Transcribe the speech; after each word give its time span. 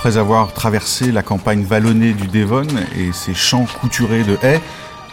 Après 0.00 0.16
avoir 0.16 0.54
traversé 0.54 1.12
la 1.12 1.22
campagne 1.22 1.62
vallonnée 1.62 2.14
du 2.14 2.26
Devon 2.26 2.66
et 2.96 3.12
ses 3.12 3.34
champs 3.34 3.66
couturés 3.82 4.24
de 4.24 4.38
haies, 4.42 4.62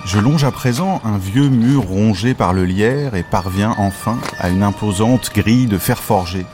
je 0.06 0.18
longe 0.18 0.46
à 0.46 0.52
présent 0.52 1.02
un 1.04 1.18
vieux 1.18 1.50
mur 1.50 1.84
rongé 1.84 2.34
par 2.34 2.54
le 2.54 2.64
lierre 2.64 3.14
et 3.14 3.24
parviens 3.24 3.76
enfin 3.80 4.18
à 4.40 4.48
une 4.48 4.64
imposante 4.64 5.30
grille 5.36 5.66
de 5.66 5.78
fer 5.78 6.00
forgé. 6.00 6.46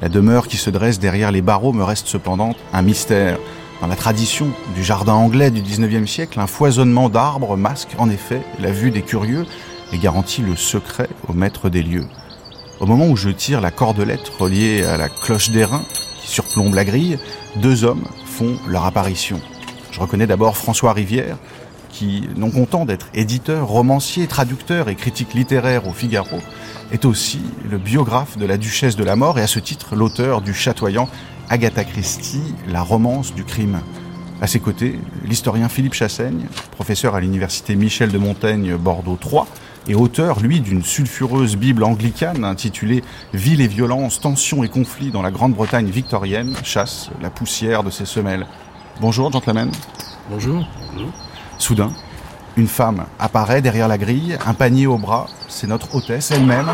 La 0.00 0.08
demeure 0.08 0.48
qui 0.48 0.56
se 0.56 0.70
dresse 0.70 0.98
derrière 0.98 1.32
les 1.32 1.42
barreaux 1.42 1.74
me 1.74 1.84
reste 1.84 2.06
cependant 2.06 2.54
un 2.72 2.80
mystère. 2.80 3.36
Dans 3.82 3.88
la 3.88 3.96
tradition 3.96 4.48
du 4.74 4.82
jardin 4.82 5.12
anglais 5.12 5.50
du 5.50 5.60
19e 5.60 6.06
siècle, 6.06 6.40
un 6.40 6.46
foisonnement 6.46 7.10
d'arbres 7.10 7.58
masque 7.58 7.94
en 7.98 8.08
effet 8.08 8.40
la 8.58 8.72
vue 8.72 8.90
des 8.90 9.02
curieux 9.02 9.44
et 9.92 9.98
garantit 9.98 10.40
le 10.40 10.56
secret 10.56 11.10
au 11.28 11.34
maître 11.34 11.68
des 11.68 11.82
lieux. 11.82 12.06
Au 12.80 12.86
moment 12.86 13.06
où 13.06 13.16
je 13.16 13.28
tire 13.28 13.60
la 13.60 13.70
cordelette 13.70 14.30
reliée 14.38 14.82
à 14.82 14.96
la 14.96 15.10
cloche 15.10 15.50
d'airain 15.50 15.82
qui 16.54 16.60
surplombe 16.60 16.74
la 16.74 16.84
grille, 16.84 17.18
deux 17.56 17.82
hommes 17.84 18.04
font 18.24 18.56
leur 18.68 18.84
apparition. 18.84 19.40
Je 19.90 19.98
reconnais 19.98 20.26
d'abord 20.26 20.56
François 20.56 20.92
Rivière, 20.92 21.36
qui, 21.88 22.28
non 22.36 22.50
content 22.50 22.84
d'être 22.84 23.08
éditeur, 23.12 23.66
romancier, 23.66 24.28
traducteur 24.28 24.88
et 24.88 24.94
critique 24.94 25.34
littéraire 25.34 25.88
au 25.88 25.92
Figaro, 25.92 26.38
est 26.92 27.04
aussi 27.04 27.40
le 27.68 27.78
biographe 27.78 28.38
de 28.38 28.46
la 28.46 28.56
duchesse 28.56 28.94
de 28.94 29.02
la 29.02 29.16
mort 29.16 29.38
et 29.38 29.42
à 29.42 29.48
ce 29.48 29.58
titre 29.58 29.96
l'auteur 29.96 30.42
du 30.42 30.54
chatoyant 30.54 31.08
Agatha 31.48 31.82
Christie, 31.84 32.54
la 32.68 32.82
romance 32.82 33.34
du 33.34 33.44
crime. 33.44 33.80
À 34.40 34.46
ses 34.46 34.60
côtés, 34.60 34.98
l'historien 35.24 35.68
Philippe 35.68 35.94
Chassaigne, 35.94 36.46
professeur 36.70 37.16
à 37.16 37.20
l'université 37.20 37.74
Michel 37.74 38.12
de 38.12 38.18
Montaigne 38.18 38.76
Bordeaux 38.76 39.18
3 39.20 39.46
et 39.86 39.94
auteur, 39.94 40.40
lui, 40.40 40.60
d'une 40.60 40.82
sulfureuse 40.82 41.56
Bible 41.56 41.84
anglicane 41.84 42.44
intitulée 42.44 43.02
Ville 43.32 43.60
et 43.60 43.68
violence, 43.68 44.20
tensions 44.20 44.64
et 44.64 44.68
conflits 44.68 45.10
dans 45.10 45.22
la 45.22 45.30
Grande-Bretagne 45.30 45.88
victorienne, 45.88 46.54
chasse 46.62 47.10
la 47.20 47.30
poussière 47.30 47.82
de 47.82 47.90
ses 47.90 48.06
semelles. 48.06 48.46
Bonjour, 49.00 49.30
gentlemen. 49.30 49.70
Bonjour. 50.30 50.66
Soudain, 51.58 51.92
une 52.56 52.68
femme 52.68 53.06
apparaît 53.18 53.62
derrière 53.62 53.88
la 53.88 53.98
grille, 53.98 54.38
un 54.46 54.54
panier 54.54 54.86
au 54.86 54.96
bras. 54.96 55.26
C'est 55.48 55.66
notre 55.66 55.94
hôtesse 55.94 56.30
elle-même, 56.30 56.70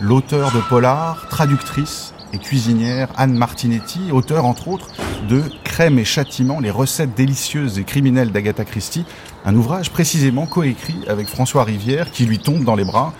l'auteur 0.00 0.52
de 0.52 0.60
Polar, 0.60 1.28
traductrice 1.28 2.14
et 2.32 2.38
cuisinière 2.38 3.08
Anne 3.16 3.34
Martinetti, 3.34 4.12
auteur 4.12 4.44
entre 4.44 4.68
autres 4.68 4.88
de 5.28 5.42
Crème 5.64 5.98
et 5.98 6.04
châtiment, 6.04 6.60
les 6.60 6.70
recettes 6.70 7.14
délicieuses 7.14 7.78
et 7.78 7.84
criminelles 7.84 8.32
d'Agatha 8.32 8.64
Christie, 8.64 9.04
un 9.44 9.54
ouvrage 9.54 9.90
précisément 9.90 10.46
coécrit 10.46 11.00
avec 11.08 11.28
François 11.28 11.64
Rivière 11.64 12.10
qui 12.10 12.26
lui 12.26 12.38
tombe 12.38 12.64
dans 12.64 12.74
les 12.74 12.84
bras. 12.84 13.12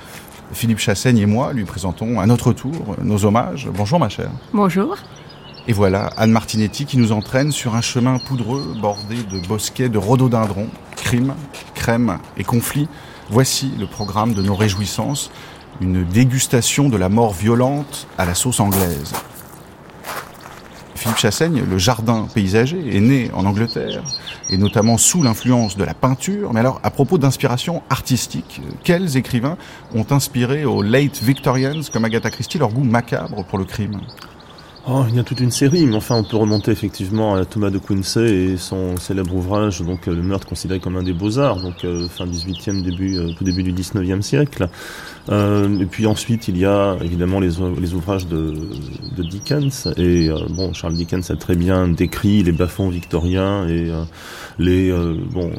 Philippe 0.53 0.79
Chassaigne 0.79 1.19
et 1.19 1.27
moi 1.27 1.53
lui 1.53 1.65
présentons 1.65 2.21
à 2.21 2.27
notre 2.27 2.53
tour 2.53 2.97
nos 3.03 3.25
hommages. 3.25 3.69
Bonjour 3.73 3.99
ma 3.99 4.09
chère. 4.09 4.31
Bonjour. 4.53 4.97
Et 5.69 5.73
voilà 5.73 6.07
Anne 6.17 6.33
Martinetti 6.33 6.85
qui 6.85 6.99
nous 6.99 7.13
entraîne 7.13 7.53
sur 7.53 7.75
un 7.75 7.81
chemin 7.81 8.19
poudreux 8.19 8.75
bordé 8.81 9.17
de 9.31 9.47
bosquets 9.47 9.89
de 9.89 9.99
rhododendrons, 9.99 10.69
crime, 10.97 11.35
crème 11.75 12.19
et 12.37 12.45
conflits. 12.45 12.89
Voici 13.31 13.73
le 13.79 13.87
programme 13.87 14.35
de 14.35 14.43
nos 14.43 14.57
réjouissances, 14.57 15.31
une 15.81 16.05
dégustation 16.05 16.89
de 16.89 16.97
la 16.97 17.09
mort 17.09 17.33
violente 17.33 18.09
à 18.19 18.25
la 18.25 18.35
sauce 18.35 18.59
anglaise. 18.59 19.13
Philippe 21.01 21.17
Chassaigne, 21.17 21.63
le 21.67 21.79
jardin 21.79 22.29
paysager, 22.35 22.95
est 22.95 23.01
né 23.01 23.31
en 23.33 23.47
Angleterre, 23.47 24.03
et 24.51 24.59
notamment 24.59 24.99
sous 24.99 25.23
l'influence 25.23 25.79
de 25.79 25.85
la 25.85 25.95
peinture. 25.95 26.53
Mais 26.53 26.61
alors, 26.61 26.79
à 26.83 26.91
propos 26.91 27.17
d'inspiration 27.17 27.83
artistique, 27.89 28.61
quels 28.85 29.17
écrivains 29.17 29.57
ont 29.95 30.05
inspiré 30.11 30.67
aux 30.67 30.83
late 30.83 31.23
Victorians, 31.23 31.81
comme 31.91 32.05
Agatha 32.05 32.31
Christie, 32.31 32.59
leur 32.59 32.69
goût 32.69 32.85
macabre 32.85 33.47
pour 33.47 33.57
le 33.57 33.65
crime? 33.65 33.99
Oh, 34.89 35.05
il 35.11 35.15
y 35.15 35.19
a 35.19 35.25
toute 35.25 35.41
une 35.41 35.51
série, 35.51 35.85
mais 35.85 35.97
enfin 35.97 36.15
on 36.15 36.25
peut 36.25 36.39
remonter 36.39 36.71
effectivement 36.71 37.35
à 37.35 37.45
Thomas 37.45 37.69
de 37.69 37.77
Quincey 37.77 38.35
et 38.35 38.57
son 38.57 38.97
célèbre 38.97 39.35
ouvrage, 39.35 39.83
donc 39.83 40.07
Le 40.07 40.23
meurtre 40.23 40.47
considéré 40.47 40.81
comme 40.81 40.97
un 40.97 41.03
des 41.03 41.13
beaux-arts, 41.13 41.61
donc 41.61 41.85
euh, 41.85 42.09
fin 42.09 42.25
18e, 42.25 42.83
début, 42.83 43.19
euh, 43.19 43.29
tout 43.37 43.45
début 43.45 43.63
du 43.63 43.75
19e 43.75 44.23
siècle. 44.23 44.71
Euh, 45.29 45.79
et 45.81 45.85
puis 45.85 46.07
ensuite 46.07 46.49
il 46.49 46.57
y 46.57 46.65
a 46.65 46.97
évidemment 47.03 47.41
les, 47.41 47.51
les 47.79 47.93
ouvrages 47.93 48.27
de, 48.27 48.55
de 49.17 49.23
Dickens, 49.23 49.93
et 49.99 50.31
bon 50.49 50.73
Charles 50.73 50.95
Dickens 50.95 51.31
a 51.31 51.37
très 51.37 51.57
bien 51.57 51.87
décrit 51.87 52.43
les 52.43 52.53
bas-fonds 52.53 52.89
victoriens 52.89 53.69
et 53.69 53.93
les... 54.59 54.91
bon, 55.31 55.53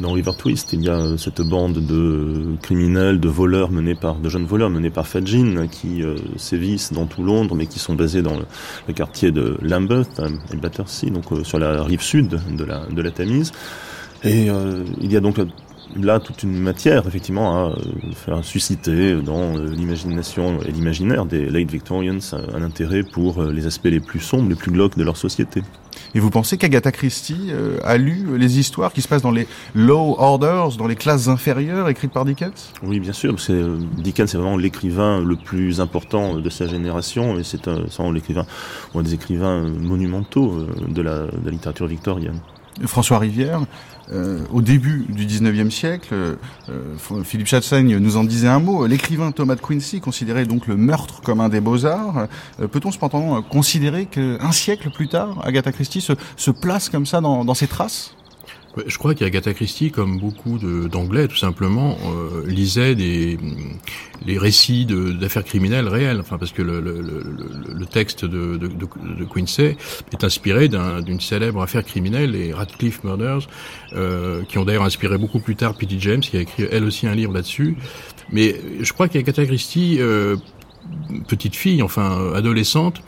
dans 0.00 0.10
River 0.10 0.32
Twist, 0.36 0.72
il 0.72 0.82
y 0.82 0.88
a 0.88 1.16
cette 1.18 1.40
bande 1.40 1.74
de 1.86 2.56
criminels, 2.62 3.20
de 3.20 3.28
voleurs 3.28 3.70
menés 3.70 3.94
par, 3.94 4.16
de 4.16 4.28
jeunes 4.28 4.44
voleurs 4.44 4.70
menés 4.70 4.90
par 4.90 5.06
Fadjin 5.06 5.68
qui 5.68 6.02
sévissent 6.36 6.92
dans 6.92 7.06
tout 7.06 7.22
Londres, 7.22 7.54
mais 7.54 7.66
qui 7.66 7.78
sont 7.78 7.94
basés 7.94 8.23
dans 8.24 8.36
le, 8.36 8.92
quartier 8.92 9.30
de 9.30 9.56
Lambeth 9.62 10.20
et 10.52 10.56
Battersea, 10.56 11.10
donc 11.10 11.30
euh, 11.30 11.44
sur 11.44 11.58
la 11.58 11.82
rive 11.84 12.02
sud 12.02 12.40
de 12.56 12.64
la, 12.64 12.86
de 12.86 13.00
la 13.00 13.10
Tamise. 13.12 13.52
Et 14.24 14.50
euh, 14.50 14.84
il 15.00 15.12
y 15.12 15.16
a 15.16 15.20
donc 15.20 15.38
là 16.00 16.20
toute 16.20 16.42
une 16.42 16.58
matière 16.58 17.06
effectivement 17.06 17.56
à 17.56 17.70
euh, 17.70 17.74
faire 18.14 18.44
susciter 18.44 19.14
dans 19.16 19.56
l'imagination 19.56 20.60
et 20.62 20.72
l'imaginaire 20.72 21.26
des 21.26 21.48
late 21.50 21.70
Victorians 21.70 22.18
un 22.32 22.62
intérêt 22.62 23.02
pour 23.02 23.42
les 23.42 23.66
aspects 23.66 23.84
les 23.84 24.00
plus 24.00 24.20
sombres, 24.20 24.48
les 24.48 24.54
plus 24.54 24.70
glauques 24.70 24.96
de 24.96 25.04
leur 25.04 25.16
société. 25.16 25.62
Et 26.14 26.20
vous 26.20 26.30
pensez 26.30 26.56
qu'Agatha 26.58 26.92
Christie 26.92 27.48
euh, 27.50 27.78
a 27.82 27.96
lu 27.96 28.38
les 28.38 28.58
histoires 28.58 28.92
qui 28.92 29.02
se 29.02 29.08
passent 29.08 29.22
dans 29.22 29.30
les 29.30 29.46
low 29.74 30.16
orders, 30.18 30.76
dans 30.76 30.86
les 30.86 30.96
classes 30.96 31.28
inférieures, 31.28 31.88
écrites 31.88 32.12
par 32.12 32.24
Dickens? 32.24 32.72
Oui, 32.82 33.00
bien 33.00 33.12
sûr. 33.12 33.40
C'est 33.40 33.52
euh, 33.52 33.78
Dickens, 33.98 34.30
c'est 34.30 34.38
vraiment 34.38 34.56
l'écrivain 34.56 35.20
le 35.20 35.36
plus 35.36 35.80
important 35.80 36.36
de 36.36 36.50
sa 36.50 36.66
génération, 36.66 37.38
et 37.38 37.44
c'est 37.44 37.68
l'écrivain, 38.12 38.46
un 38.94 39.02
des 39.02 39.14
écrivains 39.14 39.62
monumentaux 39.62 40.52
euh, 40.52 40.68
de 40.88 41.02
la, 41.02 41.26
de 41.26 41.44
la 41.44 41.50
littérature 41.50 41.86
victorienne. 41.86 42.38
François 42.86 43.18
Rivière, 43.18 43.60
euh, 44.12 44.40
au 44.52 44.60
début 44.60 45.06
du 45.08 45.26
19e 45.26 45.70
siècle, 45.70 46.08
euh, 46.12 46.36
Philippe 47.24 47.46
Chatsaigne 47.46 47.96
nous 47.98 48.16
en 48.16 48.24
disait 48.24 48.48
un 48.48 48.58
mot, 48.58 48.86
l'écrivain 48.86 49.32
Thomas 49.32 49.54
de 49.54 49.60
Quincy 49.60 50.00
considérait 50.00 50.44
donc 50.44 50.66
le 50.66 50.76
meurtre 50.76 51.22
comme 51.22 51.40
un 51.40 51.48
des 51.48 51.60
beaux-arts. 51.60 52.28
Euh, 52.60 52.68
peut-on 52.68 52.92
cependant 52.92 53.40
considérer 53.42 54.06
qu'un 54.06 54.52
siècle 54.52 54.90
plus 54.90 55.08
tard, 55.08 55.40
Agatha 55.44 55.72
Christie 55.72 56.00
se, 56.00 56.12
se 56.36 56.50
place 56.50 56.88
comme 56.88 57.06
ça 57.06 57.20
dans, 57.20 57.44
dans 57.44 57.54
ses 57.54 57.66
traces? 57.66 58.14
Je 58.86 58.98
crois 58.98 59.14
qu'Agatha 59.14 59.54
Christie, 59.54 59.90
comme 59.90 60.18
beaucoup 60.18 60.58
d'Anglais, 60.58 61.28
tout 61.28 61.36
simplement, 61.36 61.96
euh, 62.06 62.44
lisait 62.46 62.94
des, 62.94 63.38
les 64.26 64.38
récits 64.38 64.86
d'affaires 64.86 65.44
criminelles 65.44 65.88
réelles. 65.88 66.20
Enfin, 66.20 66.38
parce 66.38 66.52
que 66.52 66.62
le, 66.62 67.86
texte 67.86 68.24
de, 68.24 68.56
de, 68.56 68.66
de, 68.68 69.24
Quincy 69.24 69.76
est 70.12 70.24
inspiré 70.24 70.68
d'une 70.68 71.20
célèbre 71.20 71.62
affaire 71.62 71.84
criminelle, 71.84 72.32
les 72.32 72.52
Radcliffe 72.52 73.04
Murders, 73.04 73.46
euh, 73.94 74.42
qui 74.44 74.58
ont 74.58 74.64
d'ailleurs 74.64 74.84
inspiré 74.84 75.18
beaucoup 75.18 75.40
plus 75.40 75.56
tard 75.56 75.76
P.D. 75.76 75.96
James, 76.00 76.20
qui 76.20 76.36
a 76.36 76.40
écrit 76.40 76.66
elle 76.70 76.84
aussi 76.84 77.06
un 77.06 77.14
livre 77.14 77.32
là-dessus. 77.32 77.76
Mais 78.32 78.56
je 78.80 78.92
crois 78.92 79.08
qu'Agatha 79.08 79.44
Christie, 79.46 79.98
euh, 80.00 80.36
petite 81.28 81.54
fille, 81.54 81.82
enfin 81.82 82.32
adolescente, 82.34 83.02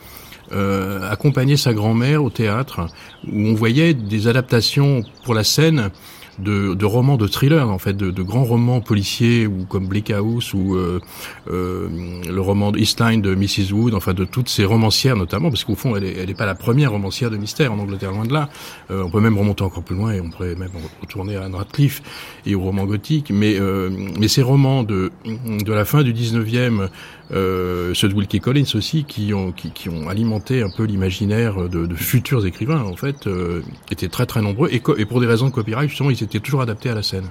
euh, 0.51 1.09
accompagner 1.11 1.57
sa 1.57 1.73
grand-mère 1.73 2.23
au 2.23 2.29
théâtre, 2.29 2.87
où 3.31 3.39
on 3.39 3.53
voyait 3.53 3.93
des 3.93 4.27
adaptations 4.27 5.03
pour 5.23 5.33
la 5.33 5.43
scène 5.43 5.91
de, 6.39 6.73
de, 6.73 6.85
romans 6.85 7.17
de 7.17 7.27
thriller 7.27 7.69
en 7.69 7.79
fait, 7.79 7.93
de, 7.93 8.11
de, 8.11 8.23
grands 8.23 8.43
romans 8.43 8.81
policiers 8.81 9.47
ou 9.47 9.65
comme 9.65 9.87
Bleak 9.87 10.11
House 10.11 10.53
ou 10.53 10.75
euh, 10.75 11.01
euh, 11.49 11.89
le 12.27 12.41
roman 12.41 12.71
de 12.71 12.79
Eastline 12.79 13.21
de 13.21 13.33
Mrs 13.33 13.71
Wood, 13.73 13.93
enfin 13.93 14.13
de 14.13 14.25
toutes 14.25 14.49
ces 14.49 14.65
romancières 14.65 15.15
notamment, 15.15 15.49
parce 15.49 15.63
qu'au 15.63 15.75
fond 15.75 15.95
elle 15.95 16.03
n'est 16.03 16.13
elle 16.17 16.29
est 16.29 16.37
pas 16.37 16.45
la 16.45 16.55
première 16.55 16.91
romancière 16.91 17.31
de 17.31 17.37
mystère 17.37 17.73
en 17.73 17.79
Angleterre 17.79 18.11
loin 18.11 18.25
de 18.25 18.33
là. 18.33 18.49
Euh, 18.91 19.03
on 19.03 19.09
peut 19.09 19.21
même 19.21 19.37
remonter 19.37 19.63
encore 19.63 19.83
plus 19.83 19.95
loin 19.95 20.11
et 20.11 20.21
on 20.21 20.29
pourrait 20.29 20.55
même 20.55 20.69
retourner 21.01 21.35
à 21.35 21.43
Anne 21.43 21.55
Radcliffe 21.55 22.01
et 22.45 22.55
aux 22.55 22.61
romans 22.61 22.85
gothiques. 22.85 23.31
Mais 23.31 23.59
euh, 23.59 23.89
mais 24.19 24.27
ces 24.27 24.41
romans 24.41 24.83
de 24.83 25.11
de 25.25 25.73
la 25.73 25.85
fin 25.85 26.03
du 26.03 26.13
19e, 26.13 26.89
euh, 27.31 27.93
ceux 27.93 28.09
de 28.09 28.13
Wilkie 28.13 28.39
Collins 28.39 28.75
aussi, 28.75 29.03
qui 29.03 29.33
ont 29.33 29.51
qui, 29.51 29.71
qui 29.71 29.89
ont 29.89 30.09
alimenté 30.09 30.61
un 30.61 30.69
peu 30.69 30.83
l'imaginaire 30.83 31.69
de, 31.69 31.85
de, 31.85 31.95
futurs 31.95 32.45
écrivains 32.45 32.83
en 32.83 32.95
fait, 32.95 33.27
euh, 33.27 33.61
étaient 33.91 34.07
très 34.07 34.25
très 34.25 34.41
nombreux 34.41 34.69
et, 34.71 34.81
et 34.97 35.05
pour 35.05 35.19
des 35.19 35.27
raisons 35.27 35.47
de 35.47 35.51
copyright 35.51 35.89
justement 35.89 36.09
ils 36.09 36.23
était 36.23 36.39
toujours 36.39 36.61
adapté 36.61 36.89
à 36.89 36.95
la 36.95 37.03
scène. 37.03 37.29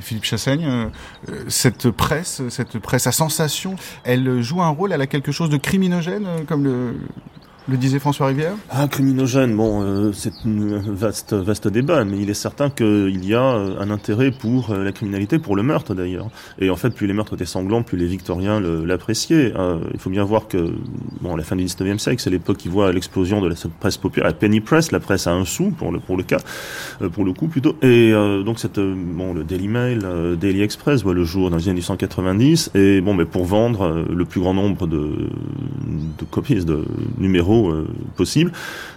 Philippe 0.00 0.24
Chassaigne, 0.24 0.64
euh, 0.64 0.86
euh, 1.30 1.44
cette 1.48 1.90
presse, 1.90 2.42
cette 2.48 2.78
presse 2.78 3.06
à 3.06 3.12
sensation, 3.12 3.76
elle 4.04 4.42
joue 4.42 4.62
un 4.62 4.68
rôle, 4.68 4.92
elle 4.92 5.00
a 5.00 5.06
quelque 5.06 5.32
chose 5.32 5.50
de 5.50 5.56
criminogène, 5.56 6.26
euh, 6.26 6.44
comme 6.46 6.64
le, 6.64 6.94
le 7.68 7.76
disait 7.76 7.98
François 7.98 8.28
Rivière 8.28 8.54
Ah, 8.70 8.88
criminogène, 8.88 9.54
bon, 9.54 9.82
euh, 9.82 10.12
c'est 10.12 10.32
un 10.46 10.80
vaste, 10.86 11.34
vaste 11.34 11.68
débat, 11.68 12.04
mais 12.04 12.18
il 12.18 12.30
est 12.30 12.34
certain 12.34 12.70
qu'il 12.70 13.24
y 13.24 13.34
a 13.34 13.42
euh, 13.42 13.78
un 13.78 13.90
intérêt 13.90 14.30
pour 14.30 14.70
euh, 14.70 14.84
la 14.84 14.92
criminalité, 14.92 15.38
pour 15.38 15.54
le 15.54 15.62
meurtre 15.62 15.94
d'ailleurs. 15.94 16.30
Et 16.58 16.70
en 16.70 16.76
fait, 16.76 16.90
plus 16.90 17.06
les 17.06 17.12
meurtres 17.12 17.34
étaient 17.34 17.44
sanglants, 17.44 17.82
plus 17.82 17.98
les 17.98 18.06
Victoriens 18.06 18.60
l'appréciaient. 18.60 19.52
il 19.92 20.00
faut 20.00 20.10
bien 20.10 20.24
voir 20.24 20.48
que, 20.48 20.72
bon, 21.20 21.36
la 21.36 21.44
fin 21.44 21.56
du 21.56 21.64
19e 21.64 21.98
siècle, 21.98 22.22
c'est 22.22 22.30
l'époque 22.30 22.56
qui 22.56 22.68
voit 22.68 22.92
l'explosion 22.92 23.40
de 23.42 23.48
la 23.48 23.54
presse 23.78 23.98
populaire, 23.98 24.28
la 24.28 24.34
penny 24.34 24.60
press, 24.60 24.90
la 24.90 25.00
presse 25.00 25.26
à 25.26 25.32
un 25.32 25.44
sou, 25.44 25.70
pour 25.70 25.92
le, 25.92 26.00
pour 26.00 26.16
le 26.16 26.22
cas, 26.22 26.38
pour 27.12 27.24
le 27.24 27.32
coup 27.32 27.48
plutôt. 27.48 27.76
Et 27.82 28.12
donc, 28.44 28.58
cette, 28.58 28.80
bon, 28.80 29.34
le 29.34 29.44
Daily 29.44 29.68
Mail, 29.68 30.06
Daily 30.40 30.62
Express 30.62 31.02
voit 31.02 31.14
le 31.14 31.24
jour 31.24 31.50
dans 31.50 31.56
les 31.56 31.64
années 31.64 31.74
1890, 31.74 32.70
et 32.74 33.00
bon, 33.00 33.14
mais 33.14 33.24
pour 33.24 33.44
vendre 33.44 34.06
le 34.08 34.24
plus 34.24 34.40
grand 34.40 34.54
nombre 34.54 34.86
de, 34.86 35.28
de 36.18 36.24
copies, 36.30 36.64
de 36.64 36.84
numéros, 37.18 37.57
scénario 37.58 37.86
possible, 38.16 38.52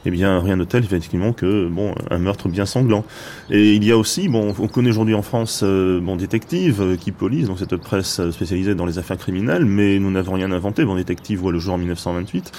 eh 0.05 0.11
bien 0.11 0.39
rien 0.39 0.57
de 0.57 0.63
tel 0.63 0.83
effectivement 0.83 1.33
que 1.33 1.67
bon 1.67 1.93
un 2.09 2.17
meurtre 2.17 2.49
bien 2.49 2.65
sanglant. 2.65 3.05
Et 3.49 3.75
il 3.75 3.83
y 3.83 3.91
a 3.91 3.97
aussi, 3.97 4.27
bon, 4.27 4.53
on 4.57 4.67
connaît 4.67 4.89
aujourd'hui 4.89 5.15
en 5.15 5.21
France 5.21 5.63
bon 5.63 6.15
détective 6.15 6.97
qui 6.99 7.11
police, 7.11 7.47
donc 7.47 7.59
cette 7.59 7.75
presse 7.75 8.21
spécialisée 8.31 8.75
dans 8.75 8.85
les 8.85 8.97
affaires 8.97 9.17
criminelles, 9.17 9.65
mais 9.65 9.99
nous 9.99 10.11
n'avons 10.11 10.33
rien 10.33 10.51
inventé. 10.51 10.85
Bon 10.85 10.95
détective 10.95 11.39
voit 11.39 11.51
le 11.51 11.59
jour 11.59 11.75
en 11.75 11.77
1928, 11.77 12.51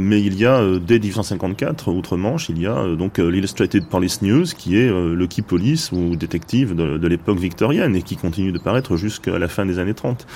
mais 0.00 0.22
il 0.22 0.38
y 0.38 0.46
a 0.46 0.62
dès 0.78 0.98
1854 0.98 1.90
outre-Manche, 1.92 2.48
il 2.48 2.60
y 2.60 2.66
a 2.66 2.94
donc 2.96 3.18
l'Illustrated 3.18 3.88
Police 3.88 4.22
News 4.22 4.46
qui 4.56 4.78
est 4.78 4.88
le 4.88 5.26
Key 5.26 5.42
Police 5.42 5.92
ou 5.92 6.16
détective 6.16 6.74
de, 6.74 7.06
l'époque 7.06 7.38
victorienne 7.38 7.96
et 7.96 8.02
qui 8.02 8.16
continue 8.16 8.52
de 8.52 8.58
paraître 8.58 8.96
jusqu'à 8.96 9.38
la 9.38 9.48
fin 9.48 9.66
des 9.66 9.78
années 9.78 9.94
30 9.94 10.26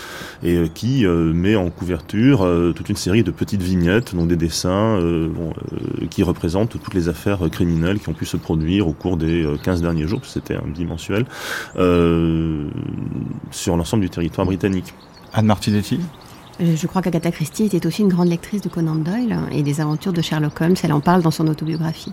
et 0.43 0.57
euh, 0.57 0.69
qui 0.73 1.07
euh, 1.07 1.33
met 1.33 1.57
en 1.57 1.71
couverture 1.71 2.43
euh, 2.43 2.73
toute 2.73 2.89
une 2.89 2.97
série 2.97 3.23
de 3.23 3.31
petites 3.31 3.63
vignettes, 3.63 4.15
donc 4.15 4.29
des 4.29 4.37
dessins 4.37 4.69
bon, 5.01 5.53
qui 6.11 6.23
représentent 6.23 6.71
toutes 6.71 6.95
les 6.95 7.09
affaires 7.09 7.41
criminelles 7.51 7.99
qui 7.99 8.09
ont 8.09 8.15
pu 8.15 8.27
se 8.27 8.37
produire 8.37 8.87
au 8.89 8.93
cours 8.93 9.17
des 9.17 9.47
15 9.63 9.83
derniers 9.83 10.07
jours, 10.07 10.25
c'était 10.25 10.57
un 10.57 10.67
bimensuel, 10.67 11.27
sur 13.51 13.77
l'ensemble 13.77 14.03
du 14.03 14.11
territoire 14.11 14.47
britannique. 14.47 14.95
Anne 15.33 15.47
Martinetti 15.47 16.01
je 16.61 16.87
crois 16.89 17.03
qu'Agatha 17.03 17.31
Christie 17.31 17.67
était 17.67 17.87
aussi 17.87 18.03
une 18.03 18.09
grande 18.09 18.29
lectrice 18.29 18.63
de 18.63 18.69
Conan 18.69 18.97
Doyle 18.97 19.39
et 19.53 19.63
des 19.63 19.81
aventures 19.81 20.13
de 20.13 20.21
Sherlock 20.21 20.61
Holmes. 20.61 20.75
Elle 20.83 20.93
en 20.93 20.99
parle 21.01 21.23
dans 21.23 21.31
son 21.31 21.47
autobiographie. 21.47 22.13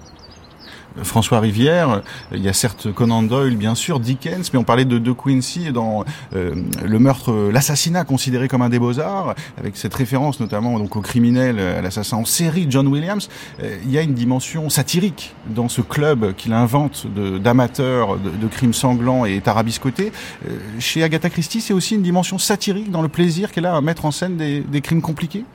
François 1.04 1.40
Rivière, 1.40 2.02
il 2.32 2.42
y 2.42 2.50
a 2.50 2.54
certes 2.54 2.92
Conan 2.94 3.24
Doyle, 3.24 3.58
bien 3.58 3.76
sûr, 3.76 4.00
Dickens, 4.00 4.52
mais 4.54 4.60
on 4.60 4.64
parlait 4.64 4.86
de 4.86 4.98
De 4.98 5.12
Quincy 5.12 5.72
dans 5.72 6.06
euh, 6.36 6.56
le 6.84 7.00
meurtre, 7.00 7.50
l'assassinat 7.52 8.04
considéré 8.04 8.48
comme 8.48 8.62
un 8.62 8.70
des 8.70 8.80
beaux-arts, 8.80 9.36
avec 9.58 9.78
cette 9.78 9.94
référence 9.94 10.40
notamment 10.40 10.80
donc 10.80 10.96
au 10.96 11.02
criminel, 11.02 11.60
à 11.60 11.82
l'assassin 11.82 12.18
en 12.18 12.26
série, 12.26 12.68
John 12.70 12.88
Williams. 12.88 13.30
Euh, 13.62 13.78
il 13.84 13.92
y 13.92 13.98
a 13.98 14.02
une 14.02 14.14
dimension 14.14 14.70
satirique 14.70 15.36
dans 15.48 15.70
ce 15.70 15.82
club 15.82 16.34
qu'il 16.36 16.54
invente 16.54 17.08
d'amateurs 17.42 18.18
de, 18.18 18.48
crimes 18.48 18.74
sanglants 18.74 19.26
et 19.26 19.42
tarabiscotés. 19.42 20.12
Euh, 20.48 20.58
chez 20.80 21.04
Agatha 21.04 21.30
Christie, 21.30 21.62
c'est 21.62 21.74
aussi 21.74 21.96
une 21.96 22.04
dimension 22.04 22.38
satirique 22.38 22.92
dans 22.92 23.02
le 23.02 23.10
plaisir 23.10 23.52
qu'elle 23.52 23.66
a 23.66 23.76
à 23.76 23.82
mettre 23.82 24.06
en 24.06 24.12
scène 24.12 24.38
des 24.38 24.82
crimes 24.82 25.02
compliqués? 25.02 25.46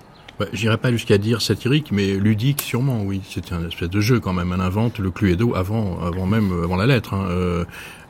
Bah, 0.40 0.46
J'irai 0.54 0.78
pas 0.78 0.90
jusqu'à 0.90 1.18
dire 1.18 1.42
satirique, 1.42 1.92
mais 1.92 2.14
ludique 2.14 2.62
sûrement, 2.62 3.02
oui. 3.02 3.20
C'est 3.28 3.52
un 3.52 3.68
espèce 3.68 3.90
de 3.90 4.00
jeu 4.00 4.20
quand 4.20 4.32
même. 4.32 4.52
Elle 4.54 4.62
invente 4.62 4.98
le 4.98 5.10
Cluedo 5.10 5.54
avant, 5.54 6.00
avant 6.00 6.24
même, 6.24 6.50
avant 6.64 6.76
la 6.76 6.86
lettre. 6.86 7.12
Hein. 7.12 7.26
Euh, 7.28 7.64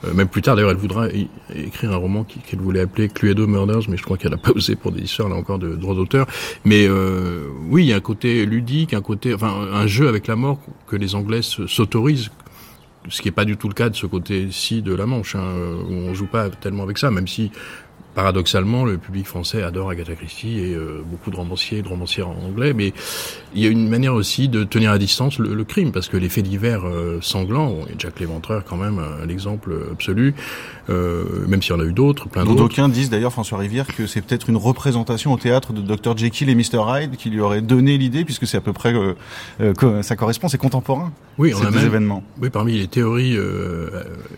euh 0.05 0.15
même 0.15 0.29
plus 0.29 0.41
tard, 0.41 0.55
d'ailleurs, 0.55 0.71
elle 0.71 0.77
voudra 0.77 1.09
écrire 1.55 1.93
un 1.93 1.97
roman 1.97 2.25
qu'elle 2.25 2.61
voulait 2.61 2.81
appeler 2.81 3.09
Cluedo 3.09 3.49
Murders, 3.49 3.83
mais 3.89 3.97
je 3.97 4.05
crois 4.05 4.17
qu'elle 4.17 4.33
a 4.33 4.39
pas 4.39 4.53
osé 4.53 4.77
pour 4.77 4.93
des 4.93 5.03
histoires 5.03 5.29
là 5.29 5.35
encore 5.35 5.59
de 5.59 5.75
droits 5.75 5.97
d'auteur. 5.97 6.29
Mais 6.65 6.87
euh, 6.89 7.49
oui, 7.69 7.83
il 7.83 7.89
y 7.89 7.93
a 7.93 7.97
un 7.97 8.01
côté 8.01 8.47
ludique, 8.47 8.95
un 8.95 9.03
côté, 9.03 9.35
enfin, 9.35 9.53
un 9.73 9.87
jeu 9.89 10.09
avec 10.09 10.29
la 10.29 10.37
mort 10.37 10.61
que 10.87 10.95
les 10.95 11.17
Anglais 11.17 11.41
s'autorisent 11.43 12.31
ce 13.09 13.23
qui 13.23 13.29
n'est 13.29 13.33
pas 13.33 13.45
du 13.45 13.57
tout 13.57 13.69
le 13.69 13.75
cas 13.75 13.89
de 13.89 13.97
ce 13.97 14.07
côté-ci 14.07 14.83
de 14.83 14.95
la 14.95 15.07
Manche, 15.07 15.35
hein, 15.35 15.55
où 15.89 15.93
on 15.93 16.15
joue 16.15 16.27
pas 16.27 16.51
tellement 16.51 16.83
avec 16.83 16.99
ça, 16.99 17.11
même 17.11 17.27
si 17.27 17.51
paradoxalement, 18.15 18.85
le 18.85 18.99
public 18.99 19.27
français 19.27 19.63
adore 19.63 19.91
Agatha 19.91 20.15
Christie 20.15 20.59
et 20.59 20.75
euh, 20.75 21.03
beaucoup 21.05 21.31
de 21.31 21.37
romanciers 21.37 21.79
et 21.79 21.83
de 21.83 21.89
romancières 21.89 22.29
en 22.29 22.37
anglais, 22.45 22.73
mais 22.73 22.93
il 23.55 23.63
y 23.63 23.67
a 23.67 23.71
une 23.71 23.89
manière 23.89 24.15
aussi 24.15 24.49
de 24.49 24.65
tenir 24.65 24.91
à 24.91 24.99
distance 24.99 25.39
le, 25.39 25.65
crime, 25.65 25.93
parce 25.93 26.09
que 26.09 26.17
les 26.17 26.29
faits 26.29 26.45
divers 26.45 26.87
euh, 26.87 27.19
sanglants, 27.21 27.79
et 27.89 27.95
Jack 27.99 28.21
l'Éventreur 28.21 28.65
quand 28.65 28.77
même 28.77 29.01
l'exemple 29.27 29.75
absolu, 29.93 30.35
euh, 30.89 31.25
même 31.47 31.63
s'il 31.63 31.75
y 31.75 31.79
en 31.79 31.81
a 31.81 31.85
eu 31.85 31.93
d'autres, 31.93 32.29
plein 32.29 32.45
d'autres. 32.45 32.57
D'aucuns 32.57 32.89
disent 32.89 33.11
d'ailleurs, 33.11 33.33
François 33.33 33.59
Rivière, 33.59 33.87
que 33.87 34.07
c'est 34.07 34.21
peut-être 34.21 34.49
une 34.49 34.57
représentation 34.57 35.33
au 35.33 35.37
théâtre 35.37 35.73
de 35.73 35.81
Dr 35.81 36.17
Jekyll 36.17 36.49
et 36.49 36.55
Mr 36.55 36.83
Hyde 36.89 37.17
qui 37.17 37.31
lui 37.31 37.41
aurait 37.41 37.61
donné 37.61 37.99
l'idée, 37.99 38.25
puisque 38.25 38.47
c'est 38.47 38.57
à 38.57 38.61
peu 38.61 38.73
près, 38.73 38.95
que 39.59 40.03
ça 40.03 40.17
correspond, 40.17 40.49
c'est 40.49 40.59
contemporain. 40.59 41.13
Oui, 41.39 41.53
on 41.55 41.65
a 41.65 41.71
même, 41.71 41.87
événements. 41.87 42.23
Oui, 42.41 42.51
parmi 42.51 42.79
les 42.79 42.87
théories 42.87 43.37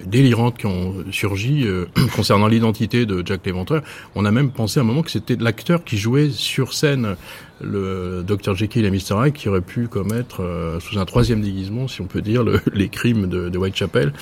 délirantes 0.07 0.59
qui 0.59 0.67
ont 0.67 0.95
surgi 1.11 1.67
concernant 2.17 2.47
l'identité 2.47 3.07
de 3.07 3.23
Jack 3.25 3.41
l'Éventreur, 3.45 3.83
on 4.15 4.25
a 4.25 4.31
même 4.31 4.51
pensé 4.51 4.81
à 4.81 4.83
un 4.83 4.87
moment 4.87 5.03
que 5.03 5.11
c'était 5.11 5.37
l'acteur 5.37 5.85
qui 5.85 5.99
jouait 5.99 6.31
sur 6.31 6.73
scène 6.73 7.17
le 7.63 8.23
Dr 8.27 8.55
Jekyll 8.55 8.85
et 8.85 8.91
Mr 8.91 9.27
Hyde 9.27 9.35
qui 9.35 9.49
aurait 9.49 9.61
pu 9.61 9.89
commettre 9.89 10.43
euh, 10.43 10.81
sous 10.81 10.99
un 10.99 11.05
troisième 11.05 11.41
déguisement, 11.41 11.89
si 11.89 12.01
on 12.01 12.07
peut 12.07 12.23
dire, 12.23 12.45
les 12.73 12.89
crimes 12.89 13.29
de, 13.29 13.57
Whitechapel. 13.57 14.13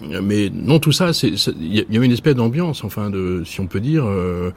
Mais 0.00 0.50
non, 0.52 0.78
tout 0.78 0.92
ça, 0.92 1.10
il 1.22 1.74
y, 1.74 1.96
avait 1.96 2.06
une 2.06 2.12
espèce 2.12 2.34
d'ambiance, 2.34 2.82
enfin, 2.84 3.10
si 3.44 3.60
on 3.60 3.66
peut 3.66 3.80
dire, 3.80 4.04
euh, 4.06 4.52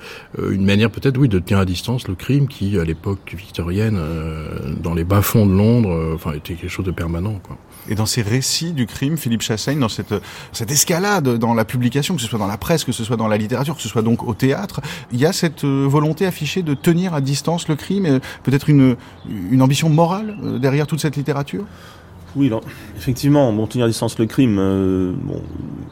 une 0.50 0.66
manière 0.66 0.90
peut-être, 0.90 1.18
oui, 1.18 1.28
de 1.28 1.40
tenir 1.40 1.60
à 1.60 1.66
distance 1.66 2.08
le 2.08 2.16
crime 2.16 2.48
qui, 2.48 2.80
à 2.80 2.86
l'époque 2.86 3.36
victorienne, 3.38 3.98
euh, 4.00 4.74
dans 4.82 4.94
les 4.94 5.04
bas-fonds 5.04 5.46
de 5.46 5.54
Londres, 5.54 6.14
enfin, 6.14 6.34
était 6.34 6.54
quelque 6.54 6.70
chose 6.70 6.86
de 6.86 6.92
permanent, 6.92 7.40
quoi. 7.44 7.58
Et 7.90 7.96
dans 7.96 8.06
ces 8.06 8.22
récits 8.22 8.74
du 8.74 8.86
crime, 8.86 9.18
Philippe 9.18 9.42
Chassaigne, 9.42 9.80
dans 9.80 9.90
cette, 9.90 10.14
cette 10.52 10.72
escalade 10.72 11.38
dans 11.38 11.54
la 11.54 11.66
publication, 11.66 12.16
que 12.16 12.22
ce 12.22 12.28
soit 12.28 12.40
dans 12.40 12.48
la 12.48 12.58
presse, 12.58 12.84
que 12.84 12.92
ce 12.92 13.04
soit 13.04 13.18
dans 13.18 13.28
la 13.28 13.38
littérature, 13.38 13.76
que 13.76 13.82
ce 13.82 13.90
soit 13.90 14.02
donc 14.02 14.24
au 14.24 14.34
théâtre, 14.34 14.82
il 15.12 15.20
y 15.20 15.26
a 15.26 15.34
cette 15.34 15.64
volonté 15.64 16.26
affichée 16.26 16.64
de 16.64 16.74
tenir 16.74 17.14
à 17.14 17.22
distance 17.22 17.68
le 17.68 17.76
crime 17.76 18.20
peut-être 18.44 18.70
une, 18.70 18.96
une 19.52 19.62
ambition 19.62 19.90
morale 19.90 20.36
euh, 20.44 20.60
derrière 20.60 20.88
toute 20.88 21.00
cette 21.00 21.16
littérature? 21.16 21.66
Oui, 22.36 22.52
effectivement, 22.98 23.66
tenir 23.66 23.86
à 23.86 23.88
distance 23.88 24.20
le 24.20 24.26
crime. 24.26 24.58
Euh, 24.60 25.14
bon, 25.16 25.42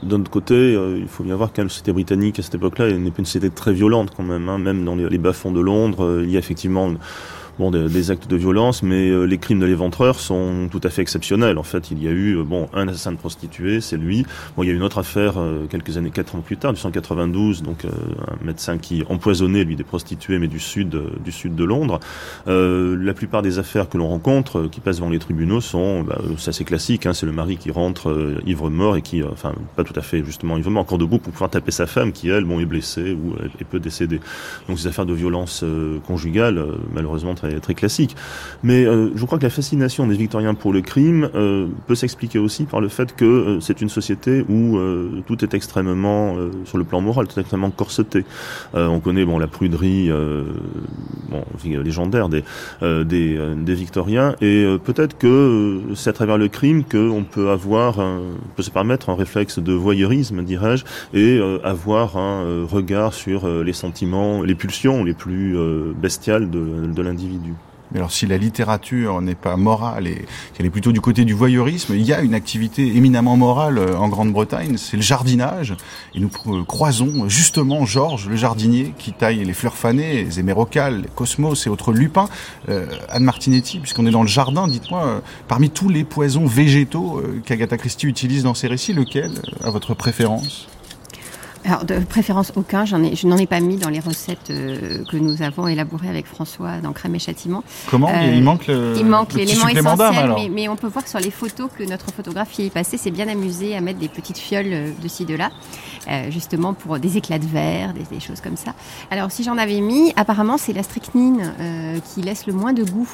d'un 0.03 0.19
autre 0.19 0.31
côté, 0.31 0.53
euh, 0.53 0.99
il 0.99 1.07
faut 1.07 1.23
bien 1.23 1.37
voir 1.37 1.53
que 1.53 1.61
la 1.61 1.69
société 1.69 1.93
britannique 1.93 2.37
à 2.37 2.41
cette 2.41 2.55
époque-là 2.55 2.91
n'est 2.91 3.11
pas 3.11 3.19
une 3.19 3.25
société 3.25 3.49
très 3.49 3.71
violente 3.71 4.11
quand 4.15 4.23
même. 4.23 4.49
Hein, 4.49 4.57
même 4.57 4.83
dans 4.83 4.95
les, 4.95 5.07
les 5.07 5.17
bas-fonds 5.17 5.53
de 5.53 5.61
Londres, 5.61 6.21
il 6.21 6.29
y 6.29 6.35
a 6.35 6.39
effectivement 6.39 6.91
bon, 7.59 7.71
des, 7.71 8.11
actes 8.11 8.29
de 8.29 8.35
violence, 8.35 8.83
mais 8.83 9.09
euh, 9.09 9.23
les 9.23 9.37
crimes 9.37 9.59
de 9.59 9.65
l'éventreur 9.65 10.19
sont 10.19 10.67
tout 10.71 10.81
à 10.83 10.89
fait 10.89 11.01
exceptionnels. 11.01 11.57
En 11.57 11.63
fait, 11.63 11.91
il 11.91 12.01
y 12.03 12.07
a 12.07 12.11
eu 12.11 12.37
euh, 12.37 12.43
bon 12.43 12.67
un 12.73 12.87
assassin 12.87 13.11
de 13.11 13.17
prostituée, 13.17 13.81
c'est 13.81 13.97
lui. 13.97 14.25
Bon, 14.55 14.63
il 14.63 14.67
y 14.67 14.69
a 14.69 14.73
eu 14.73 14.75
une 14.75 14.83
autre 14.83 14.97
affaire 14.97 15.35
euh, 15.37 15.65
quelques 15.67 15.97
années, 15.97 16.09
quatre 16.09 16.35
ans 16.35 16.41
plus 16.41 16.57
tard, 16.57 16.71
1992, 16.71 17.63
donc 17.63 17.85
un 17.85 18.45
médecin 18.45 18.77
qui 18.77 19.03
empoisonnait 19.09 19.63
lui 19.63 19.75
des 19.75 19.83
prostituées, 19.83 20.39
mais 20.39 20.47
du 20.47 20.59
sud 20.59 20.99
du 21.23 21.31
sud 21.31 21.55
de 21.55 21.63
Londres. 21.63 21.99
la 22.47 23.13
plupart 23.13 23.41
des 23.41 23.59
affaires 23.59 23.89
que 23.89 23.97
l'on 23.97 24.07
rencontre, 24.07 24.67
qui 24.71 24.79
passent 24.79 24.97
devant 24.97 25.09
les 25.09 25.19
tribunaux, 25.19 25.61
sont 25.61 26.03
bah, 26.03 26.19
c'est 26.37 26.49
assez 26.49 26.63
classique. 26.63 27.05
Hein, 27.05 27.13
c'est 27.13 27.25
le 27.25 27.31
mari 27.31 27.57
qui 27.57 27.71
rentre 27.71 28.41
ivre 28.45 28.69
mort 28.69 28.95
et 28.95 29.01
qui, 29.01 29.23
enfin, 29.23 29.53
pas 29.75 29.83
tout 29.83 29.93
à 29.95 30.01
fait 30.01 30.23
justement 30.23 30.57
ivre 30.57 30.71
mort, 30.71 30.83
encore 30.83 30.97
debout 30.97 31.19
pour 31.19 31.31
pouvoir 31.31 31.49
taper 31.49 31.71
sa 31.71 31.85
femme 31.85 32.11
qui 32.11 32.29
elle, 32.29 32.45
bon, 32.45 32.59
est 32.59 32.65
blessée 32.65 33.13
ou 33.13 33.35
est 33.59 33.63
peut 33.63 33.79
décéder. 33.79 34.19
Donc 34.67 34.79
ces 34.79 34.87
affaires 34.87 35.05
de 35.05 35.13
violence 35.13 35.63
conjugale, 36.05 36.65
malheureusement 36.93 37.35
très, 37.61 37.73
classique. 37.73 38.15
Mais 38.61 38.85
euh, 38.85 39.09
je 39.15 39.25
crois 39.25 39.37
que 39.37 39.43
la 39.43 39.49
fascination 39.49 40.07
des 40.07 40.15
Victoriens 40.15 40.53
pour 40.53 40.73
le 40.73 40.81
crime 40.81 41.29
euh, 41.35 41.67
peut 41.87 41.95
s'expliquer 41.95 42.39
aussi 42.39 42.65
par 42.65 42.81
le 42.81 42.87
fait 42.87 43.15
que 43.15 43.25
euh, 43.25 43.59
c'est 43.59 43.81
une 43.81 43.89
société 43.89 44.45
où 44.49 44.77
tout 45.25 45.43
est 45.43 45.53
extrêmement, 45.53 46.35
sur 46.65 46.77
le 46.77 46.83
plan 46.83 47.01
moral, 47.01 47.27
tout 47.27 47.37
est 47.37 47.41
extrêmement 47.41 47.71
corseté. 47.71 48.25
on 48.73 48.99
connaît 48.99 49.25
bon 49.25 49.37
la 49.39 49.47
pruderie 49.47 50.09
légendaire 51.63 52.29
des, 52.29 52.43
Victoriens, 53.73 54.35
et 54.41 54.65
peut-être 54.83 55.17
que 55.17 55.81
c'est 55.95 56.09
à 56.09 56.13
travers 56.13 56.37
le 56.37 56.47
crime 56.47 56.83
qu'on 56.83 57.23
peut 57.23 57.49
avoir, 57.49 57.95
peut 58.55 58.63
se 58.63 58.69
permettre 58.69 59.09
un 59.09 59.15
réflexe 59.15 59.59
de 59.59 59.73
voyeurisme, 59.73 60.43
dirais-je, 60.43 60.85
et 61.13 61.39
avoir 61.63 62.17
un 62.17 62.65
regard 62.65 63.13
sur 63.13 63.47
les 63.47 63.73
sentiments, 63.73 64.41
les 64.41 64.55
pulsions 64.55 65.03
les 65.03 65.13
plus 65.13 65.57
bestiales 65.95 66.49
de 66.49 67.01
l'individu. 67.01 67.32
Mais 67.93 67.99
alors 67.99 68.11
si 68.11 68.25
la 68.25 68.37
littérature 68.37 69.21
n'est 69.21 69.35
pas 69.35 69.55
morale 69.55 70.07
et 70.07 70.25
qu'elle 70.53 70.65
est 70.65 70.71
plutôt 70.71 70.91
du 70.91 70.99
côté 70.99 71.25
du 71.25 71.33
voyeurisme, 71.33 71.93
il 71.93 72.01
y 72.01 72.11
a 72.11 72.21
une 72.21 72.33
activité 72.33 72.95
éminemment 72.95 73.37
morale 73.37 73.77
euh, 73.77 73.95
en 73.95 74.09
Grande-Bretagne, 74.09 74.77
c'est 74.77 74.97
le 74.97 75.03
jardinage. 75.03 75.75
Et 76.15 76.19
nous 76.19 76.31
euh, 76.47 76.63
croisons 76.63 77.29
justement 77.29 77.85
Georges, 77.85 78.27
le 78.27 78.35
jardinier, 78.35 78.93
qui 78.97 79.13
taille 79.13 79.43
les 79.43 79.53
fleurs 79.53 79.75
fanées, 79.75 80.23
les 80.23 80.39
émérocales, 80.39 81.01
les 81.03 81.09
cosmos 81.13 81.67
et 81.67 81.69
autres 81.69 81.93
lupins. 81.93 82.29
Euh, 82.69 82.87
Anne 83.09 83.23
Martinetti, 83.23 83.79
puisqu'on 83.79 84.07
est 84.07 84.11
dans 84.11 84.23
le 84.23 84.27
jardin, 84.27 84.67
dites-moi, 84.67 85.21
parmi 85.47 85.69
tous 85.69 85.89
les 85.89 86.03
poisons 86.03 86.47
végétaux 86.47 87.21
qu'Agatha 87.45 87.77
Christie 87.77 88.07
utilise 88.07 88.43
dans 88.43 88.55
ses 88.55 88.67
récits, 88.67 88.93
lequel 88.93 89.31
a 89.63 89.69
votre 89.69 89.93
préférence? 89.93 90.67
Alors, 91.65 91.85
de 91.85 91.99
préférence 91.99 92.51
aucun, 92.55 92.85
j'en 92.85 93.01
ai, 93.03 93.15
je 93.15 93.25
n'en 93.27 93.37
ai 93.37 93.47
pas 93.47 93.59
mis 93.59 93.77
dans 93.77 93.89
les 93.89 93.99
recettes 93.99 94.49
euh, 94.49 95.03
que 95.09 95.17
nous 95.17 95.41
avons 95.41 95.67
élaborées 95.67 96.09
avec 96.09 96.25
François 96.25 96.79
dans 96.81 96.91
Crème 96.91 97.15
et 97.15 97.19
Châtiment. 97.19 97.63
Comment 97.89 98.09
euh, 98.09 98.33
Il 98.35 98.43
manque 98.43 98.67
le 98.67 98.93
Il 98.97 99.05
manque 99.05 99.33
l'élément 99.33 99.67
essentiel, 99.67 100.33
mais, 100.35 100.49
mais, 100.49 100.67
on 100.67 100.75
peut 100.75 100.87
voir 100.87 101.03
que 101.03 101.09
sur 101.09 101.19
les 101.19 101.31
photos 101.31 101.69
que 101.77 101.83
notre 101.83 102.11
photographe 102.11 102.51
qui 102.51 102.65
est 102.65 102.69
passé 102.69 102.97
s'est 102.97 103.11
bien 103.11 103.27
amusé 103.29 103.75
à 103.75 103.81
mettre 103.81 103.99
des 103.99 104.09
petites 104.09 104.37
fioles 104.37 104.73
euh, 104.73 104.91
de 105.01 105.07
ci, 105.07 105.25
de 105.25 105.35
là, 105.35 105.51
euh, 106.09 106.29
justement 106.31 106.73
pour 106.73 106.99
des 106.99 107.17
éclats 107.17 107.39
de 107.39 107.47
verre, 107.47 107.93
des, 107.93 108.03
des, 108.03 108.19
choses 108.19 108.41
comme 108.41 108.57
ça. 108.57 108.73
Alors, 109.09 109.31
si 109.31 109.43
j'en 109.43 109.57
avais 109.57 109.79
mis, 109.79 110.11
apparemment, 110.17 110.57
c'est 110.57 110.73
la 110.73 110.83
strychnine 110.83 111.53
qui 112.13 112.21
laisse 112.21 112.45
le 112.45 112.53
moins 112.53 112.73
de 112.73 112.83
goût. 112.83 113.09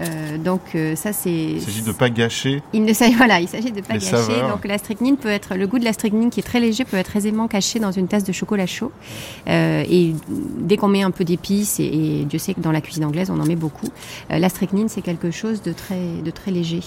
Euh, 0.00 0.38
donc 0.38 0.60
euh, 0.74 0.96
ça 0.96 1.12
c'est. 1.12 1.30
Il 1.30 1.60
s'agit 1.60 1.82
de 1.82 1.92
pas 1.92 2.10
gâcher. 2.10 2.62
Il 2.72 2.84
ne 2.84 2.92
s'agit 2.92 3.14
voilà, 3.16 3.40
il 3.40 3.48
s'agit 3.48 3.72
de 3.72 3.80
pas 3.80 3.94
gâcher. 3.94 4.40
Donc 4.50 4.64
la 4.64 4.78
strychnine 4.78 5.16
peut 5.16 5.28
être 5.28 5.54
le 5.54 5.66
goût 5.66 5.78
de 5.78 5.84
la 5.84 5.92
strychnine 5.92 6.30
qui 6.30 6.40
est 6.40 6.44
très 6.44 6.60
léger 6.60 6.84
peut 6.84 6.96
être 6.96 7.16
aisément 7.16 7.48
caché 7.48 7.78
dans 7.78 7.92
une 7.92 8.08
tasse 8.08 8.24
de 8.24 8.32
chocolat 8.32 8.66
chaud. 8.66 8.92
Euh, 9.48 9.84
et 9.88 10.14
dès 10.58 10.76
qu'on 10.76 10.88
met 10.88 11.02
un 11.02 11.10
peu 11.10 11.24
d'épices 11.24 11.78
et, 11.80 12.24
Dieu 12.28 12.38
sait 12.38 12.54
que 12.54 12.60
dans 12.60 12.72
la 12.72 12.80
cuisine 12.80 13.04
anglaise 13.04 13.30
on 13.30 13.40
en 13.40 13.46
met 13.46 13.56
beaucoup, 13.56 13.88
la 14.30 14.48
strychnine 14.48 14.88
c'est 14.88 15.02
quelque 15.02 15.30
chose 15.30 15.62
de 15.62 15.72
très 15.72 16.22
de 16.24 16.30
très 16.30 16.50
léger 16.50 16.80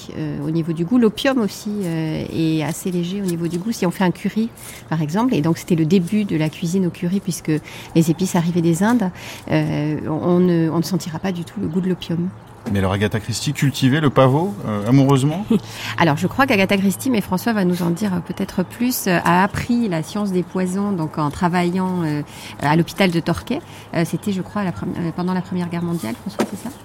au 0.45 0.51
niveau 0.51 0.73
du 0.73 0.85
goût. 0.85 0.97
L'opium 0.97 1.39
aussi 1.39 1.71
est 1.83 2.63
assez 2.63 2.91
léger 2.91 3.21
au 3.21 3.25
niveau 3.25 3.47
du 3.47 3.57
goût. 3.57 3.71
Si 3.71 3.85
on 3.85 3.91
fait 3.91 4.03
un 4.03 4.11
curry 4.11 4.49
par 4.89 5.01
exemple, 5.01 5.33
et 5.33 5.41
donc 5.41 5.57
c'était 5.57 5.75
le 5.75 5.85
début 5.85 6.25
de 6.25 6.35
la 6.35 6.49
cuisine 6.49 6.85
au 6.87 6.89
curry 6.89 7.19
puisque 7.19 7.51
les 7.95 8.11
épices 8.11 8.35
arrivaient 8.35 8.61
des 8.61 8.83
Indes, 8.83 9.11
on 9.49 10.39
ne, 10.39 10.69
on 10.71 10.77
ne 10.77 10.83
sentira 10.83 11.19
pas 11.19 11.31
du 11.31 11.43
tout 11.43 11.59
le 11.59 11.67
goût 11.67 11.81
de 11.81 11.89
l'opium. 11.89 12.29
Mais 12.71 12.79
alors 12.79 12.91
Agatha 12.91 13.19
Christie 13.19 13.53
cultivait 13.53 14.01
le 14.01 14.09
pavot 14.09 14.53
euh, 14.67 14.87
amoureusement? 14.87 15.45
Alors 15.97 16.17
je 16.17 16.27
crois 16.27 16.45
qu'Agatha 16.45 16.77
Christie, 16.77 17.09
mais 17.09 17.21
François 17.21 17.53
va 17.53 17.63
nous 17.63 17.81
en 17.81 17.89
dire 17.89 18.21
peut-être 18.25 18.63
plus, 18.63 19.07
euh, 19.07 19.19
a 19.23 19.43
appris 19.43 19.87
la 19.87 20.03
science 20.03 20.31
des 20.31 20.43
poisons 20.43 20.91
donc 20.91 21.17
en 21.17 21.29
travaillant 21.29 22.03
euh, 22.03 22.21
à 22.59 22.75
l'hôpital 22.75 23.11
de 23.11 23.19
Torquay. 23.19 23.59
C'était 24.05 24.31
je 24.31 24.41
crois 24.41 24.63
la 24.63 24.71
pendant 25.15 25.33
la 25.33 25.41
Première 25.41 25.69
Guerre 25.69 25.83
mondiale, 25.83 26.15
François, 26.21 26.45
c'est 26.49 26.69
ça? 26.69 26.75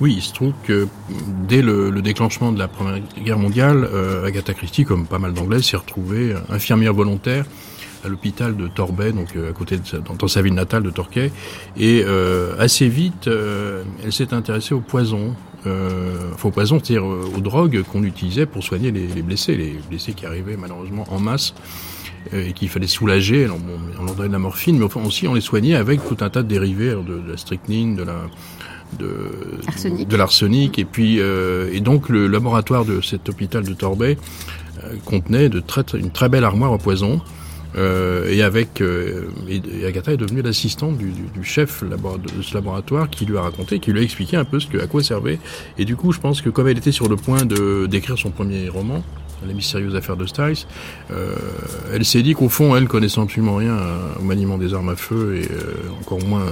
Oui, 0.00 0.14
il 0.16 0.22
se 0.22 0.32
trouve 0.32 0.52
que 0.64 0.88
dès 1.48 1.62
le, 1.62 1.90
déclenchement 2.02 2.52
de 2.52 2.58
la 2.58 2.68
Première 2.68 3.00
Guerre 3.18 3.38
mondiale, 3.38 3.88
Agatha 4.24 4.54
Christie, 4.54 4.84
comme 4.84 5.06
pas 5.06 5.18
mal 5.18 5.32
d'Anglais, 5.32 5.62
s'est 5.62 5.76
retrouvée 5.76 6.34
infirmière 6.50 6.94
volontaire 6.94 7.46
à 8.04 8.08
l'hôpital 8.08 8.56
de 8.56 8.68
Torbay, 8.68 9.12
donc 9.12 9.36
euh, 9.36 9.50
à 9.50 9.52
côté 9.52 9.76
de 9.76 9.82
dans, 10.18 10.28
sa 10.28 10.42
ville 10.42 10.54
natale 10.54 10.82
de 10.82 10.90
Torquay. 10.90 11.30
Et 11.76 12.02
euh, 12.04 12.54
assez 12.58 12.88
vite, 12.88 13.28
euh, 13.28 13.82
elle 14.04 14.12
s'est 14.12 14.34
intéressée 14.34 14.74
au 14.74 14.80
poison. 14.80 15.34
Euh, 15.66 16.30
au 16.44 16.50
poison, 16.50 16.78
c'est-à-dire 16.78 17.04
aux 17.04 17.40
drogues 17.40 17.82
qu'on 17.82 18.04
utilisait 18.04 18.46
pour 18.46 18.62
soigner 18.62 18.92
les, 18.92 19.08
les, 19.08 19.22
blessés, 19.22 19.56
les 19.56 19.76
blessés 19.90 20.12
qui 20.12 20.24
arrivaient 20.24 20.56
malheureusement 20.56 21.04
en 21.10 21.18
masse 21.18 21.54
et 22.32 22.52
qu'il 22.52 22.68
fallait 22.68 22.86
soulager. 22.86 23.44
Alors, 23.44 23.58
bon, 23.58 23.72
on 23.98 24.04
leur 24.04 24.14
donnait 24.14 24.28
de 24.28 24.32
la 24.32 24.38
morphine, 24.38 24.78
mais 24.78 24.84
enfin 24.84 25.00
aussi 25.04 25.26
on 25.26 25.34
les 25.34 25.40
soignait 25.40 25.74
avec 25.74 26.06
tout 26.06 26.18
un 26.20 26.30
tas 26.30 26.44
de 26.44 26.48
dérivés, 26.48 26.90
de, 26.90 27.20
de 27.20 27.30
la 27.30 27.36
strychnine, 27.36 27.96
de 27.96 28.04
la 28.04 28.26
de, 28.98 29.58
de 30.04 30.16
l'arsenic 30.16 30.78
et 30.78 30.84
puis 30.84 31.20
euh, 31.20 31.70
et 31.72 31.80
donc 31.80 32.08
le 32.08 32.28
laboratoire 32.28 32.84
de 32.84 33.00
cet 33.00 33.28
hôpital 33.28 33.64
de 33.64 33.74
Torbay 33.74 34.16
contenait 35.04 35.48
de 35.48 35.60
très, 35.60 35.82
une 35.94 36.10
très 36.10 36.28
belle 36.28 36.44
armoire 36.44 36.72
au 36.72 36.78
poison 36.78 37.20
euh, 37.76 38.30
et 38.30 38.42
avec 38.42 38.80
euh, 38.80 39.28
et 39.48 39.84
Agatha 39.86 40.12
est 40.12 40.16
devenue 40.16 40.42
l'assistante 40.42 40.96
du, 40.96 41.10
du, 41.10 41.44
chef 41.44 41.84
de 41.84 42.42
ce 42.42 42.54
laboratoire 42.54 43.10
qui 43.10 43.26
lui 43.26 43.36
a 43.36 43.42
raconté, 43.42 43.78
qui 43.80 43.92
lui 43.92 44.00
a 44.00 44.02
expliqué 44.02 44.36
un 44.36 44.44
peu 44.44 44.60
ce 44.60 44.66
que, 44.66 44.78
à 44.78 44.86
quoi 44.86 45.02
servait. 45.02 45.38
Et 45.78 45.84
du 45.84 45.96
coup, 45.96 46.12
je 46.12 46.20
pense 46.20 46.40
que 46.40 46.48
comme 46.48 46.68
elle 46.68 46.78
était 46.78 46.92
sur 46.92 47.08
le 47.08 47.16
point 47.16 47.44
de 47.44 47.86
d'écrire 47.86 48.18
son 48.18 48.30
premier 48.30 48.68
roman, 48.68 49.02
La 49.46 49.52
mystérieuse 49.52 49.94
affaire 49.94 50.16
de 50.16 50.26
Styles, 50.26 50.66
euh, 51.10 51.34
elle 51.92 52.04
s'est 52.04 52.22
dit 52.22 52.32
qu'au 52.34 52.48
fond, 52.48 52.74
elle 52.74 52.88
connaissant 52.88 53.24
absolument 53.24 53.56
rien 53.56 53.76
au 54.18 54.22
maniement 54.22 54.56
des 54.56 54.72
armes 54.72 54.88
à 54.88 54.96
feu 54.96 55.36
et 55.36 55.44
euh, 55.52 55.74
encore 56.00 56.24
moins 56.26 56.46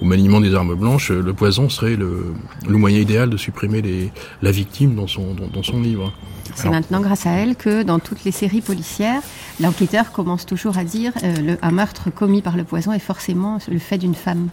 au 0.00 0.04
maniement 0.04 0.40
des 0.40 0.54
armes 0.54 0.74
blanches, 0.74 1.10
le 1.10 1.32
poison 1.32 1.68
serait 1.68 1.96
le, 1.96 2.34
le 2.68 2.76
moyen 2.76 2.98
idéal 2.98 3.30
de 3.30 3.36
supprimer 3.36 3.82
les, 3.82 4.10
la 4.42 4.50
victime 4.50 4.94
dans 4.94 5.06
son, 5.06 5.34
dans 5.52 5.62
son 5.62 5.80
livre. 5.80 6.12
C'est 6.62 6.70
maintenant 6.70 7.00
grâce 7.00 7.24
à 7.26 7.30
elle 7.30 7.54
que 7.54 7.82
dans 7.84 8.00
toutes 8.00 8.24
les 8.24 8.32
séries 8.32 8.60
policières, 8.60 9.22
l'enquêteur 9.60 10.10
commence 10.10 10.44
toujours 10.44 10.76
à 10.76 10.84
dire 10.84 11.12
euh, 11.22 11.36
le, 11.36 11.58
un 11.62 11.70
meurtre 11.70 12.10
commis 12.10 12.42
par 12.42 12.56
le 12.56 12.64
poison 12.64 12.92
est 12.92 12.98
forcément 12.98 13.58
le 13.68 13.78
fait 13.78 13.98
d'une 13.98 14.16
femme. 14.16 14.48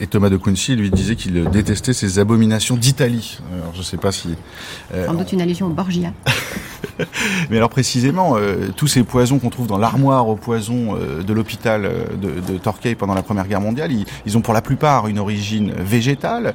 Et 0.00 0.06
Thomas 0.06 0.30
de 0.30 0.36
Quincy 0.36 0.76
lui 0.76 0.90
disait 0.90 1.16
qu'il 1.16 1.44
détestait 1.50 1.92
ces 1.92 2.18
abominations 2.18 2.76
d'Italie. 2.76 3.38
Alors 3.52 3.74
je 3.74 3.82
sais 3.82 3.96
pas 3.96 4.12
si... 4.12 4.34
Euh, 4.92 5.06
Sans 5.06 5.14
doute 5.14 5.32
une 5.32 5.40
allusion 5.40 5.66
au 5.66 5.70
Borgia. 5.70 6.12
Mais 7.50 7.56
alors 7.56 7.70
précisément, 7.70 8.36
euh, 8.36 8.68
tous 8.76 8.86
ces 8.86 9.02
poisons 9.02 9.38
qu'on 9.38 9.50
trouve 9.50 9.66
dans 9.66 9.78
l'armoire 9.78 10.28
aux 10.28 10.36
poisons 10.36 10.96
euh, 10.96 11.22
de 11.22 11.32
l'hôpital 11.32 11.84
euh, 11.84 12.04
de, 12.20 12.40
de, 12.40 12.58
Torquay 12.58 12.94
pendant 12.94 13.14
la 13.14 13.22
Première 13.22 13.46
Guerre 13.46 13.60
mondiale, 13.60 13.92
ils, 13.92 14.04
ils 14.26 14.36
ont 14.36 14.40
pour 14.40 14.54
la 14.54 14.62
plupart 14.62 15.08
une 15.08 15.18
origine 15.18 15.72
végétale. 15.72 16.54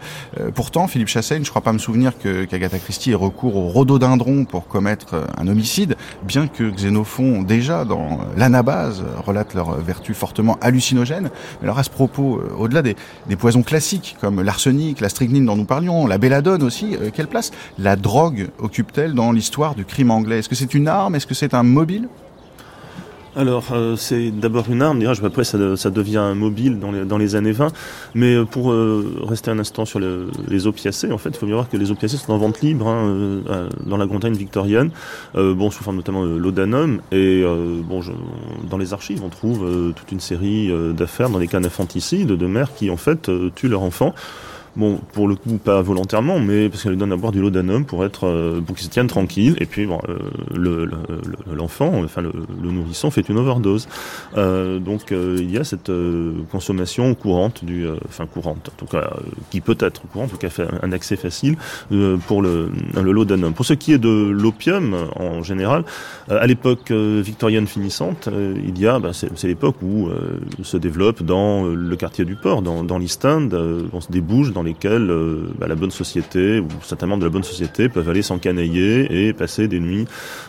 pourtant, 0.55 0.87
Philippe 0.87 1.07
Chassaigne, 1.07 1.43
je 1.43 1.49
crois 1.49 1.61
pas 1.61 1.73
me 1.73 1.77
souvenir 1.77 2.17
qu'Agatha 2.17 2.79
Christie 2.79 3.11
ait 3.11 3.15
recours 3.15 3.55
au 3.55 3.67
rhododendron 3.67 4.45
pour 4.45 4.67
commettre 4.67 5.27
un 5.37 5.47
homicide, 5.47 5.95
bien 6.23 6.47
que 6.47 6.69
Xénophon, 6.69 7.43
déjà 7.43 7.85
dans 7.85 8.19
l'anabase, 8.37 9.03
relate 9.25 9.53
leurs 9.53 9.75
vertus 9.81 10.15
fortement 10.15 10.57
hallucinogènes. 10.61 11.29
Mais 11.61 11.65
alors 11.65 11.79
à 11.79 11.83
ce 11.83 11.89
propos, 11.89 12.41
au-delà 12.57 12.81
des, 12.81 12.95
des, 13.27 13.35
poisons 13.35 13.63
classiques 13.63 14.17
comme 14.21 14.41
l'arsenic, 14.41 15.01
la 15.01 15.09
strychnine 15.09 15.45
dont 15.45 15.55
nous 15.55 15.65
parlions, 15.65 16.07
la 16.07 16.17
belladone 16.17 16.63
aussi, 16.63 16.97
quelle 17.13 17.27
place? 17.27 17.51
La 17.77 17.95
drogue 17.95 18.49
occupe-t-elle 18.59 19.13
dans 19.13 19.31
l'histoire 19.31 19.75
du 19.75 19.85
crime 19.85 20.11
anglais? 20.11 20.39
Est-ce 20.39 20.49
que 20.49 20.55
c'est 20.55 20.73
une 20.73 20.87
arme? 20.87 21.15
Est-ce 21.15 21.27
que 21.27 21.33
c'est 21.33 21.53
un 21.53 21.63
mobile? 21.63 22.07
Alors, 23.39 23.67
euh, 23.71 23.95
c'est 23.95 24.31
d'abord 24.31 24.65
une 24.69 24.81
arme, 24.81 24.99
déjà, 24.99 25.13
après 25.23 25.45
ça, 25.45 25.77
ça 25.77 25.89
devient 25.89 26.33
mobile 26.35 26.77
dans 26.77 27.17
les, 27.17 27.35
années 27.35 27.53
20. 27.53 27.71
Mais 28.13 28.35
euh, 28.35 28.43
pour 28.43 28.73
euh, 28.73 29.15
rester 29.25 29.49
un 29.49 29.59
instant 29.59 29.85
sur 29.85 30.01
les 30.01 30.67
opiacés, 30.67 31.13
en 31.13 31.17
fait, 31.17 31.29
il 31.29 31.37
faut 31.37 31.45
bien 31.45 31.55
voir 31.55 31.69
que 31.69 31.77
les 31.77 31.89
opiacés 31.89 32.17
sont 32.17 32.33
en 32.33 32.37
vente 32.37 32.59
libre 32.59 32.89
hein, 32.89 33.39
dans 33.85 33.95
la 33.95 34.07
Grande 34.07 34.25
victorienne, 34.25 34.91
bon, 35.33 35.71
sous 35.71 35.85
forme 35.85 35.95
notamment 35.95 36.25
de 36.25 36.35
l'odanum. 36.35 36.99
Et 37.13 37.45
bon, 37.87 38.01
je, 38.01 38.11
dans 38.69 38.77
les 38.77 38.91
archives, 38.91 39.23
on 39.23 39.29
trouve 39.29 39.93
toute 39.95 40.11
une 40.11 40.19
série 40.19 40.69
d'affaires 40.93 41.29
dans 41.29 41.39
les 41.39 41.47
cas 41.47 41.61
d'infanticide 41.61 42.27
de 42.27 42.45
mères 42.45 42.73
qui, 42.75 42.89
en 42.89 42.97
fait, 42.97 43.31
tuent 43.55 43.69
leur 43.69 43.83
enfant. 43.83 44.13
Bon, 44.75 44.99
pour 45.13 45.27
le 45.27 45.35
coup, 45.35 45.57
pas 45.57 45.81
volontairement, 45.81 46.39
mais 46.39 46.69
parce 46.69 46.83
qu'elle 46.83 46.93
lui 46.93 46.97
donne 46.97 47.11
à 47.11 47.17
boire 47.17 47.31
du 47.31 47.41
laudanum 47.41 47.85
pour 47.85 48.05
être, 48.05 48.27
euh, 48.27 48.61
pour 48.61 48.75
qu'il 48.75 48.85
se 48.85 48.89
tienne 48.89 49.07
tranquille. 49.07 49.55
Et 49.59 49.65
puis, 49.65 49.85
bon, 49.85 49.99
euh, 50.09 50.87
l'enfant, 51.51 51.99
le, 51.99 52.05
enfin 52.05 52.21
le, 52.21 52.31
nourrisson, 52.61 53.11
fait 53.11 53.27
une 53.29 53.37
overdose. 53.37 53.87
Euh, 54.37 54.79
donc, 54.79 55.11
il 55.11 55.49
y 55.51 55.57
a 55.57 55.63
cette 55.63 55.91
consommation 56.51 57.13
courante 57.15 57.63
du, 57.63 57.85
enfin 58.07 58.25
courante, 58.25 58.69
en 58.73 58.77
tout 58.77 58.85
cas, 58.85 59.09
qui 59.51 59.61
peut 59.61 59.77
être 59.79 60.01
courante, 60.07 60.29
en 60.33 60.37
tout 60.37 60.47
cas, 60.47 60.49
un 60.81 60.91
accès 60.91 61.15
facile 61.15 61.55
pour 62.27 62.41
le, 62.41 62.71
le 62.95 63.11
laudanum. 63.11 63.53
Pour 63.53 63.65
ce 63.65 63.73
qui 63.73 63.93
est 63.93 63.97
de 63.97 64.29
l'opium, 64.29 64.95
en 65.15 65.43
général, 65.43 65.83
à 66.29 66.45
l'époque 66.47 66.91
victorienne 66.91 67.67
finissante, 67.67 68.29
il 68.31 68.79
y 68.79 68.87
a, 68.87 68.99
bah, 68.99 69.11
c'est 69.13 69.47
l'époque 69.47 69.81
où 69.81 70.09
se 70.63 70.77
développe 70.77 71.23
dans 71.23 71.65
le 71.65 71.95
quartier 71.95 72.25
du 72.25 72.35
port, 72.35 72.61
dans, 72.61 72.83
dans 72.83 72.97
l'East 72.97 73.19
on 73.25 74.01
se 74.01 74.11
débouche 74.11 74.51
lesquels 74.63 75.09
euh, 75.09 75.49
bah, 75.57 75.67
la 75.67 75.75
bonne 75.75 75.91
société 75.91 76.59
ou 76.59 76.67
certains 76.83 77.07
membres 77.07 77.21
de 77.21 77.25
la 77.25 77.31
bonne 77.31 77.43
société 77.43 77.89
peuvent 77.89 78.09
aller 78.09 78.21
s'encanailler 78.21 79.27
et 79.27 79.33
passer 79.33 79.67
des 79.67 79.79
nuits 79.79 80.05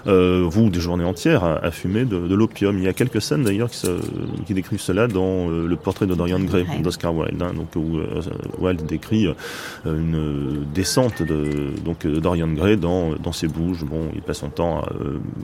euh, 0.06 0.50
ou 0.56 0.70
des 0.70 0.80
journées 0.80 1.04
entières 1.04 1.44
à, 1.44 1.70
fumer 1.70 2.04
de, 2.04 2.26
de 2.26 2.34
l'opium. 2.34 2.76
Il 2.78 2.84
y 2.84 2.88
a 2.88 2.92
quelques 2.92 3.20
scènes 3.20 3.42
d'ailleurs 3.42 3.70
qui, 3.70 3.86
qui, 4.46 4.54
décrivent 4.54 4.80
cela 4.80 5.06
dans 5.06 5.50
euh, 5.50 5.66
le 5.66 5.76
portrait 5.76 6.06
de 6.06 6.14
Dorian 6.14 6.40
Gray 6.40 6.64
d'Oscar 6.82 7.14
Wilde, 7.14 7.42
hein, 7.42 7.52
donc 7.54 7.74
où 7.76 7.98
euh, 7.98 8.20
Wilde 8.58 8.86
décrit 8.86 9.28
une 9.84 10.64
descente 10.74 11.22
de 11.22 11.70
donc 11.84 12.06
Dorian 12.06 12.48
Gray 12.48 12.76
dans 12.76 13.14
dans 13.14 13.32
ses 13.32 13.48
bouges. 13.48 13.84
Bon, 13.84 14.08
il 14.14 14.22
passe 14.22 14.38
son 14.38 14.50
temps 14.50 14.80
à 14.80 14.92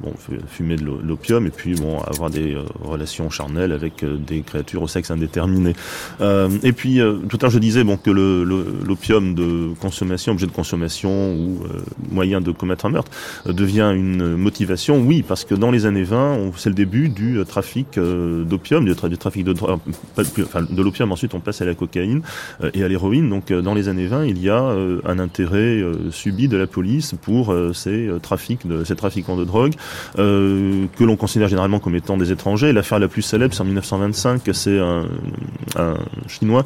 bon, 0.03 0.13
fumer 0.49 0.77
de 0.77 0.85
l'opium 0.85 1.47
et 1.47 1.51
puis 1.51 1.75
bon 1.75 2.01
avoir 2.01 2.31
des 2.31 2.57
relations 2.83 3.31
charnelles 3.31 3.73
avec 3.73 4.05
des 4.05 4.41
créatures 4.41 4.83
au 4.83 4.89
sexe 4.89 5.11
indéterminé. 5.11 5.75
et 6.21 6.73
puis 6.73 7.01
tout 7.29 7.37
à 7.37 7.43
l'heure 7.43 7.51
je 7.51 7.59
disais 7.59 7.85
bon 7.85 7.97
que 7.97 8.11
le 8.11 8.56
l'opium 8.85 9.35
de 9.35 9.71
consommation, 9.81 10.33
objet 10.33 10.47
de 10.47 10.53
consommation 10.53 11.35
ou 11.35 11.65
euh, 11.65 11.81
moyen 12.11 12.41
de 12.41 12.51
commettre 12.53 12.87
un 12.87 12.91
meurtre, 12.91 13.11
euh, 13.47 13.53
devient 13.53 13.93
une 13.95 14.37
motivation, 14.37 15.01
oui, 15.01 15.23
parce 15.27 15.45
que 15.45 15.55
dans 15.55 15.71
les 15.71 15.87
années 15.87 16.03
20, 16.03 16.53
c'est 16.57 16.69
le 16.69 16.75
début 16.75 17.09
du 17.09 17.39
euh, 17.39 17.45
trafic 17.45 17.99
d'opium, 17.99 18.85
du, 18.85 18.95
trafic 18.95 19.45
de 19.45 19.55
enfin, 19.59 20.63
de 20.63 20.83
l'opium, 20.83 21.13
ensuite 21.13 21.35
on 21.35 21.41
passe 21.41 21.63
à 21.63 21.65
la 21.65 21.75
cocaïne 21.75 22.23
et 22.75 22.83
à 22.83 22.89
l'héroïne. 22.89 23.29
Donc 23.31 23.53
dans 23.53 23.75
les 23.75 23.89
années 23.89 24.07
20, 24.07 24.27
il 24.27 24.43
y 24.43 24.51
a 24.51 24.61
un 24.61 25.19
intérêt 25.19 25.83
subi 26.11 26.49
de 26.49 26.57
la 26.57 26.67
police 26.67 27.15
pour 27.21 27.55
ces 27.75 28.09
trafics, 28.23 28.67
de, 28.67 28.85
ces 28.85 28.97
trafiquants 28.97 29.37
de 29.37 29.45
drogue, 29.45 29.75
que 30.17 31.05
l'on 31.05 31.17
considère 31.17 31.49
généralement 31.49 31.79
comme 31.79 31.95
étant 31.95 32.17
des 32.17 32.33
étrangers. 32.33 32.73
L'affaire 32.73 32.99
la 32.99 33.09
plus 33.09 33.23
célèbre, 33.23 33.55
c'est 33.55 33.63
en 33.63 33.67
1925, 33.67 34.43
c'est 34.53 34.79
un 34.79 35.07
Chinois 36.29 36.65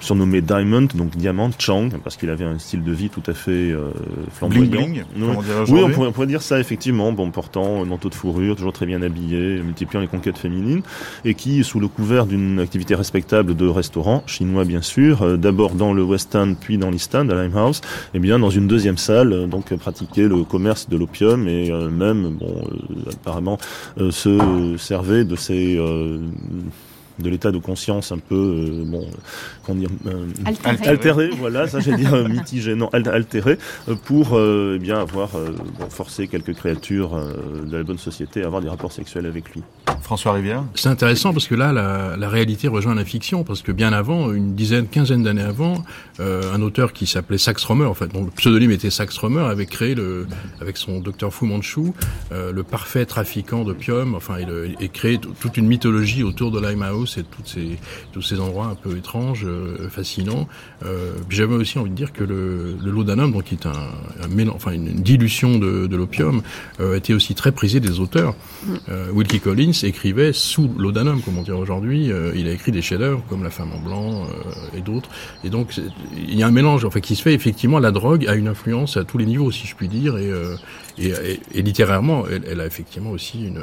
surnommé 0.00 0.40
Diamond, 0.40 0.88
donc 0.94 1.16
Diamant 1.16 1.50
Chang, 1.58 1.88
parce 2.02 2.16
qu'il 2.16 2.30
avait 2.30 2.44
un 2.44 2.58
style 2.58 2.82
de 2.82 2.92
vie 2.92 3.08
tout 3.08 3.22
à 3.26 3.34
fait 3.34 3.50
euh, 3.50 3.90
flamboyant. 4.30 4.70
Bling, 4.70 5.04
oui, 5.68 5.80
on 5.84 6.12
pourrait, 6.12 6.26
dire 6.26 6.42
ça 6.42 6.60
effectivement, 6.60 7.12
bon, 7.12 7.30
portant 7.30 7.82
un 7.82 7.84
manteau 7.84 8.08
de 8.08 8.14
fourrure, 8.14 8.56
toujours 8.56 8.72
très 8.72 8.86
bien 8.86 9.02
habillé, 9.02 9.60
multipliant 9.62 10.00
les 10.00 10.08
conquêtes 10.08 10.38
féminines, 10.38 10.82
et 11.24 11.34
qui, 11.34 11.64
sous 11.64 11.80
le 11.80 11.88
couvert 11.88 12.26
d'une 12.26 12.58
activité 12.60 12.94
respectable 12.94 13.54
de 13.54 13.66
restaurant, 13.66 14.22
chinois 14.26 14.64
bien 14.64 14.82
sûr, 14.82 15.22
euh, 15.22 15.36
d'abord 15.36 15.74
dans 15.74 15.92
le 15.92 16.02
West 16.02 16.34
End, 16.34 16.54
puis 16.58 16.78
dans 16.78 16.90
l'East 16.90 17.14
End, 17.14 17.28
à 17.28 17.42
Limehouse, 17.42 17.80
et 18.14 18.16
eh 18.16 18.18
bien 18.18 18.38
dans 18.38 18.50
une 18.50 18.66
deuxième 18.66 18.98
salle, 18.98 19.32
euh, 19.32 19.46
donc 19.46 19.74
pratiquer 19.74 20.28
le 20.28 20.44
commerce 20.44 20.88
de 20.88 20.96
l'opium 20.96 21.48
et 21.48 21.70
même, 21.72 22.36
bon, 22.38 22.64
apparemment, 23.10 23.58
se 24.10 24.76
servait 24.76 25.24
de 25.24 25.36
ces 25.36 25.78
de 27.22 27.30
l'état 27.30 27.50
de 27.50 27.58
conscience 27.58 28.12
un 28.12 28.18
peu, 28.18 28.84
bon, 28.86 29.06
comment 29.64 29.80
dire, 29.80 29.90
altéré. 30.64 31.30
voilà, 31.38 31.66
ça 31.68 31.80
j'ai 31.80 31.96
dire 31.96 32.28
mitigé, 32.28 32.74
non, 32.74 32.88
altéré, 32.88 33.58
pour 34.04 34.38
eh 34.38 34.78
bien 34.78 34.98
avoir 34.98 35.30
forcé 35.90 36.28
quelques 36.28 36.54
créatures 36.54 37.18
de 37.64 37.76
la 37.76 37.82
bonne 37.82 37.98
société 37.98 38.42
à 38.42 38.46
avoir 38.46 38.62
des 38.62 38.68
rapports 38.68 38.92
sexuels 38.92 39.26
avec 39.26 39.50
lui. 39.54 39.62
François 40.02 40.32
Rivière? 40.32 40.64
C'est 40.74 40.88
intéressant 40.88 41.32
parce 41.32 41.46
que 41.46 41.54
là, 41.54 41.72
la, 41.72 42.16
la, 42.16 42.28
réalité 42.28 42.68
rejoint 42.68 42.94
la 42.94 43.04
fiction, 43.04 43.44
parce 43.44 43.62
que 43.62 43.72
bien 43.72 43.92
avant, 43.92 44.32
une 44.32 44.54
dizaine, 44.54 44.86
quinzaine 44.86 45.22
d'années 45.22 45.42
avant, 45.42 45.84
euh, 46.20 46.52
un 46.52 46.60
auteur 46.60 46.92
qui 46.92 47.06
s'appelait 47.06 47.38
Sax 47.38 47.64
Romer, 47.64 47.86
en 47.86 47.94
fait, 47.94 48.08
dont 48.08 48.24
le 48.24 48.30
pseudonyme 48.30 48.72
était 48.72 48.90
Sax 48.90 49.16
Romer, 49.18 49.42
avait 49.42 49.66
créé, 49.66 49.94
le, 49.94 50.26
avec 50.60 50.76
son 50.76 51.00
docteur 51.00 51.32
Fu 51.32 51.46
Manchu, 51.46 51.92
euh, 52.32 52.52
le 52.52 52.62
parfait 52.62 53.06
trafiquant 53.06 53.64
d'opium, 53.64 54.14
enfin, 54.14 54.36
il, 54.40 54.76
il 54.80 54.90
créé 54.90 55.18
toute 55.18 55.56
une 55.56 55.66
mythologie 55.66 56.22
autour 56.22 56.50
de 56.50 56.60
Limehouse 56.60 57.11
et 57.18 57.24
toutes 57.24 57.48
ces, 57.48 57.78
tous 58.12 58.22
ces 58.22 58.40
endroits 58.40 58.66
un 58.66 58.74
peu 58.74 58.96
étranges, 58.96 59.44
euh, 59.44 59.88
fascinants. 59.88 60.48
Euh, 60.84 61.12
J'avais 61.28 61.54
aussi 61.54 61.78
envie 61.78 61.90
de 61.90 61.94
dire 61.94 62.12
que 62.12 62.24
le, 62.24 62.76
le 62.82 62.90
laudanum, 62.90 63.32
donc 63.32 63.44
qui 63.44 63.54
est 63.54 63.66
un, 63.66 63.72
un 64.22 64.48
enfin, 64.48 64.72
une, 64.72 64.92
dilution 64.92 65.58
de, 65.58 65.86
de 65.86 65.96
l'opium, 65.96 66.42
euh, 66.80 66.96
était 66.96 67.14
aussi 67.14 67.34
très 67.34 67.52
prisé 67.52 67.80
des 67.80 68.00
auteurs. 68.00 68.34
Wilkie 69.12 69.40
Collins 69.40 69.72
écrivait 69.82 70.32
sous 70.32 70.70
l'odanum, 70.78 71.20
comme 71.22 71.38
on 71.38 71.42
dit 71.42 71.50
aujourd'hui. 71.50 72.10
Il 72.34 72.48
a 72.48 72.52
écrit 72.52 72.72
des 72.72 72.82
chefs-d'œuvre 72.82 73.22
comme 73.28 73.42
La 73.42 73.50
Femme 73.50 73.72
en 73.72 73.80
blanc 73.80 74.26
et 74.74 74.80
d'autres. 74.80 75.08
Et 75.44 75.50
donc 75.50 75.80
il 76.16 76.34
y 76.34 76.42
a 76.42 76.46
un 76.46 76.50
mélange, 76.50 76.84
enfin, 76.84 77.00
qui 77.00 77.16
se 77.16 77.22
fait 77.22 77.34
effectivement. 77.34 77.78
La 77.78 77.90
drogue 77.90 78.26
a 78.26 78.34
une 78.34 78.48
influence 78.48 78.96
à 78.96 79.04
tous 79.04 79.18
les 79.18 79.26
niveaux, 79.26 79.50
si 79.50 79.66
je 79.66 79.74
puis 79.74 79.88
dire, 79.88 80.16
et, 80.18 80.30
euh, 80.30 80.56
et, 80.98 81.12
et, 81.54 81.62
littérairement, 81.62 82.24
elle, 82.30 82.44
elle, 82.48 82.60
a 82.60 82.66
effectivement 82.66 83.10
aussi 83.10 83.46
une 83.46 83.60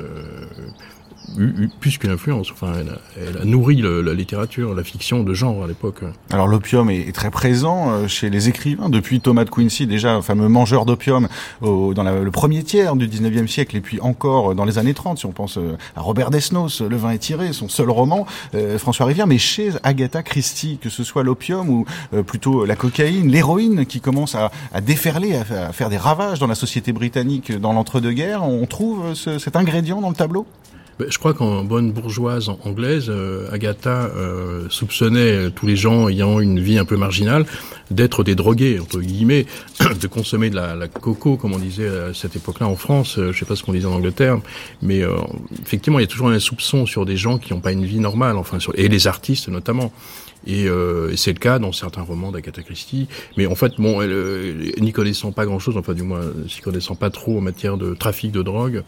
plus 1.79 1.97
qu'une 1.97 2.11
influence. 2.11 2.51
Enfin, 2.51 2.73
elle 3.17 3.37
a, 3.41 3.45
nourri 3.45 3.81
la 3.81 4.13
littérature, 4.13 4.73
la 4.73 4.83
fiction 4.83 5.23
de 5.23 5.33
genre 5.33 5.63
à 5.63 5.67
l'époque. 5.67 6.01
Alors 6.31 6.47
l'opium 6.47 6.89
est, 6.89 7.13
très 7.13 7.31
présent 7.31 7.91
euh, 7.91 8.07
chez 8.07 8.29
les 8.29 8.49
écrivains 8.49 8.89
depuis 8.89 9.19
Thomas 9.19 9.45
de 9.45 9.49
Quincy, 9.49 9.87
déjà 9.87 10.21
fameux 10.21 10.47
mangeur 10.47 10.85
d'opium 10.85 11.27
dans 11.61 12.03
le 12.03 12.31
premier 12.31 12.63
tiers 12.63 12.95
du 12.95 13.07
19e 13.07 13.47
siècle, 13.47 13.75
et 13.75 13.81
puis 13.81 13.99
encore 14.01 14.55
dans 14.55 14.65
les 14.65 14.77
années 14.77 14.93
30, 14.93 15.19
si 15.19 15.25
on 15.25 15.31
pense 15.31 15.57
euh, 15.57 15.77
à 15.95 16.01
Robert 16.01 16.29
Desnos, 16.29 16.81
Le 16.81 16.95
vin 16.95 17.11
est 17.11 17.19
tiré, 17.19 17.53
son 17.53 17.69
seul 17.69 17.89
roman, 17.89 18.25
euh, 18.55 18.77
François 18.77 19.05
Rivière, 19.05 19.27
mais 19.27 19.37
chez 19.37 19.71
Agatha 19.83 20.23
Christie, 20.23 20.77
que 20.81 20.89
ce 20.89 21.03
soit 21.03 21.23
l'opium 21.23 21.69
ou 21.69 21.85
plutôt 22.25 22.65
la 22.65 22.75
cocaïne, 22.75 23.29
l'héroïne 23.29 23.85
qui 23.85 24.01
commence 24.01 24.35
à, 24.35 24.51
à 24.73 24.81
déferler, 24.81 25.35
à, 25.35 25.71
faire 25.73 25.89
des 25.89 25.97
ravages 25.97 26.39
dans 26.39 26.47
la 26.47 26.55
société 26.55 26.91
britannique 26.91 27.51
dans 27.51 27.73
l'entre-deux-guerres, 27.73 28.43
on 28.43 28.65
trouve 28.65 29.13
cet 29.13 29.55
ingrédient 29.55 30.01
dans 30.01 30.09
le 30.09 30.15
tableau? 30.15 30.45
Je 31.07 31.17
crois 31.17 31.33
qu'en 31.33 31.63
bonne 31.63 31.91
bourgeoise 31.91 32.49
anglaise, 32.63 33.05
euh, 33.09 33.47
Agatha 33.51 34.09
euh, 34.15 34.65
soupçonnait 34.69 35.49
tous 35.51 35.65
les 35.65 35.75
gens 35.75 36.09
ayant 36.09 36.39
une 36.39 36.59
vie 36.59 36.77
un 36.77 36.85
peu 36.85 36.97
marginale 36.97 37.45
d'être 37.89 38.23
des 38.23 38.35
drogués, 38.35 38.79
entre 38.79 38.99
guillemets, 38.99 39.45
de 40.01 40.07
consommer 40.07 40.49
de 40.49 40.55
la, 40.55 40.75
la, 40.75 40.87
coco, 40.87 41.37
comme 41.37 41.53
on 41.53 41.59
disait 41.59 41.87
à 41.87 42.13
cette 42.13 42.35
époque-là 42.35 42.67
en 42.67 42.75
France, 42.75 43.17
euh, 43.17 43.31
je 43.31 43.39
sais 43.39 43.45
pas 43.45 43.55
ce 43.55 43.63
qu'on 43.63 43.73
disait 43.73 43.87
en 43.87 43.93
Angleterre, 43.93 44.39
mais 44.81 45.01
effectivement, 45.61 45.99
il 45.99 46.03
y 46.03 46.05
a 46.05 46.07
toujours 46.07 46.29
un 46.29 46.39
soupçon 46.39 46.85
sur 46.85 47.05
des 47.05 47.17
gens 47.17 47.37
qui 47.37 47.53
n'ont 47.53 47.61
pas 47.61 47.71
une 47.71 47.85
vie 47.85 47.99
normale, 47.99 48.37
enfin, 48.37 48.59
sur, 48.59 48.73
et 48.77 48.87
les 48.87 49.07
artistes 49.07 49.47
notamment. 49.47 49.91
Et, 50.47 50.67
euh, 50.67 51.15
c'est 51.15 51.33
le 51.33 51.39
cas 51.39 51.59
dans 51.59 51.71
certains 51.71 52.01
romans 52.01 52.31
d'Agatha 52.31 52.61
Christie. 52.61 53.07
Mais 53.37 53.45
en 53.45 53.55
fait, 53.55 53.73
bon, 53.77 54.01
elle, 54.01 54.11
euh, 54.11 54.71
n'y 54.79 54.91
connaissant 54.91 55.31
pas 55.31 55.45
grand-chose, 55.45 55.77
enfin 55.77 55.93
du 55.93 56.03
moins 56.03 56.21
s'y 56.47 56.61
connaissant 56.61 56.95
pas 56.95 57.09
trop 57.09 57.37
en 57.37 57.41
matière 57.41 57.77
de 57.77 57.93
trafic 57.93 58.31
de 58.31 58.41
drogue, 58.41 58.83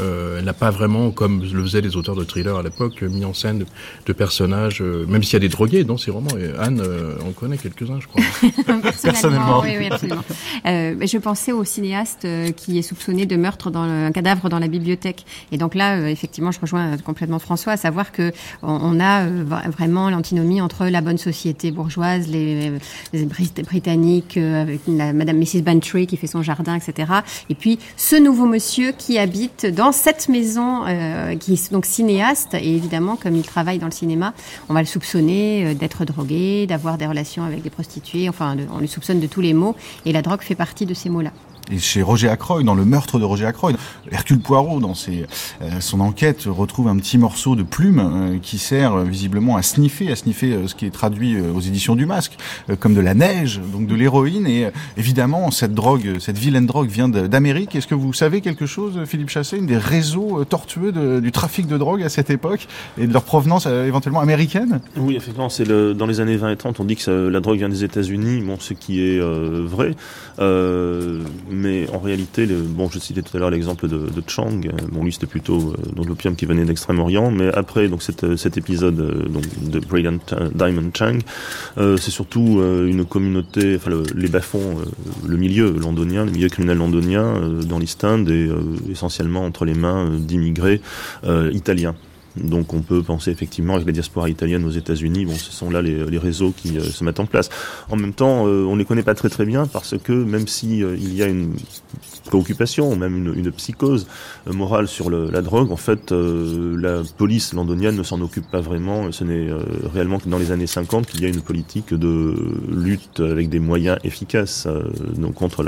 euh, 0.00 0.38
elle 0.38 0.44
n'a 0.44 0.52
pas 0.52 0.70
vraiment, 0.70 1.10
comme 1.10 1.42
le 1.42 1.62
faisaient 1.62 1.80
les 1.80 1.96
auteurs 1.96 2.16
de 2.16 2.24
thrillers 2.24 2.56
à 2.56 2.62
l'époque, 2.62 3.02
mis 3.02 3.24
en 3.24 3.34
scène 3.34 3.64
de, 4.06 4.12
personnages, 4.12 4.82
euh, 4.82 5.06
même 5.06 5.22
s'il 5.22 5.34
y 5.34 5.36
a 5.36 5.40
des 5.40 5.48
drogués 5.48 5.84
dans 5.84 5.96
ces 5.96 6.10
romans. 6.10 6.36
Et 6.38 6.50
Anne, 6.58 6.80
euh, 6.80 7.14
on 7.26 7.32
connaît 7.32 7.56
quelques-uns, 7.56 7.98
je 8.00 8.06
crois. 8.06 8.22
Personnellement, 9.02 9.60
oui, 9.60 9.76
oui, 9.78 9.88
absolument. 9.90 10.22
je 10.64 11.18
pensais 11.18 11.52
au 11.52 11.64
cinéaste 11.64 12.26
qui 12.56 12.78
est 12.78 12.82
soupçonné 12.82 13.26
de 13.26 13.36
meurtre 13.36 13.70
dans 13.70 13.86
le, 13.86 14.04
un 14.06 14.12
cadavre 14.12 14.48
dans 14.48 14.58
la 14.58 14.68
bibliothèque. 14.68 15.24
Et 15.50 15.58
donc 15.58 15.74
là, 15.74 16.08
effectivement, 16.10 16.52
je 16.52 16.60
rejoins 16.60 16.96
complètement 16.98 17.38
François, 17.38 17.72
à 17.72 17.76
savoir 17.76 18.12
que 18.12 18.32
on, 18.62 18.78
on 18.82 19.00
a 19.00 19.26
vraiment 19.26 20.10
l'antinomie 20.10 20.60
entre 20.60 20.86
la 20.92 21.00
bonne 21.00 21.18
société 21.18 21.70
bourgeoise, 21.70 22.28
les, 22.28 22.72
Britanniques, 23.64 24.36
euh, 24.36 24.62
avec 24.62 24.80
la, 24.86 25.12
Madame 25.12 25.38
Mrs. 25.38 25.62
Bantry 25.62 26.06
qui 26.06 26.16
fait 26.16 26.26
son 26.26 26.42
jardin, 26.42 26.76
etc. 26.76 27.12
Et 27.48 27.54
puis 27.54 27.78
ce 27.96 28.16
nouveau 28.16 28.46
monsieur 28.46 28.92
qui 28.92 29.18
habite 29.18 29.66
dans 29.66 29.92
cette 29.92 30.28
maison, 30.28 30.84
euh, 30.86 31.34
qui 31.36 31.54
est 31.54 31.72
donc 31.72 31.86
cinéaste, 31.86 32.54
et 32.54 32.76
évidemment, 32.76 33.16
comme 33.16 33.34
il 33.34 33.42
travaille 33.42 33.78
dans 33.78 33.86
le 33.86 33.92
cinéma, 33.92 34.34
on 34.68 34.74
va 34.74 34.80
le 34.80 34.86
soupçonner 34.86 35.66
euh, 35.66 35.74
d'être 35.74 36.04
drogué, 36.04 36.66
d'avoir 36.66 36.98
des 36.98 37.06
relations 37.06 37.44
avec 37.44 37.62
des 37.62 37.70
prostituées, 37.70 38.28
enfin, 38.28 38.56
on 38.72 38.78
le 38.78 38.86
soupçonne 38.86 39.20
de 39.20 39.26
tous 39.26 39.40
les 39.40 39.54
maux, 39.54 39.74
et 40.06 40.12
la 40.12 40.22
drogue 40.22 40.42
fait 40.42 40.54
partie 40.54 40.86
de 40.86 40.94
ces 40.94 41.08
mots-là. 41.08 41.32
Et 41.70 41.78
chez 41.78 42.02
Roger 42.02 42.28
Ackroyd, 42.28 42.66
dans 42.66 42.74
le 42.74 42.84
meurtre 42.84 43.18
de 43.18 43.24
Roger 43.24 43.46
Ackroyd, 43.46 43.76
Hercule 44.10 44.40
Poirot, 44.40 44.80
dans 44.80 44.94
ses, 44.94 45.26
euh, 45.62 45.80
son 45.80 46.00
enquête, 46.00 46.44
retrouve 46.46 46.88
un 46.88 46.96
petit 46.96 47.18
morceau 47.18 47.54
de 47.54 47.62
plume 47.62 48.00
euh, 48.00 48.38
qui 48.42 48.58
sert 48.58 48.94
euh, 48.94 49.04
visiblement 49.04 49.56
à 49.56 49.62
sniffer, 49.62 50.10
à 50.10 50.16
sniffer 50.16 50.66
ce 50.66 50.74
qui 50.74 50.86
est 50.86 50.90
traduit 50.90 51.38
aux 51.40 51.60
éditions 51.60 51.94
du 51.94 52.04
Masque, 52.04 52.36
comme 52.80 52.94
de 52.94 53.00
la 53.00 53.14
neige, 53.14 53.60
donc 53.72 53.86
de 53.86 53.94
l'héroïne. 53.94 54.46
Et 54.46 54.68
évidemment, 54.96 55.50
cette 55.50 55.72
drogue, 55.72 56.18
cette 56.18 56.36
vilaine 56.36 56.66
drogue 56.66 56.88
vient 56.88 57.08
d'Amérique. 57.08 57.76
Est-ce 57.76 57.86
que 57.86 57.94
vous 57.94 58.12
savez 58.12 58.40
quelque 58.40 58.66
chose, 58.66 59.00
Philippe 59.06 59.30
Chassé, 59.30 59.60
des 59.60 59.76
réseaux 59.76 60.44
tortueux 60.44 60.92
de, 60.92 61.20
du 61.20 61.32
trafic 61.32 61.66
de 61.66 61.78
drogue 61.78 62.02
à 62.02 62.08
cette 62.08 62.30
époque 62.30 62.66
et 62.98 63.06
de 63.06 63.12
leur 63.12 63.24
provenance 63.24 63.66
éventuellement 63.66 64.20
américaine? 64.20 64.80
Oui, 64.96 65.16
effectivement, 65.16 65.48
c'est 65.48 65.64
le, 65.64 65.94
dans 65.94 66.06
les 66.06 66.20
années 66.20 66.36
20 66.36 66.50
et 66.50 66.56
30, 66.56 66.80
on 66.80 66.84
dit 66.84 66.96
que 66.96 67.10
la 67.10 67.40
drogue 67.40 67.58
vient 67.58 67.68
des 67.68 67.84
États-Unis, 67.84 68.42
bon, 68.42 68.56
ce 68.58 68.74
qui 68.74 69.00
est 69.00 69.20
vrai. 69.20 69.94
Euh, 71.52 71.62
mais 71.62 71.88
en 71.90 71.98
réalité, 71.98 72.46
bon, 72.46 72.88
je 72.88 72.98
citais 72.98 73.22
tout 73.22 73.36
à 73.36 73.40
l'heure 73.40 73.50
l'exemple 73.50 73.88
de, 73.88 74.22
Chang. 74.26 74.60
Bon, 74.90 75.04
lui, 75.04 75.12
c'était 75.12 75.26
plutôt 75.26 75.72
euh, 75.72 76.04
l'opium 76.06 76.36
qui 76.36 76.46
venait 76.46 76.64
d'Extrême-Orient, 76.64 77.30
mais 77.30 77.48
après, 77.52 77.88
donc 77.88 78.02
cet, 78.02 78.36
cet 78.36 78.56
épisode 78.56 79.00
euh, 79.00 79.28
de 79.60 79.80
Brilliant 79.80 80.18
Diamond 80.54 80.90
Chang, 80.94 81.18
euh, 81.78 81.96
c'est 81.96 82.10
surtout 82.10 82.60
euh, 82.60 82.86
une 82.86 83.04
communauté, 83.04 83.76
enfin 83.76 83.90
le, 83.90 84.04
les 84.14 84.28
bas-fonds, 84.28 84.76
le 85.26 85.36
milieu 85.36 85.70
londonien, 85.72 86.24
le 86.24 86.30
milieu 86.30 86.48
criminel 86.48 86.78
londonien 86.78 87.34
dans 87.66 87.78
l'East 87.78 88.04
End 88.04 88.24
et 88.26 88.50
essentiellement 88.90 89.44
entre 89.44 89.64
les 89.64 89.74
mains 89.74 90.10
d'immigrés 90.18 90.80
italiens. 91.52 91.94
Donc 92.36 92.72
on 92.72 92.80
peut 92.80 93.02
penser 93.02 93.30
effectivement 93.30 93.74
avec 93.74 93.86
la 93.86 93.92
diaspora 93.92 94.28
italienne 94.28 94.64
aux 94.64 94.70
États-Unis, 94.70 95.26
bon, 95.26 95.34
ce 95.34 95.52
sont 95.52 95.70
là 95.70 95.82
les, 95.82 96.18
réseaux 96.18 96.52
qui 96.56 96.78
euh, 96.78 96.82
se 96.82 97.04
mettent 97.04 97.20
en 97.20 97.26
place. 97.26 97.50
En 97.90 97.96
même 97.96 98.12
temps, 98.12 98.46
euh, 98.46 98.64
on 98.64 98.74
ne 98.74 98.78
les 98.78 98.84
connaît 98.84 99.02
pas 99.02 99.14
très 99.14 99.28
très 99.28 99.44
bien 99.44 99.66
parce 99.66 99.96
que 99.98 100.12
même 100.12 100.46
si 100.46 100.82
euh, 100.82 100.96
il 100.96 101.14
y 101.14 101.22
a 101.22 101.26
une 101.26 101.54
préoccupation, 102.26 102.94
même 102.96 103.34
une, 103.34 103.52
psychose 103.52 104.06
morale 104.46 104.88
sur 104.88 105.10
la 105.10 105.42
drogue, 105.42 105.72
en 105.72 105.76
fait, 105.76 106.12
la 106.12 107.02
police 107.18 107.52
londonienne 107.52 107.96
ne 107.96 108.02
s'en 108.02 108.20
occupe 108.22 108.50
pas 108.50 108.60
vraiment. 108.60 109.12
Ce 109.12 109.24
n'est 109.24 109.50
réellement 109.92 110.18
que 110.18 110.28
dans 110.28 110.38
les 110.38 110.52
années 110.52 110.66
50 110.66 111.06
qu'il 111.06 111.20
y 111.20 111.26
a 111.26 111.28
une 111.28 111.42
politique 111.42 111.92
de 111.92 112.34
lutte 112.70 113.20
avec 113.20 113.50
des 113.50 113.58
moyens 113.58 113.98
efficaces 114.04 114.66
contre, 115.34 115.64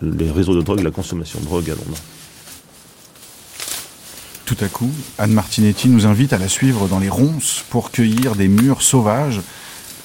les 0.00 0.30
réseaux 0.30 0.54
de 0.54 0.62
drogue, 0.62 0.80
la 0.80 0.90
consommation 0.90 1.40
de 1.40 1.44
drogue 1.44 1.68
à 1.68 1.74
Londres. 1.74 1.98
Tout 4.44 4.56
à 4.60 4.68
coup, 4.68 4.90
Anne 5.18 5.32
Martinetti 5.32 5.88
nous 5.88 6.04
invite 6.06 6.34
à 6.34 6.38
la 6.38 6.48
suivre 6.48 6.86
dans 6.86 6.98
les 6.98 7.08
ronces 7.08 7.64
pour 7.70 7.90
cueillir 7.90 8.36
des 8.36 8.48
murs 8.48 8.82
sauvages. 8.82 9.40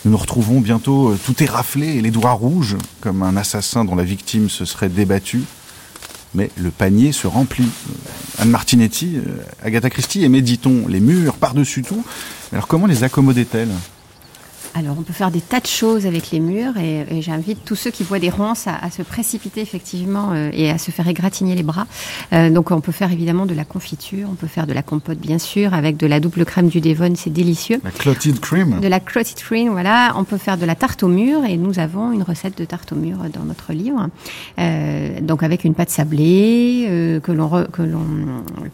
Nous 0.06 0.12
nous 0.12 0.18
retrouvons 0.18 0.62
bientôt 0.62 1.10
euh, 1.10 1.20
tout 1.26 1.44
éraflé 1.44 1.98
et 1.98 2.02
les 2.02 2.10
doigts 2.10 2.32
rouges, 2.32 2.78
comme 3.02 3.22
un 3.22 3.36
assassin 3.36 3.84
dont 3.84 3.96
la 3.96 4.06
victime 4.06 4.50
se 4.50 4.64
serait 4.64 4.88
débattue. 4.88 5.44
Mais 6.34 6.52
le 6.56 6.72
panier 6.72 7.12
se 7.12 7.28
remplit. 7.28 7.68
Anne 8.38 8.50
Martinetti, 8.50 9.18
euh, 9.18 9.44
Agatha 9.62 9.90
Christie 9.90 10.24
aimait, 10.24 10.42
dit-on, 10.42 10.88
les 10.88 11.02
murs 11.02 11.36
par-dessus 11.36 11.82
tout. 11.82 12.06
Alors 12.54 12.68
comment 12.68 12.88
les 12.88 13.04
accommodait-elle 13.04 13.72
alors, 14.76 14.96
on 15.00 15.02
peut 15.02 15.14
faire 15.14 15.32
des 15.32 15.42
tas 15.42 15.60
de 15.60 15.66
choses 15.66 16.06
avec 16.06 16.32
les 16.32 16.40
murs 16.40 16.78
et, 16.78 17.06
et 17.10 17.22
j'invite 17.22 17.66
tous 17.66 17.76
ceux 17.76 17.90
qui 17.90 18.04
voient 18.04 18.20
des 18.20 18.30
ronces 18.30 18.68
à, 18.68 18.76
à 18.76 18.92
se 18.92 19.02
précipiter 19.02 19.62
effectivement 19.62 20.30
euh, 20.32 20.52
et 20.54 20.70
à 20.70 20.78
se 20.78 20.92
faire 20.92 21.08
égratigner 21.08 21.56
les 21.56 21.64
bras. 21.64 21.88
Euh, 22.34 22.50
donc, 22.50 22.72
on 22.72 22.80
peut 22.80 22.92
faire 22.92 23.12
évidemment 23.12 23.46
de 23.46 23.56
la 23.56 23.66
confiture, 23.66 24.28
on 24.32 24.36
peut 24.36 24.48
faire 24.48 24.68
de 24.68 24.74
la 24.74 24.84
compote 24.84 25.18
bien 25.18 25.40
sûr 25.40 25.74
avec 25.74 25.98
de 25.98 26.06
la 26.06 26.20
double 26.20 26.46
crème 26.46 26.70
du 26.70 26.82
Devon, 26.82 27.14
c'est 27.16 27.34
délicieux. 27.34 27.82
La 27.84 27.92
clotted 27.92 28.40
cream. 28.40 28.80
De 28.80 28.88
la 28.88 29.00
clotted 29.00 29.38
cream, 29.38 29.70
voilà. 29.70 30.14
On 30.16 30.24
peut 30.24 30.38
faire 30.38 30.58
de 30.58 30.66
la 30.66 30.76
tarte 30.76 31.02
au 31.04 31.08
mur 31.08 31.46
et 31.46 31.58
nous 31.58 31.80
avons 31.80 32.12
une 32.12 32.24
recette 32.24 32.58
de 32.58 32.66
tarte 32.66 32.92
au 32.92 32.96
mur 32.96 33.18
dans 33.34 33.44
notre 33.44 33.74
livre. 33.74 34.08
Euh, 34.60 35.20
donc, 35.22 35.42
avec 35.42 35.64
une 35.64 35.74
pâte 35.74 35.90
sablée 35.90 36.86
euh, 36.90 37.20
que 37.20 37.32
l'on 37.32 37.50
que 37.72 37.82
l'on 37.82 38.06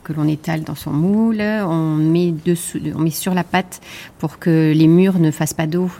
que 0.03 0.13
l'on 0.13 0.27
étale 0.27 0.63
dans 0.63 0.75
son 0.75 0.91
moule, 0.91 1.41
on 1.41 1.95
met 1.95 2.34
dessous, 2.45 2.79
on 2.95 2.99
met 2.99 3.12
sur 3.12 3.34
la 3.34 3.43
pâte 3.43 3.81
pour 4.19 4.39
que 4.39 4.73
les 4.75 4.88
murs 4.88 5.19
ne 5.19 5.31
fassent 5.31 5.53
pas 5.53 5.67
d'eau 5.67 5.84
l'eau 5.85 5.91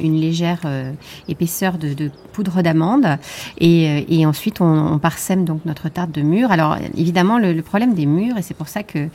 une 0.00 0.20
légère 0.20 0.60
épaisseur 1.28 1.78
de, 1.78 2.10
poudre 2.32 2.62
d'amande 2.62 3.18
et, 3.58 4.26
ensuite 4.26 4.60
on, 4.60 4.98
parsème 4.98 5.44
donc 5.44 5.64
notre 5.64 5.88
tarte 5.88 6.12
de 6.12 6.22
mûre. 6.22 6.50
Alors 6.50 6.76
évidemment 6.96 7.38
le, 7.38 7.60
problème 7.62 7.94
des 7.94 8.06
mûres 8.06 8.38
et 8.38 8.42
c'est 8.42 8.54
pour 8.54 8.68
ça 8.68 8.82
que 8.82 9.08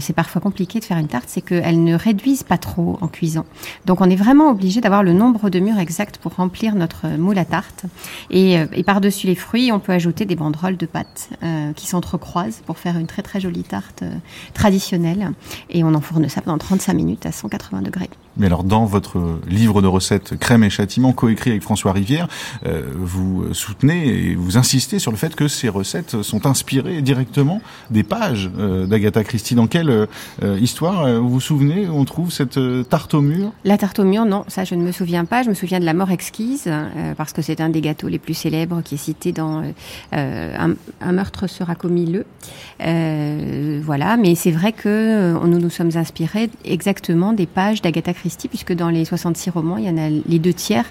c'est 0.00 0.12
parfois 0.12 0.40
compliqué 0.40 0.80
de 0.80 0.84
faire 0.84 0.98
une 0.98 1.08
tarte, 1.08 1.26
c'est 1.28 1.40
qu'elles 1.40 1.82
ne 1.82 1.94
réduisent 1.94 2.42
pas 2.42 2.58
trop 2.58 2.98
en 3.00 3.08
cuisant. 3.08 3.46
Donc 3.84 4.00
on 4.00 4.10
est 4.10 4.16
vraiment 4.16 4.50
obligé 4.50 4.80
d'avoir 4.80 5.02
le 5.02 5.12
nombre 5.12 5.50
de 5.50 5.60
mûres 5.60 5.78
exact 5.78 6.18
pour 6.18 6.34
remplir 6.34 6.74
notre 6.74 7.08
moule 7.16 7.38
à 7.38 7.44
tarte. 7.44 7.84
Et, 8.30 8.54
et 8.72 8.82
par-dessus 8.82 9.26
les 9.26 9.34
fruits, 9.34 9.72
on 9.72 9.78
peut 9.78 9.92
ajouter 9.92 10.24
des 10.24 10.36
banderoles 10.36 10.76
de 10.76 10.86
pâte 10.86 11.30
qui 11.74 11.86
s'entrecroisent 11.86 12.62
pour 12.66 12.78
faire 12.78 12.96
une 12.98 13.06
très 13.06 13.22
très 13.22 13.40
jolie 13.40 13.62
tarte 13.62 14.04
traditionnelle. 14.54 15.32
Et 15.70 15.84
on 15.84 15.94
enfourne 15.94 16.28
ça 16.28 16.40
pendant 16.40 16.58
35 16.58 16.94
minutes 16.94 17.26
à 17.26 17.32
180 17.32 17.82
degrés. 17.82 18.10
Mais 18.36 18.46
alors, 18.46 18.64
dans 18.64 18.84
votre 18.84 19.40
livre 19.48 19.80
de 19.80 19.86
recettes 19.86 20.38
Crème 20.38 20.62
et 20.62 20.70
Châtiment, 20.70 21.12
coécrit 21.12 21.50
avec 21.50 21.62
François 21.62 21.92
Rivière, 21.92 22.28
euh, 22.66 22.82
vous 22.94 23.54
soutenez 23.54 24.08
et 24.08 24.34
vous 24.34 24.58
insistez 24.58 24.98
sur 24.98 25.10
le 25.10 25.16
fait 25.16 25.34
que 25.34 25.48
ces 25.48 25.70
recettes 25.70 26.22
sont 26.22 26.46
inspirées 26.46 27.00
directement 27.00 27.62
des 27.90 28.02
pages 28.02 28.50
euh, 28.58 28.86
d'Agatha 28.86 29.24
Christie. 29.24 29.54
Dans 29.54 29.66
quelle 29.66 29.88
euh, 29.90 30.06
histoire 30.60 31.08
vous 31.20 31.28
vous 31.28 31.40
souvenez 31.40 31.88
on 31.88 32.04
trouve 32.04 32.30
cette 32.30 32.58
tarte 32.88 33.14
au 33.14 33.22
mur 33.22 33.52
La 33.64 33.78
tarte 33.78 33.98
au 33.98 34.04
mur, 34.04 34.26
non, 34.26 34.44
ça 34.48 34.64
je 34.64 34.74
ne 34.74 34.82
me 34.82 34.92
souviens 34.92 35.24
pas. 35.24 35.42
Je 35.42 35.48
me 35.48 35.54
souviens 35.54 35.80
de 35.80 35.84
la 35.84 35.94
mort 35.94 36.10
exquise 36.10 36.70
parce 37.16 37.32
que 37.32 37.42
c'est 37.42 37.60
un 37.60 37.68
des 37.68 37.80
gâteaux 37.80 38.08
les 38.08 38.18
plus 38.18 38.34
célèbres 38.34 38.82
qui 38.82 38.96
est 38.96 38.98
cité 38.98 39.32
dans 39.32 39.62
un, 40.12 40.74
un, 41.00 41.12
meurtre 41.12 41.46
sera 41.46 41.74
commis 41.74 42.06
le. 42.06 43.80
voilà, 43.80 44.16
mais 44.16 44.34
c'est 44.34 44.50
vrai 44.50 44.72
que 44.72 45.32
nous 45.46 45.58
nous 45.58 45.70
sommes 45.70 45.96
inspirés 45.96 46.50
exactement 46.64 47.32
des 47.32 47.46
pages 47.46 47.80
d'Agatha 47.80 48.12
Christie 48.12 48.25
puisque 48.48 48.72
dans 48.72 48.88
les 48.88 49.04
66 49.04 49.50
romans, 49.50 49.76
il 49.76 49.84
y 49.84 49.88
les 50.26 50.38
deux 50.38 50.52
tiers 50.52 50.86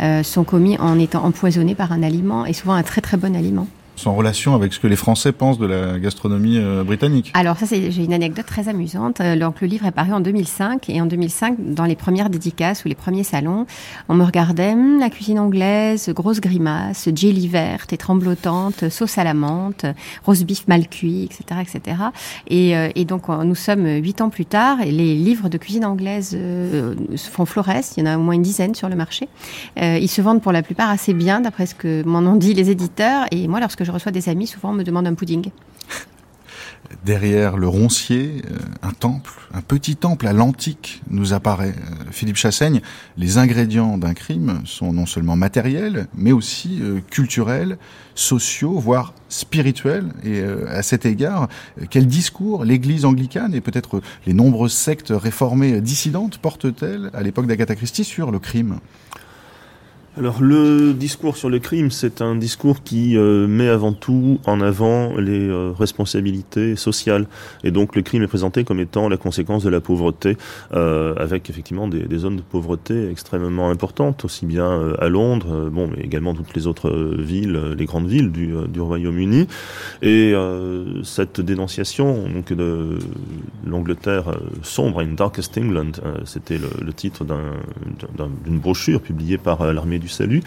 euh, 0.00 0.22
sont 0.22 0.44
commis 0.44 0.78
en 0.78 0.98
étant 0.98 1.24
empoisonnés 1.24 1.74
par 1.74 1.92
un 1.92 2.02
aliment, 2.02 2.46
et 2.46 2.52
souvent 2.52 2.74
un 2.74 2.82
très 2.82 3.00
très 3.00 3.16
bon 3.16 3.36
aliment 3.36 3.66
en 4.06 4.14
relation 4.14 4.54
avec 4.54 4.72
ce 4.72 4.78
que 4.78 4.86
les 4.86 4.96
Français 4.96 5.32
pensent 5.32 5.58
de 5.58 5.66
la 5.66 5.98
gastronomie 5.98 6.58
euh, 6.58 6.84
britannique. 6.84 7.30
Alors 7.34 7.56
ça, 7.58 7.66
j'ai 7.66 8.04
une 8.04 8.12
anecdote 8.12 8.46
très 8.46 8.68
amusante. 8.68 9.20
Euh, 9.20 9.36
donc 9.36 9.60
le 9.60 9.66
livre 9.66 9.86
est 9.86 9.92
paru 9.92 10.12
en 10.12 10.20
2005 10.20 10.88
et 10.90 11.00
en 11.00 11.06
2005, 11.06 11.56
dans 11.58 11.84
les 11.84 11.96
premières 11.96 12.30
dédicaces 12.30 12.84
ou 12.84 12.88
les 12.88 12.94
premiers 12.94 13.24
salons, 13.24 13.66
on 14.08 14.14
me 14.14 14.24
regardait 14.24 14.72
hum, 14.72 14.98
la 15.00 15.10
cuisine 15.10 15.38
anglaise, 15.38 16.10
grosse 16.10 16.40
grimace, 16.40 17.08
jelly 17.14 17.48
verte 17.48 17.92
et 17.92 17.96
tremblotante, 17.96 18.88
sauce 18.88 19.18
à 19.18 19.24
la 19.24 19.34
menthe, 19.34 19.86
rose 20.24 20.44
beef 20.44 20.68
mal 20.68 20.88
cuit, 20.88 21.24
etc., 21.24 21.60
etc. 21.60 21.96
Et, 22.48 22.76
euh, 22.76 22.88
et 22.94 23.04
donc 23.04 23.28
nous 23.28 23.54
sommes 23.54 23.86
huit 23.86 24.20
ans 24.20 24.30
plus 24.30 24.46
tard 24.46 24.80
et 24.80 24.90
les 24.90 25.14
livres 25.14 25.48
de 25.48 25.58
cuisine 25.58 25.84
anglaise 25.84 26.36
font 27.16 27.44
florès. 27.44 27.94
Il 27.96 28.00
y 28.00 28.08
en 28.08 28.12
a 28.12 28.16
au 28.16 28.20
moins 28.20 28.34
une 28.34 28.42
dizaine 28.42 28.74
sur 28.74 28.88
le 28.88 28.96
marché. 28.96 29.28
ils 29.76 30.08
se 30.08 30.22
vendent 30.22 30.40
pour 30.40 30.52
la 30.52 30.62
plupart 30.62 30.90
assez 30.90 31.14
bien, 31.14 31.40
d'après 31.40 31.66
ce 31.66 31.74
que 31.74 32.02
m'en 32.04 32.20
ont 32.20 32.36
dit 32.36 32.54
les 32.54 32.70
éditeurs. 32.70 33.26
Et 33.30 33.48
moi, 33.48 33.60
lorsque 33.60 33.84
je 33.88 33.92
reçois 33.92 34.12
des 34.12 34.28
amis, 34.28 34.46
souvent 34.46 34.70
on 34.70 34.74
me 34.74 34.84
demande 34.84 35.06
un 35.06 35.14
pudding. 35.14 35.50
Derrière 37.06 37.56
le 37.56 37.66
roncier, 37.66 38.42
euh, 38.50 38.58
un 38.82 38.90
temple, 38.92 39.32
un 39.54 39.62
petit 39.62 39.96
temple 39.96 40.26
à 40.26 40.34
l'antique 40.34 41.00
nous 41.08 41.32
apparaît. 41.32 41.74
Euh, 41.74 42.04
Philippe 42.10 42.36
Chassaigne, 42.36 42.82
les 43.16 43.38
ingrédients 43.38 43.96
d'un 43.96 44.12
crime 44.12 44.60
sont 44.66 44.92
non 44.92 45.06
seulement 45.06 45.36
matériels, 45.36 46.06
mais 46.14 46.32
aussi 46.32 46.80
euh, 46.82 47.00
culturels, 47.10 47.78
sociaux, 48.14 48.78
voire 48.78 49.14
spirituels. 49.30 50.12
Et 50.22 50.42
à 50.42 50.82
cet 50.82 51.06
égard, 51.06 51.48
quel 51.88 52.06
discours 52.06 52.64
l'Église 52.64 53.06
anglicane 53.06 53.54
et 53.54 53.62
peut-être 53.62 54.02
les 54.26 54.34
nombreuses 54.34 54.74
sectes 54.74 55.12
réformées 55.16 55.80
dissidentes 55.80 56.38
portent-elles 56.38 57.10
à 57.14 57.22
l'époque 57.22 57.46
d'Agatha 57.46 57.74
Christie 57.74 58.04
sur 58.04 58.30
le 58.30 58.38
crime? 58.38 58.80
Alors 60.18 60.42
le 60.42 60.94
discours 60.94 61.36
sur 61.36 61.48
le 61.48 61.60
crime, 61.60 61.92
c'est 61.92 62.22
un 62.22 62.34
discours 62.34 62.82
qui 62.82 63.16
euh, 63.16 63.46
met 63.46 63.68
avant 63.68 63.92
tout 63.92 64.40
en 64.46 64.60
avant 64.60 65.16
les 65.16 65.48
euh, 65.48 65.70
responsabilités 65.70 66.74
sociales. 66.74 67.28
Et 67.62 67.70
donc 67.70 67.94
le 67.94 68.02
crime 68.02 68.24
est 68.24 68.28
présenté 68.28 68.64
comme 68.64 68.80
étant 68.80 69.08
la 69.08 69.16
conséquence 69.16 69.62
de 69.62 69.68
la 69.68 69.80
pauvreté, 69.80 70.36
euh, 70.74 71.14
avec 71.18 71.50
effectivement 71.50 71.86
des, 71.86 72.18
zones 72.18 72.36
de 72.36 72.42
pauvreté 72.42 73.08
extrêmement 73.08 73.70
importantes, 73.70 74.24
aussi 74.24 74.44
bien 74.44 74.92
à 74.98 75.08
Londres, 75.08 75.70
bon, 75.70 75.88
mais 75.88 76.02
également 76.02 76.34
toutes 76.34 76.52
les 76.56 76.66
autres 76.66 76.90
villes, 77.16 77.74
les 77.78 77.84
grandes 77.84 78.08
villes 78.08 78.32
du, 78.32 78.80
Royaume-Uni. 78.80 79.46
Et 80.02 80.34
cette 81.04 81.40
dénonciation 81.40 82.28
donc 82.28 82.52
de 82.52 82.98
l'Angleterre 83.64 84.36
sombre, 84.62 85.00
in 85.00 85.14
Darkest 85.14 85.56
England, 85.58 85.92
c'était 86.24 86.58
le, 86.58 86.92
titre 86.92 87.24
d'une 88.44 88.58
brochure 88.58 89.00
publiée 89.00 89.38
par 89.38 89.72
l'armée 89.72 90.00
du 90.00 90.07
salut. 90.08 90.42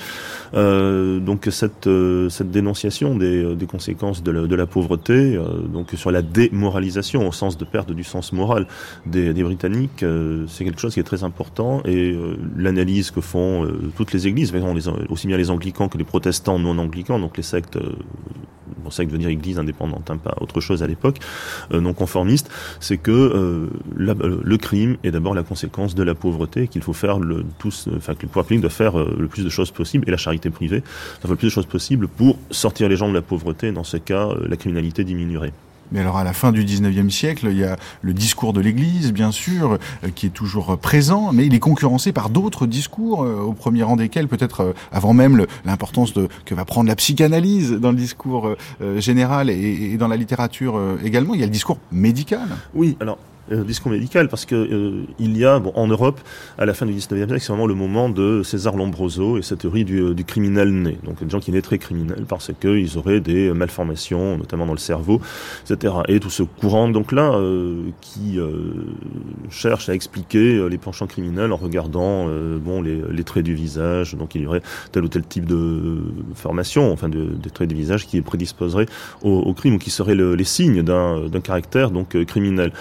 Euh, 0.54 1.20
donc 1.20 1.48
cette, 1.50 1.88
euh, 1.88 2.30
cette 2.30 2.52
dénonciation 2.52 3.16
des, 3.16 3.44
euh, 3.44 3.56
des 3.56 3.66
conséquences 3.66 4.24
de 4.24 4.56
la, 4.56 4.66
pauvreté, 4.66 5.38
donc 5.74 5.92
sur 5.96 6.12
la 6.12 6.22
démoralisation 6.22 7.28
au 7.28 7.32
sens 7.32 7.58
de 7.58 7.66
perte 7.66 7.92
du 7.92 8.04
sens 8.04 8.32
moral 8.32 8.68
des, 9.06 9.34
Britanniques, 9.44 10.06
c'est 10.48 10.64
quelque 10.64 10.80
chose 10.80 10.94
qui 10.94 11.00
est 11.00 11.04
très 11.04 11.24
important 11.24 11.82
et 11.84 12.16
l'analyse 12.56 13.12
que 13.12 13.22
font 13.22 13.68
toutes 13.96 14.14
les 14.14 14.28
églises, 14.28 14.54
aussi 15.10 15.28
bien 15.28 15.38
les 15.38 15.50
anglicans 15.50 15.90
que 15.90 15.98
les 15.98 16.04
protestants 16.04 16.60
non 16.60 16.78
anglicans, 16.78 17.20
donc 17.20 17.38
les 17.38 17.44
sectes 17.44 17.78
bon, 18.84 18.92
ça 18.92 19.04
que 19.04 19.10
veut 19.10 19.18
dire 19.18 19.30
église 19.30 19.60
indépendante, 19.60 20.10
hein, 20.12 20.18
pas 20.18 20.36
autre 20.42 20.62
chose 20.62 20.84
à 20.84 20.88
l'époque, 20.88 21.18
non 21.72 21.94
conformiste, 21.94 22.50
c'est 22.80 22.98
que 22.98 23.70
le 23.96 24.58
crime 24.58 24.98
est 25.04 25.12
d'abord 25.12 25.34
la 25.34 25.44
conséquence 25.44 25.96
de 25.96 26.04
la 26.04 26.16
pauvreté, 26.16 26.68
qu'il 26.68 26.82
faut 26.84 26.94
faire 26.94 27.20
le 27.20 27.44
tous, 27.60 27.90
enfin 27.98 28.14
que 28.14 28.24
le 28.24 28.28
pouvoir 28.28 28.46
public 28.46 28.62
doit 28.62 28.70
faire 28.70 28.98
le 28.98 29.28
plus 29.28 29.41
de 29.44 29.50
choses 29.50 29.72
possibles, 29.72 30.06
et 30.08 30.12
la 30.12 30.18
charité 30.18 30.50
privée, 30.50 30.84
ça 31.22 31.24
fait 31.24 31.30
le 31.30 31.36
plus 31.36 31.48
de 31.48 31.54
choses 31.54 31.66
possibles 31.66 32.08
pour 32.08 32.38
sortir 32.50 32.90
les 32.90 32.96
gens 32.96 33.10
de 33.10 33.14
la 33.14 33.22
pauvreté. 33.22 33.72
Dans 33.72 33.84
ce 33.84 33.98
cas, 33.98 34.28
euh, 34.30 34.48
la 34.48 34.58
criminalité 34.58 35.04
diminuerait. 35.04 35.54
Mais 35.94 36.00
alors 36.00 36.18
à 36.18 36.24
la 36.24 36.32
fin 36.32 36.54
du 36.54 36.64
19e 36.64 37.10
siècle, 37.10 37.48
il 37.52 37.58
y 37.58 37.66
a 37.66 37.76
le 38.02 38.14
discours 38.14 38.54
de 38.54 38.62
l'Église, 38.62 39.12
bien 39.12 39.32
sûr, 39.32 39.74
euh, 39.74 40.08
qui 40.16 40.28
est 40.28 40.30
toujours 40.30 40.78
présent, 40.78 41.34
mais 41.34 41.46
il 41.46 41.54
est 41.54 41.60
concurrencé 41.60 42.14
par 42.14 42.30
d'autres 42.30 42.66
discours, 42.66 43.24
euh, 43.24 43.42
au 43.42 43.52
premier 43.52 43.84
rang 43.84 43.98
desquels 43.98 44.30
peut-être 44.30 44.74
avant 44.94 45.14
même 45.14 45.46
l'importance 45.66 46.14
que 46.46 46.56
va 46.56 46.64
prendre 46.64 46.88
la 46.88 46.96
psychanalyse 46.96 47.72
dans 47.72 47.92
le 47.92 47.98
discours 47.98 48.56
général 48.98 49.50
et, 49.50 49.92
et, 49.94 49.98
dans 49.98 50.08
la 50.08 50.16
littérature 50.16 50.80
également. 51.04 51.34
Il 51.34 51.42
y 51.42 51.44
a 51.44 51.48
le 51.48 51.52
discours 51.52 51.80
médical. 51.92 52.48
Oui, 52.74 52.96
alors 53.02 53.18
euh, 53.52 53.64
discours 53.64 53.92
médical 53.92 54.28
parce 54.30 54.46
que 54.46 54.56
euh, 54.56 55.04
il 55.20 55.38
y 55.38 55.46
a 55.46 55.60
bon, 55.60 55.72
en 55.76 55.88
Europe 55.88 56.20
à 56.58 56.66
la 56.66 56.74
fin 56.74 56.86
du 56.86 56.94
19e 56.94 57.28
siècle 57.28 57.40
c'est 57.40 57.48
vraiment 57.48 57.68
le 57.68 57.74
moment 57.74 58.10
de 58.10 58.44
César 58.44 58.76
Lombroso 58.76 59.38
et 59.38 59.42
cette 59.42 59.60
théorie 59.60 59.86
du, 59.86 60.00
euh, 60.02 60.14
du 60.14 60.24
criminel 60.24 60.72
né. 60.72 60.98
Donc 61.04 61.24
des 61.24 61.30
gens 61.30 61.40
qui 61.40 61.52
très 61.62 61.78
criminels 61.78 62.26
parce 62.28 62.52
qu'ils 62.60 62.98
auraient 62.98 63.20
des 63.20 63.52
malformations 63.52 64.38
notamment 64.38 64.66
dans 64.66 64.74
le 64.74 64.80
cerveau 64.80 65.22
etc 65.64 65.94
et 66.08 66.20
tout 66.20 66.30
ce 66.30 66.44
courant 66.44 66.88
donc 66.88 67.12
là 67.12 67.34
euh, 67.34 67.90
qui 68.00 68.40
cherche 69.50 69.90
à 69.90 69.94
expliquer 69.94 70.68
les 70.70 70.78
penchants 70.78 71.08
criminels 71.08 71.52
en 71.52 71.58
regardant 71.58 72.28
bon 72.58 72.82
les, 72.82 73.02
les, 73.12 73.24
traits 73.24 73.44
du 73.44 73.54
visage. 73.54 74.16
Donc 74.16 74.36
il 74.36 74.42
y 74.42 74.48
aurait 74.48 74.62
tel 74.92 75.04
ou 75.04 75.08
tel 75.08 75.24
type 75.24 75.46
de 75.46 76.00
formation 76.34 76.92
enfin 76.92 77.10
de, 77.10 77.26
des 77.26 77.50
traits 77.50 77.70
du 77.70 77.76
visage 77.76 78.08
qui 78.08 78.22
prédisposerait 78.22 78.86
au, 79.22 79.40
au 79.40 79.54
crime 79.54 79.76
ou 79.76 79.78
qui 79.78 79.90
seraient 79.90 80.16
le, 80.16 80.36
les 80.36 80.44
signes 80.44 80.82
d'un 80.82 81.42
caractère 81.44 81.92
donc 81.92 82.18
criminel 82.26 82.72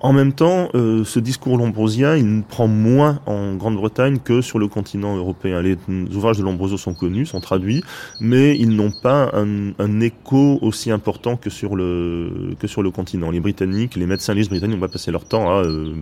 en 0.00 0.12
même 0.12 0.32
temps, 0.32 0.68
euh, 0.74 1.04
ce 1.04 1.18
discours 1.18 1.56
lombrosien, 1.56 2.16
il 2.16 2.42
prend 2.42 2.68
moins 2.68 3.20
en 3.26 3.56
Grande-Bretagne 3.56 4.18
que 4.22 4.40
sur 4.40 4.58
le 4.58 4.68
continent 4.68 5.16
européen. 5.16 5.60
Les 5.60 5.76
ouvrages 6.14 6.38
de 6.38 6.42
Lombroso 6.42 6.76
sont 6.76 6.94
connus, 6.94 7.26
sont 7.26 7.40
traduits, 7.40 7.82
mais 8.20 8.56
ils 8.56 8.70
n'ont 8.70 8.92
pas 8.92 9.30
un, 9.34 9.72
un, 9.78 10.00
écho 10.00 10.58
aussi 10.62 10.90
important 10.90 11.36
que 11.36 11.50
sur 11.50 11.74
le 11.74 12.54
que 12.60 12.66
sur 12.66 12.82
le 12.82 12.90
continent. 12.90 13.30
Les 13.30 13.40
Britanniques, 13.40 13.96
les 13.96 14.06
médecins 14.06 14.34
britanniques 14.34 14.76
n'ont 14.76 14.86
pas 14.86 14.92
passé 14.92 15.10
leur 15.10 15.24
temps 15.24 15.50
à 15.50 15.64
euh, 15.64 15.94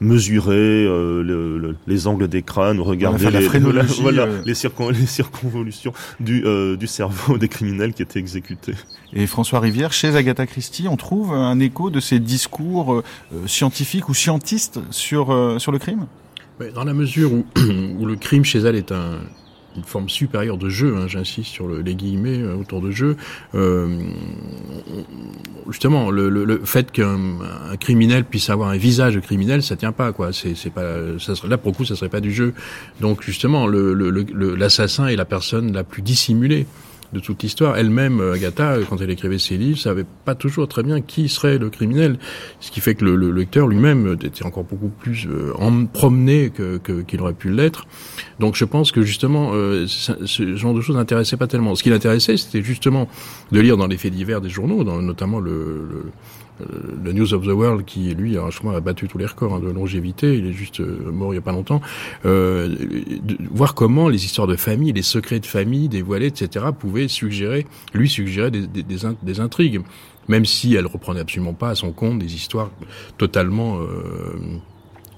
mesurer 0.00 0.54
euh, 0.56 1.22
le, 1.22 1.76
les 1.86 2.06
angles 2.06 2.28
des 2.28 2.42
crânes, 2.42 2.80
regarder 2.80 3.30
les, 3.30 3.48
voilà, 4.00 4.22
euh. 4.22 4.42
les, 4.44 4.54
les, 4.98 5.06
circonvolutions 5.06 5.92
du, 6.20 6.44
du 6.78 6.86
cerveau 6.86 7.36
des 7.38 7.48
criminels 7.48 7.92
qui 7.92 8.02
étaient 8.02 8.20
exécutés. 8.20 8.74
Et 9.12 9.26
François 9.26 9.60
Rivière, 9.60 9.92
chez 9.92 10.16
Agatha 10.16 10.46
Christie, 10.46 10.88
on 10.88 10.96
trouve 10.96 11.32
un 11.32 11.60
écho 11.60 11.90
de 11.90 12.00
ces 12.00 12.18
discours 12.18 12.94
euh, 12.94 13.02
scientifique 13.46 14.08
ou 14.08 14.14
scientiste 14.14 14.80
sur, 14.90 15.32
euh, 15.32 15.58
sur 15.58 15.72
le 15.72 15.78
crime? 15.78 16.06
Dans 16.74 16.84
la 16.84 16.94
mesure 16.94 17.32
où, 17.98 18.06
le 18.06 18.16
crime 18.16 18.44
chez 18.44 18.58
elle 18.58 18.76
est 18.76 18.90
un, 18.90 19.20
une 19.76 19.84
forme 19.84 20.08
supérieure 20.08 20.56
de 20.56 20.68
jeu, 20.68 20.96
hein, 20.96 21.06
j'insiste 21.06 21.50
sur 21.50 21.66
le, 21.66 21.82
les 21.82 21.94
guillemets 21.94 22.40
euh, 22.40 22.56
autour 22.56 22.80
de 22.80 22.90
jeu, 22.90 23.16
euh, 23.54 24.00
justement, 25.68 26.10
le, 26.10 26.60
fait 26.64 26.90
qu'un 26.90 27.16
criminel 27.78 28.24
puisse 28.24 28.50
avoir 28.50 28.70
un 28.70 28.76
visage 28.76 29.20
criminel, 29.20 29.62
ça 29.62 29.76
tient 29.76 29.92
pas, 29.92 30.12
quoi. 30.12 30.30
C'est 30.32 30.70
pas, 30.70 31.18
ça 31.18 31.34
serait, 31.34 31.48
là 31.48 31.58
pour 31.58 31.72
le 31.72 31.76
coup, 31.76 31.84
ça 31.84 31.96
serait 31.96 32.08
pas 32.08 32.20
du 32.20 32.32
jeu. 32.32 32.54
Donc 33.00 33.22
justement, 33.22 33.66
l'assassin 33.68 35.06
est 35.08 35.16
la 35.16 35.24
personne 35.24 35.72
la 35.72 35.84
plus 35.84 36.02
dissimulée. 36.02 36.66
De 37.12 37.20
toute 37.20 37.42
l'histoire. 37.42 37.76
Elle-même, 37.76 38.20
Agatha, 38.34 38.76
quand 38.88 39.00
elle 39.00 39.10
écrivait 39.10 39.38
ses 39.38 39.56
livres, 39.56 39.78
savait 39.78 40.06
pas 40.24 40.34
toujours 40.34 40.68
très 40.68 40.82
bien 40.82 41.00
qui 41.00 41.28
serait 41.28 41.58
le 41.58 41.70
criminel, 41.70 42.18
ce 42.60 42.70
qui 42.70 42.80
fait 42.80 42.94
que 42.94 43.04
le, 43.04 43.30
lecteur 43.30 43.66
lui-même 43.66 44.16
était 44.22 44.44
encore 44.44 44.64
beaucoup 44.64 44.88
plus 44.88 45.28
en 45.58 45.86
promené 45.86 46.50
que 46.50 46.78
qu'il 46.78 47.20
aurait 47.20 47.34
pu 47.34 47.50
l'être. 47.50 47.86
Donc 48.40 48.56
je 48.56 48.64
pense 48.64 48.92
que 48.92 49.02
justement, 49.02 49.52
ce 49.52 50.56
genre 50.56 50.74
de 50.74 50.80
choses 50.80 50.96
n'intéressait 50.96 51.36
pas 51.36 51.46
tellement. 51.46 51.74
Ce 51.74 51.82
qui 51.82 51.90
l'intéressait, 51.90 52.36
c'était 52.36 52.62
justement 52.62 53.08
de 53.52 53.60
lire 53.60 53.76
dans 53.76 53.86
les 53.86 53.96
faits 53.96 54.12
divers 54.12 54.40
des 54.40 54.48
journaux, 54.48 54.84
notamment 55.00 55.40
le, 55.40 55.86
le 55.90 56.04
le 56.60 57.12
News 57.12 57.34
of 57.34 57.44
the 57.44 57.50
World 57.50 57.84
qui 57.84 58.14
lui 58.14 58.34
franchement 58.36 58.70
a 58.72 58.80
battu 58.80 59.08
tous 59.08 59.18
les 59.18 59.26
records 59.26 59.54
hein, 59.54 59.60
de 59.60 59.68
longévité. 59.68 60.36
Il 60.36 60.46
est 60.46 60.52
juste 60.52 60.80
euh, 60.80 61.10
mort 61.10 61.32
il 61.32 61.36
y 61.36 61.38
a 61.38 61.42
pas 61.42 61.52
longtemps. 61.52 61.80
Euh, 62.24 62.74
voir 63.50 63.74
comment 63.74 64.08
les 64.08 64.24
histoires 64.24 64.46
de 64.46 64.56
famille 64.56 64.92
les 64.92 65.02
secrets 65.02 65.40
de 65.40 65.46
famille 65.46 65.88
dévoilés 65.88 66.26
etc 66.26 66.66
pouvaient 66.78 67.08
suggérer 67.08 67.66
lui 67.92 68.08
suggérer 68.08 68.50
des, 68.50 68.66
des, 68.66 68.82
des, 69.22 69.40
intrigues. 69.40 69.80
Même 70.28 70.44
si 70.44 70.74
elle 70.74 70.86
reprenait 70.86 71.20
absolument 71.20 71.54
pas 71.54 71.70
à 71.70 71.74
son 71.74 71.92
compte 71.92 72.18
des 72.18 72.34
histoires 72.34 72.70
totalement 73.16 73.78
euh, 73.80 74.58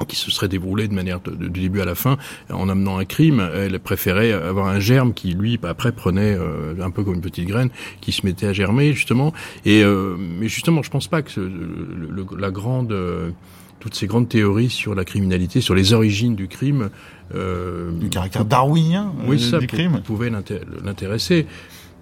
qui 0.06 0.16
se 0.16 0.30
serait 0.30 0.48
déroulé 0.48 0.88
de 0.88 0.94
manière 0.94 1.20
du 1.20 1.60
début 1.60 1.80
à 1.80 1.84
la 1.84 1.94
fin 1.94 2.18
en 2.50 2.68
amenant 2.68 2.98
un 2.98 3.04
crime. 3.04 3.48
Elle 3.54 3.78
préférait 3.80 4.32
avoir 4.32 4.66
un 4.66 4.80
germe 4.80 5.12
qui 5.12 5.32
lui 5.32 5.58
après 5.62 5.92
prenait 5.92 6.34
euh, 6.34 6.74
un 6.82 6.90
peu 6.90 7.04
comme 7.04 7.14
une 7.14 7.20
petite 7.20 7.46
graine 7.46 7.70
qui 8.00 8.12
se 8.12 8.24
mettait 8.24 8.46
à 8.46 8.52
germer 8.52 8.92
justement. 8.92 9.32
Et 9.64 9.82
euh, 9.82 10.16
mais 10.18 10.48
justement, 10.48 10.82
je 10.82 10.90
pense 10.90 11.08
pas 11.08 11.22
que 11.22 11.40
le, 11.40 12.26
la 12.38 12.50
grande 12.50 12.92
euh, 12.92 13.30
toutes 13.80 13.94
ces 13.94 14.06
grandes 14.06 14.28
théories 14.28 14.70
sur 14.70 14.94
la 14.94 15.04
criminalité, 15.04 15.60
sur 15.60 15.74
les 15.74 15.92
origines 15.92 16.34
du 16.34 16.48
crime, 16.48 16.90
du 17.32 18.08
caractère 18.08 18.44
darwinien 18.44 19.12
oui, 19.26 19.38
ça 19.38 19.58
du 19.58 19.68
crime, 19.68 20.00
pouvait 20.04 20.30
l'intéresser. 20.30 21.46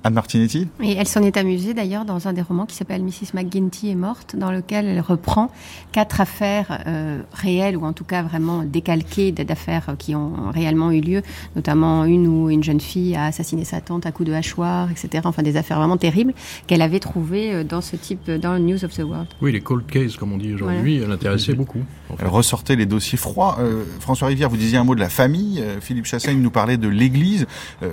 Anne 0.05 0.15
Martinetti 0.15 0.69
Et 0.83 0.93
elle 0.93 1.09
s'en 1.09 1.23
est 1.23 1.37
amusée 1.37 1.75
d'ailleurs 1.75 2.05
dans 2.05 2.29
un 2.29 2.33
des 2.33 2.43
romans 2.43 2.67
qui 2.67 2.77
s'appelle 2.77 3.03
Mrs. 3.03 3.35
McGinty 3.35 3.91
est 3.91 3.95
morte, 3.95 4.37
dans 4.37 4.51
lequel 4.51 4.87
elle 4.87 5.01
reprend 5.01 5.51
quatre 5.93 6.21
affaires 6.21 6.83
euh, 6.87 7.23
réelles, 7.33 7.77
ou 7.77 7.85
en 7.85 7.93
tout 7.93 8.05
cas 8.05 8.23
vraiment 8.23 8.63
décalquées 8.63 9.33
d'affaires 9.33 9.97
qui 9.99 10.15
ont 10.15 10.51
réellement 10.53 10.91
eu 10.91 11.01
lieu, 11.01 11.23
notamment 11.57 12.05
une 12.05 12.27
où 12.27 12.51
une 12.51 12.63
jeune 12.63 12.81
fille 12.81 13.17
a 13.17 13.27
assassiné 13.27 13.65
sa 13.65 13.81
tante 13.81 14.07
à 14.07 14.13
coups 14.13 14.29
de 14.29 14.35
hachoir, 14.35 14.91
etc. 14.91 15.23
Enfin 15.25 15.43
des 15.43 15.57
affaires 15.57 15.79
vraiment 15.79 15.97
terribles 15.97 16.35
qu'elle 16.67 16.83
avait 16.83 17.01
trouvées 17.01 17.53
euh, 17.53 17.65
dans 17.65 17.81
ce 17.81 17.97
type, 17.97 18.31
dans 18.31 18.55
le 18.55 18.61
News 18.61 18.85
of 18.85 18.95
the 18.95 19.03
World. 19.03 19.29
Oui, 19.41 19.53
les 19.53 19.61
cold 19.61 19.87
cases, 19.87 20.17
comme 20.17 20.33
on 20.33 20.39
dit 20.39 20.55
aujourd'hui, 20.55 21.01
elle 21.03 21.11
intéressait 21.11 21.55
beaucoup. 21.55 21.83
Elle 22.19 22.29
ressortait 22.29 22.77
les 22.77 22.87
dossiers 22.87 23.19
froids. 23.19 23.57
Euh, 23.61 23.83
François 24.01 24.29
Rivière, 24.29 24.49
vous 24.49 24.57
disiez 24.57 24.79
un 24.79 24.85
mot 24.85 24.95
de 24.95 25.01
la 25.01 25.09
famille. 25.09 25.63
Philippe 25.81 26.07
Chassaigne 26.07 26.41
nous 26.41 26.51
parlait 26.51 26.77
de 26.77 26.89
l'Église. 26.89 27.47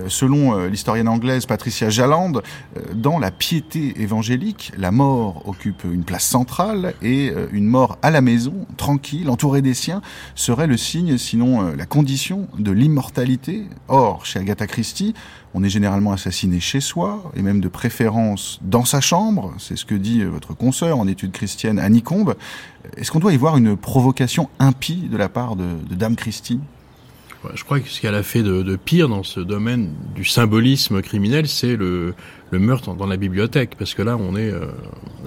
selon 0.08 0.68
l'historienne 0.68 1.08
anglaise 1.08 1.46
Patricia 1.46 1.90
Jalande, 1.94 2.42
euh, 2.76 2.82
dans 2.94 3.20
la 3.20 3.32
piété 3.32 4.02
évangélique, 4.02 4.74
la 4.78 4.92
mort 4.92 5.48
occupe 5.48 5.84
une 5.86 6.04
place 6.04 6.26
centrale 6.26 6.96
et 7.02 7.30
euh, 7.30 7.48
une 7.54 7.68
mort 7.68 7.98
à 8.02 8.12
la 8.12 8.20
maison, 8.20 8.66
tranquille, 8.76 9.30
entourée 9.30 9.62
des 9.62 9.74
siens, 9.74 10.02
serait 10.36 10.68
le 10.68 10.76
signe, 10.76 11.18
sinon 11.18 11.62
euh, 11.62 11.76
la 11.76 11.86
condition 11.86 12.48
de 12.58 12.72
l'immortalité. 12.72 13.68
Or, 13.88 14.26
chez 14.26 14.40
Agatha 14.40 14.68
Christie, 14.68 15.14
on 15.54 15.64
est 15.64 15.70
généralement 15.70 16.12
assassiné 16.12 16.60
chez 16.60 16.82
soi, 16.82 17.32
et 17.36 17.44
même 17.44 17.62
de 17.62 17.70
préférence 17.70 18.60
dans 18.64 18.86
sa 18.86 19.00
chambre, 19.00 19.54
c'est 19.60 19.78
ce 19.78 19.86
que 19.86 19.96
dit 19.96 20.24
votre 20.24 20.56
consoeur 20.56 20.98
en 20.98 21.08
études 21.08 21.32
chrétiennes, 21.32 21.78
Annie 21.78 22.02
Combe. 22.02 22.36
Est-ce 22.98 23.12
qu'on 23.12 23.20
doit 23.20 23.34
y 23.34 23.38
voir 23.38 23.56
une 23.56 23.78
provocation 23.78 24.50
impie 24.58 25.08
de 25.12 25.16
la 25.16 25.30
part 25.30 25.56
de, 25.56 25.68
de 25.88 25.96
Dame 25.96 26.16
Christie? 26.16 26.60
Je 27.54 27.64
crois 27.64 27.80
que 27.80 27.90
ce 27.90 28.02
qu'elle 28.02 28.16
a 28.16 28.24
fait 28.24 28.44
de, 28.44 28.62
de, 28.62 28.76
pire 28.76 29.10
dans 29.10 29.24
ce 29.24 29.40
domaine 29.40 29.90
du 30.16 30.26
symbolisme 30.26 31.02
criminel, 31.02 31.48
c'est 31.48 31.76
le, 31.76 32.14
le 32.52 32.60
meurtre 32.60 32.94
dans 32.94 33.08
la 33.08 33.18
bibliothèque, 33.18 33.72
parce 33.78 33.94
que 33.94 34.02
là, 34.02 34.16
on 34.16 34.36
est, 34.36 34.52
euh, 34.52 34.68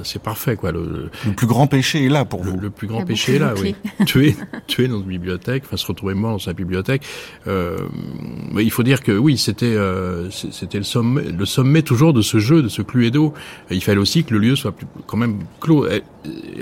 c'est 0.03 0.23
parfait, 0.23 0.57
quoi. 0.57 0.73
Le, 0.73 1.11
le, 1.27 1.33
plus 1.33 1.47
grand 1.47 1.67
péché 1.67 2.05
est 2.05 2.09
là 2.09 2.25
pour 2.25 2.43
vous. 2.43 2.59
Le 2.59 2.71
plus 2.71 2.87
grand 2.87 3.05
péché 3.05 3.37
est 3.37 3.39
là, 3.39 3.55
oui. 3.61 3.75
tuer, 4.07 4.37
tuer 4.67 4.89
dans 4.89 5.01
une 5.01 5.09
bibliothèque, 5.09 5.65
enfin 5.67 5.77
se 5.77 5.87
retrouver 5.87 6.15
mort 6.15 6.33
dans 6.33 6.39
sa 6.39 6.53
bibliothèque. 6.53 7.03
Euh, 7.47 7.79
mais 8.53 8.65
il 8.65 8.71
faut 8.71 8.83
dire 8.83 9.03
que 9.03 9.13
oui, 9.13 9.37
c'était, 9.37 9.67
euh, 9.67 10.31
c'était 10.31 10.79
le 10.79 10.85
sommet, 10.85 11.23
le 11.23 11.47
sommet 11.47 11.83
toujours 11.83 12.13
de 12.13 12.23
ce 12.23 12.39
jeu, 12.39 12.63
de 12.63 12.69
ce 12.69 12.83
Cluedo. 12.83 13.35
Il 13.71 13.83
fallait 13.83 14.01
aussi 14.01 14.25
que 14.25 14.33
le 14.33 14.41
lieu 14.41 14.57
soit 14.57 14.73
plus, 14.73 14.87
quand 15.07 15.17
même 15.17 15.41
clos. 15.61 15.87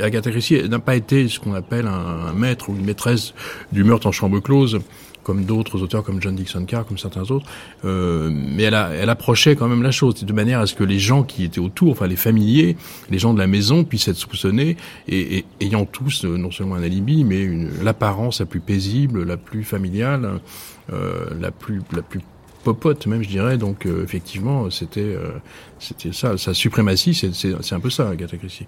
Agatha 0.00 0.30
Christie 0.30 0.68
n'a 0.68 0.78
pas 0.78 0.96
été 0.96 1.28
ce 1.28 1.38
qu'on 1.38 1.54
appelle 1.54 1.86
un, 1.86 2.28
un 2.28 2.32
maître 2.32 2.70
ou 2.70 2.76
une 2.76 2.84
maîtresse 2.84 3.34
du 3.72 3.84
meurtre 3.84 4.06
en 4.06 4.12
chambre 4.12 4.40
close 4.40 4.80
comme 5.24 5.44
d'autres 5.44 5.82
auteurs 5.82 6.04
comme 6.04 6.22
John 6.22 6.36
Dixon 6.36 6.64
Carr, 6.64 6.86
comme 6.86 6.98
certains 6.98 7.30
autres. 7.30 7.46
Euh, 7.84 8.30
mais 8.32 8.62
elle, 8.64 8.74
a, 8.74 8.90
elle 8.90 9.10
approchait 9.10 9.56
quand 9.56 9.66
même 9.66 9.82
la 9.82 9.90
chose 9.90 10.14
de 10.24 10.32
manière 10.32 10.60
à 10.60 10.66
ce 10.66 10.74
que 10.74 10.84
les 10.84 11.00
gens 11.00 11.24
qui 11.24 11.42
étaient 11.42 11.58
autour, 11.58 11.90
enfin 11.92 12.06
les 12.06 12.16
familiers, 12.16 12.76
les 13.10 13.18
gens 13.18 13.34
de 13.34 13.38
la 13.38 13.48
maison 13.48 13.82
puissent 13.82 14.08
être 14.08 14.16
soupçonnés 14.16 14.76
et, 15.08 15.38
et 15.38 15.44
ayant 15.60 15.86
tous 15.86 16.24
euh, 16.24 16.36
non 16.36 16.52
seulement 16.52 16.76
un 16.76 16.82
alibi, 16.82 17.24
mais 17.24 17.48
l'apparence 17.82 18.38
la 18.38 18.46
plus 18.46 18.60
paisible, 18.60 19.24
la 19.24 19.36
plus 19.36 19.64
familiale, 19.64 20.40
euh, 20.92 21.24
la 21.40 21.50
plus 21.50 21.80
la 21.92 22.02
plus 22.02 22.20
popote 22.62 23.06
même 23.06 23.22
je 23.22 23.28
dirais 23.28 23.56
donc 23.56 23.86
euh, 23.86 24.04
effectivement 24.04 24.68
c'était 24.68 25.00
euh, 25.00 25.30
c'était 25.78 26.12
ça 26.12 26.36
sa 26.36 26.52
suprématie 26.52 27.14
c'est 27.14 27.72
un 27.72 27.80
peu 27.80 27.88
ça 27.88 28.10
Agatha 28.10 28.36
Christie 28.36 28.66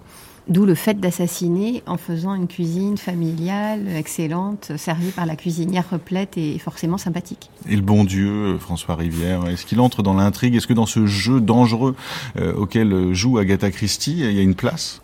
D'où 0.49 0.65
le 0.65 0.75
fait 0.75 0.99
d'assassiner 0.99 1.83
en 1.87 1.97
faisant 1.97 2.33
une 2.33 2.47
cuisine 2.47 2.97
familiale, 2.97 3.87
excellente, 3.89 4.71
servie 4.77 5.11
par 5.11 5.25
la 5.25 5.35
cuisinière 5.35 5.83
replète 5.91 6.37
et 6.37 6.57
forcément 6.57 6.97
sympathique. 6.97 7.49
Et 7.67 7.75
le 7.75 7.81
bon 7.81 8.05
Dieu, 8.05 8.57
François 8.57 8.95
Rivière, 8.95 9.45
est-ce 9.47 9.65
qu'il 9.65 9.81
entre 9.81 10.03
dans 10.03 10.13
l'intrigue? 10.13 10.55
Est-ce 10.55 10.67
que 10.67 10.73
dans 10.73 10.85
ce 10.85 11.05
jeu 11.05 11.41
dangereux 11.41 11.95
euh, 12.37 12.53
auquel 12.53 13.13
joue 13.13 13.37
Agatha 13.39 13.71
Christie, 13.71 14.19
il 14.19 14.31
y 14.31 14.39
a 14.39 14.41
une 14.41 14.55
place 14.55 15.01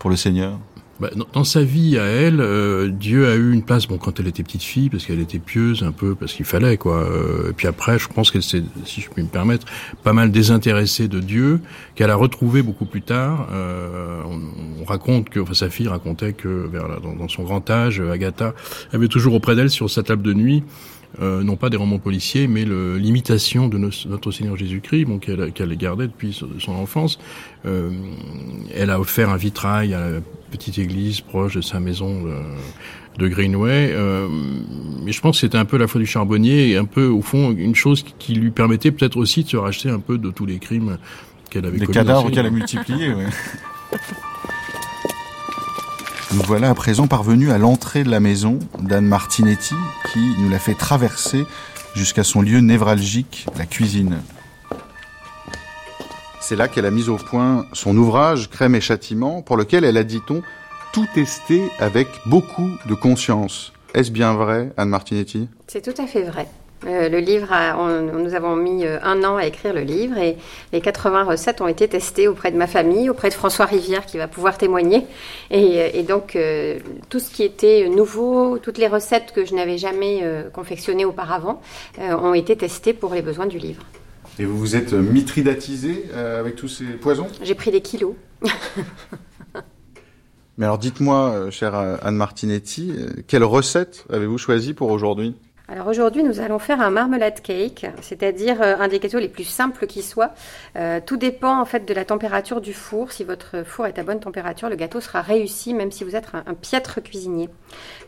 pour 0.00 0.10
le 0.10 0.16
Seigneur? 0.16 0.58
Dans, 1.32 1.44
sa 1.44 1.62
vie 1.62 1.98
à 1.98 2.04
elle, 2.04 2.40
euh, 2.40 2.88
Dieu 2.88 3.28
a 3.28 3.34
eu 3.34 3.52
une 3.52 3.62
place, 3.62 3.86
bon, 3.86 3.98
quand 3.98 4.20
elle 4.20 4.26
était 4.26 4.42
petite 4.42 4.62
fille, 4.62 4.88
parce 4.88 5.04
qu'elle 5.04 5.20
était 5.20 5.38
pieuse 5.38 5.82
un 5.82 5.92
peu, 5.92 6.14
parce 6.14 6.32
qu'il 6.32 6.44
fallait, 6.44 6.76
quoi. 6.76 6.98
Euh, 6.98 7.50
et 7.50 7.52
puis 7.52 7.66
après, 7.66 7.98
je 7.98 8.08
pense 8.08 8.30
qu'elle 8.30 8.42
s'est, 8.42 8.62
si 8.84 9.00
je 9.00 9.10
puis 9.10 9.22
me 9.22 9.28
permettre, 9.28 9.66
pas 10.02 10.12
mal 10.12 10.30
désintéressée 10.30 11.08
de 11.08 11.20
Dieu, 11.20 11.60
qu'elle 11.94 12.10
a 12.10 12.16
retrouvé 12.16 12.62
beaucoup 12.62 12.84
plus 12.84 13.02
tard. 13.02 13.48
Euh, 13.52 14.22
on, 14.24 14.84
raconte 14.84 15.28
que, 15.30 15.40
enfin, 15.40 15.54
sa 15.54 15.70
fille 15.70 15.88
racontait 15.88 16.32
que, 16.32 16.48
vers 16.48 17.00
dans, 17.00 17.14
dans, 17.14 17.28
son 17.28 17.44
grand 17.44 17.68
âge, 17.70 18.00
Agatha 18.00 18.52
avait 18.92 19.08
toujours 19.08 19.34
auprès 19.34 19.54
d'elle, 19.54 19.70
sur 19.70 19.88
sa 19.88 20.02
table 20.02 20.22
de 20.22 20.34
nuit, 20.34 20.64
euh, 21.20 21.42
non 21.42 21.56
pas 21.56 21.68
des 21.68 21.76
romans 21.76 21.98
policiers, 21.98 22.46
mais 22.46 22.64
l'imitation 22.64 23.68
de 23.68 23.76
notre 23.78 24.30
Seigneur 24.30 24.56
Jésus-Christ, 24.56 25.04
bon, 25.04 25.18
qu'elle 25.18 25.76
gardait 25.76 26.06
depuis 26.06 26.32
son 26.32 26.72
enfance. 26.72 27.18
Euh, 27.66 27.90
elle 28.74 28.90
a 28.90 28.98
offert 28.98 29.28
un 29.28 29.36
vitrail 29.36 29.94
à 29.94 30.10
la 30.10 30.20
petite 30.50 30.78
église 30.78 31.20
proche 31.20 31.56
de 31.56 31.60
sa 31.60 31.80
maison 31.80 32.22
de, 32.22 32.34
de 33.18 33.28
Greenway. 33.28 33.90
Euh, 33.92 34.26
mais 35.02 35.12
je 35.12 35.20
pense 35.20 35.36
que 35.36 35.40
c'était 35.42 35.58
un 35.58 35.64
peu 35.64 35.76
la 35.76 35.86
foi 35.86 36.00
du 36.00 36.06
charbonnier 36.06 36.70
et 36.70 36.76
un 36.76 36.86
peu, 36.86 37.06
au 37.06 37.22
fond, 37.22 37.52
une 37.52 37.74
chose 37.74 38.04
qui 38.18 38.34
lui 38.34 38.50
permettait 38.50 38.90
peut-être 38.90 39.16
aussi 39.16 39.44
de 39.44 39.48
se 39.48 39.56
racheter 39.56 39.90
un 39.90 40.00
peu 40.00 40.18
de 40.18 40.30
tous 40.30 40.46
les 40.46 40.58
crimes 40.58 40.96
qu'elle 41.50 41.66
avait 41.66 41.78
commis. 41.78 41.88
Des 41.88 41.92
cadavres 41.92 42.30
qu'elle 42.30 42.46
a 42.46 42.50
multipliés, 42.50 43.12
oui. 43.14 43.24
Nous 46.34 46.42
voilà 46.44 46.70
à 46.70 46.74
présent 46.74 47.06
parvenus 47.06 47.50
à 47.50 47.58
l'entrée 47.58 48.04
de 48.04 48.10
la 48.10 48.18
maison 48.18 48.58
d'Anne 48.78 49.04
Martinetti 49.04 49.74
qui 50.12 50.20
nous 50.38 50.48
l'a 50.48 50.58
fait 50.58 50.74
traverser 50.74 51.44
jusqu'à 51.94 52.24
son 52.24 52.40
lieu 52.40 52.60
névralgique, 52.60 53.46
la 53.58 53.66
cuisine. 53.66 54.22
C'est 56.40 56.56
là 56.56 56.68
qu'elle 56.68 56.86
a 56.86 56.90
mis 56.90 57.10
au 57.10 57.16
point 57.16 57.66
son 57.74 57.94
ouvrage 57.98 58.48
Crème 58.48 58.74
et 58.74 58.80
châtiment 58.80 59.42
pour 59.42 59.58
lequel 59.58 59.84
elle 59.84 59.98
a, 59.98 60.04
dit-on, 60.04 60.42
tout 60.94 61.06
testé 61.14 61.70
avec 61.78 62.08
beaucoup 62.24 62.70
de 62.86 62.94
conscience. 62.94 63.74
Est-ce 63.92 64.10
bien 64.10 64.32
vrai, 64.32 64.72
Anne 64.78 64.88
Martinetti? 64.88 65.48
C'est 65.66 65.82
tout 65.82 66.00
à 66.00 66.06
fait 66.06 66.22
vrai. 66.22 66.48
Euh, 66.86 67.08
le 67.08 67.18
livre, 67.18 67.48
nous 68.12 68.34
avons 68.34 68.56
mis 68.56 68.84
euh, 68.84 68.98
un 69.02 69.22
an 69.24 69.36
à 69.36 69.46
écrire 69.46 69.72
le 69.72 69.82
livre 69.82 70.18
et 70.18 70.36
les 70.72 70.80
80 70.80 71.24
recettes 71.24 71.60
ont 71.60 71.68
été 71.68 71.86
testées 71.88 72.26
auprès 72.28 72.50
de 72.50 72.56
ma 72.56 72.66
famille, 72.66 73.08
auprès 73.08 73.28
de 73.28 73.34
François 73.34 73.66
Rivière 73.66 74.04
qui 74.04 74.18
va 74.18 74.26
pouvoir 74.26 74.58
témoigner. 74.58 75.06
Et, 75.50 75.80
euh, 75.80 76.02
donc 76.02 76.36
tout 77.08 77.20
ce 77.20 77.30
qui 77.30 77.44
était 77.44 77.88
nouveau, 77.88 78.58
toutes 78.58 78.78
les 78.78 78.88
recettes 78.88 79.32
que 79.32 79.44
je 79.44 79.54
n'avais 79.54 79.78
jamais 79.78 80.24
confectionnées 80.52 81.04
auparavant 81.04 81.60
ont 81.98 82.34
été 82.34 82.56
testées 82.56 82.92
pour 82.92 83.14
les 83.14 83.22
besoins 83.22 83.46
du 83.46 83.58
livre. 83.58 83.82
Et 84.38 84.44
vous 84.44 84.58
vous 84.58 84.74
êtes 84.74 84.92
mitridatisé 84.92 86.06
avec 86.14 86.56
tous 86.56 86.68
ces 86.68 86.84
poisons? 86.84 87.28
J'ai 87.42 87.54
pris 87.54 87.70
des 87.70 87.80
kilos. 87.82 88.14
Mais 90.58 90.66
alors 90.66 90.78
dites-moi, 90.78 91.50
chère 91.50 91.74
Anne 91.76 92.16
Martinetti, 92.16 92.92
quelle 93.28 93.44
recette 93.44 94.04
avez-vous 94.10 94.38
choisi 94.38 94.74
pour 94.74 94.90
aujourd'hui? 94.90 95.36
Alors 95.72 95.86
aujourd'hui, 95.86 96.22
nous 96.22 96.40
allons 96.40 96.58
faire 96.58 96.82
un 96.82 96.90
marmelade 96.90 97.40
cake, 97.40 97.86
c'est-à-dire 98.02 98.60
euh, 98.60 98.76
un 98.78 98.88
des 98.88 98.98
gâteaux 98.98 99.18
les 99.18 99.30
plus 99.30 99.44
simples 99.44 99.86
qui 99.86 100.02
soit. 100.02 100.34
Euh, 100.76 101.00
tout 101.04 101.16
dépend 101.16 101.58
en 101.58 101.64
fait 101.64 101.86
de 101.86 101.94
la 101.94 102.04
température 102.04 102.60
du 102.60 102.74
four. 102.74 103.10
Si 103.10 103.24
votre 103.24 103.62
four 103.64 103.86
est 103.86 103.98
à 103.98 104.02
bonne 104.02 104.20
température, 104.20 104.68
le 104.68 104.76
gâteau 104.76 105.00
sera 105.00 105.22
réussi, 105.22 105.72
même 105.72 105.90
si 105.90 106.04
vous 106.04 106.14
êtes 106.14 106.26
un, 106.34 106.52
piètre 106.52 107.02
cuisinier. 107.02 107.48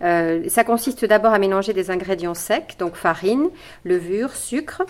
Euh, 0.02 0.46
ça 0.48 0.62
consiste 0.62 1.06
d'abord 1.06 1.32
à 1.32 1.38
mélanger 1.38 1.72
des 1.72 1.90
ingrédients 1.90 2.34
secs, 2.34 2.76
donc 2.78 2.96
farine, 2.96 3.48
levure, 3.84 4.32
sucre, 4.36 4.82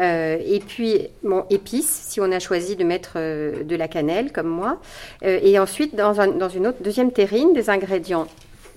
et 0.00 0.62
puis 0.66 1.08
épices, 1.50 2.06
si 2.08 2.18
on 2.22 2.32
a 2.32 2.38
choisi 2.38 2.76
de 2.76 2.84
mettre 2.84 3.18
de 3.18 3.76
la 3.76 3.88
cannelle 3.88 4.32
comme 4.32 4.48
moi. 4.48 4.80
et 5.20 5.58
ensuite, 5.58 5.94
dans, 5.94 6.14
dans 6.14 6.48
une 6.48 6.66
autre 6.66 6.82
deuxième 6.82 7.12
terrine, 7.12 7.52
des 7.52 7.68
ingrédients 7.68 8.26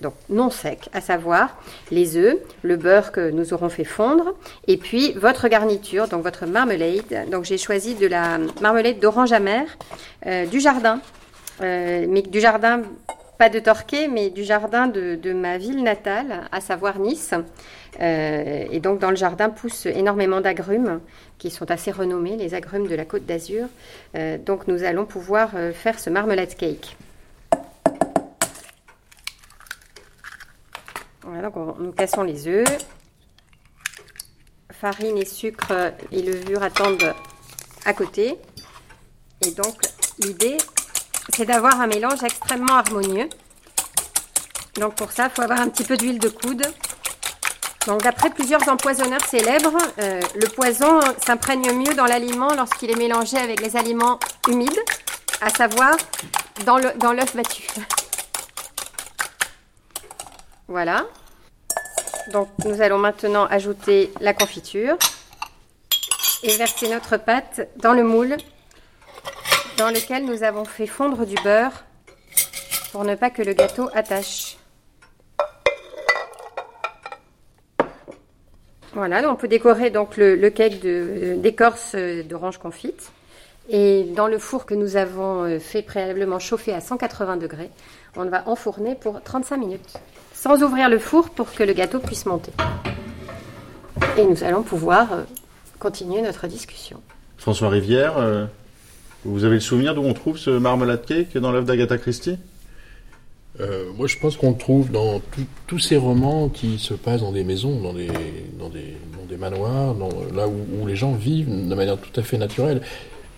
donc 0.00 0.14
non 0.28 0.50
sec, 0.50 0.88
à 0.92 1.00
savoir 1.00 1.56
les 1.90 2.16
œufs, 2.16 2.36
le 2.62 2.76
beurre 2.76 3.12
que 3.12 3.30
nous 3.30 3.54
aurons 3.54 3.68
fait 3.68 3.84
fondre, 3.84 4.34
et 4.66 4.76
puis 4.76 5.12
votre 5.12 5.48
garniture, 5.48 6.08
donc 6.08 6.22
votre 6.22 6.46
marmelade. 6.46 7.30
Donc 7.30 7.44
j'ai 7.44 7.58
choisi 7.58 7.94
de 7.94 8.06
la 8.06 8.38
marmelade 8.60 8.98
d'orange 8.98 9.32
amère 9.32 9.66
euh, 10.26 10.46
du 10.46 10.60
jardin, 10.60 11.00
euh, 11.62 12.06
mais 12.08 12.22
du 12.22 12.40
jardin 12.40 12.82
pas 13.38 13.48
de 13.50 13.58
Torquay, 13.58 14.08
mais 14.08 14.30
du 14.30 14.44
jardin 14.44 14.86
de, 14.86 15.32
ma 15.34 15.58
ville 15.58 15.82
natale, 15.82 16.48
à 16.52 16.60
savoir 16.62 16.98
Nice. 16.98 17.34
Euh, 18.00 18.64
et 18.70 18.80
donc 18.80 18.98
dans 18.98 19.10
le 19.10 19.16
jardin 19.16 19.50
poussent 19.50 19.86
énormément 19.86 20.40
d'agrumes 20.40 21.00
qui 21.38 21.50
sont 21.50 21.70
assez 21.70 21.90
renommés, 21.90 22.36
les 22.36 22.54
agrumes 22.54 22.86
de 22.86 22.94
la 22.94 23.04
Côte 23.04 23.26
d'Azur. 23.26 23.68
donc 24.46 24.68
nous 24.68 24.84
allons 24.84 25.04
pouvoir 25.04 25.50
faire 25.74 25.98
ce 25.98 26.08
marmelade 26.08 26.54
cake. 26.54 26.96
Voilà, 31.38 31.50
nous 31.78 31.92
cassons 31.92 32.22
les 32.22 32.48
œufs. 32.48 32.78
Farine 34.70 35.18
et 35.18 35.26
sucre 35.26 35.92
et 36.10 36.22
levure 36.22 36.62
attendent 36.62 37.14
à 37.84 37.92
côté. 37.92 38.38
Et 39.42 39.50
donc 39.50 39.74
l'idée, 40.18 40.56
c'est 41.34 41.44
d'avoir 41.44 41.78
un 41.78 41.88
mélange 41.88 42.22
extrêmement 42.24 42.76
harmonieux. 42.76 43.28
Donc 44.76 44.94
pour 44.94 45.12
ça, 45.12 45.24
il 45.24 45.30
faut 45.30 45.42
avoir 45.42 45.60
un 45.60 45.68
petit 45.68 45.84
peu 45.84 45.98
d'huile 45.98 46.18
de 46.18 46.30
coude. 46.30 46.62
Donc 47.86 48.02
d'après 48.02 48.30
plusieurs 48.30 48.66
empoisonneurs 48.70 49.24
célèbres, 49.26 49.76
euh, 49.98 50.20
le 50.36 50.48
poison 50.48 51.00
s'imprègne 51.22 51.70
mieux 51.72 51.92
dans 51.92 52.06
l'aliment 52.06 52.54
lorsqu'il 52.54 52.90
est 52.90 52.96
mélangé 52.98 53.36
avec 53.36 53.60
les 53.60 53.76
aliments 53.76 54.18
humides, 54.48 54.80
à 55.42 55.50
savoir 55.50 55.98
dans 56.64 56.78
l'œuf 57.12 57.36
battu. 57.36 57.66
Voilà. 60.68 61.06
Donc 62.32 62.48
nous 62.64 62.82
allons 62.82 62.98
maintenant 62.98 63.46
ajouter 63.46 64.12
la 64.20 64.34
confiture 64.34 64.96
et 66.42 66.56
verser 66.56 66.88
notre 66.88 67.16
pâte 67.16 67.68
dans 67.76 67.92
le 67.92 68.02
moule 68.02 68.36
dans 69.78 69.90
lequel 69.90 70.24
nous 70.24 70.42
avons 70.42 70.64
fait 70.64 70.86
fondre 70.86 71.26
du 71.26 71.34
beurre 71.44 71.84
pour 72.92 73.04
ne 73.04 73.14
pas 73.14 73.30
que 73.30 73.42
le 73.42 73.52
gâteau 73.52 73.88
attache. 73.94 74.56
Voilà, 78.94 79.30
on 79.30 79.36
peut 79.36 79.48
décorer 79.48 79.90
donc 79.90 80.16
le, 80.16 80.48
cake 80.48 80.80
d'écorce 80.80 81.94
d'orange 81.94 82.58
confite. 82.58 83.12
Et 83.68 84.04
dans 84.04 84.28
le 84.28 84.38
four 84.38 84.64
que 84.64 84.74
nous 84.74 84.96
avons 84.96 85.42
euh, 85.42 85.58
fait 85.58 85.82
préalablement 85.82 86.38
chauffer 86.38 86.72
à 86.72 86.80
180 86.80 87.36
degrés, 87.36 87.70
on 88.14 88.24
va 88.26 88.48
enfourner 88.48 88.94
pour 88.94 89.20
35 89.20 89.56
minutes 89.56 89.98
sans 90.46 90.62
ouvrir 90.62 90.88
le 90.88 91.00
four 91.00 91.30
pour 91.30 91.52
que 91.52 91.64
le 91.64 91.72
gâteau 91.72 91.98
puisse 91.98 92.24
monter. 92.24 92.52
Et 94.16 94.24
nous 94.24 94.44
allons 94.44 94.62
pouvoir 94.62 95.12
euh, 95.12 95.22
continuer 95.80 96.22
notre 96.22 96.46
discussion. 96.46 97.00
François 97.36 97.68
Rivière, 97.68 98.16
euh, 98.16 98.46
vous 99.24 99.42
avez 99.44 99.56
le 99.56 99.60
souvenir 99.60 99.96
d'où 99.96 100.02
on 100.02 100.14
trouve 100.14 100.38
ce 100.38 100.50
marmelade 100.50 101.04
cake 101.04 101.36
dans 101.36 101.50
l'œuvre 101.50 101.66
d'Agatha 101.66 101.98
Christie? 101.98 102.38
Euh, 103.58 103.90
moi, 103.96 104.06
je 104.06 104.18
pense 104.18 104.36
qu'on 104.36 104.50
le 104.50 104.56
trouve 104.56 104.92
dans 104.92 105.20
tous 105.66 105.78
ces 105.80 105.96
romans 105.96 106.48
qui 106.48 106.78
se 106.78 106.94
passent 106.94 107.22
dans 107.22 107.32
des 107.32 107.42
maisons, 107.42 107.80
dans 107.80 107.94
des, 107.94 108.08
dans 108.58 108.68
des, 108.68 108.96
des 109.28 109.36
manoirs, 109.36 109.96
là 110.32 110.46
où, 110.46 110.80
où, 110.80 110.86
les 110.86 110.94
gens 110.94 111.12
vivent 111.12 111.48
de 111.48 111.74
manière 111.74 111.98
tout 111.98 112.20
à 112.20 112.22
fait 112.22 112.38
naturelle. 112.38 112.82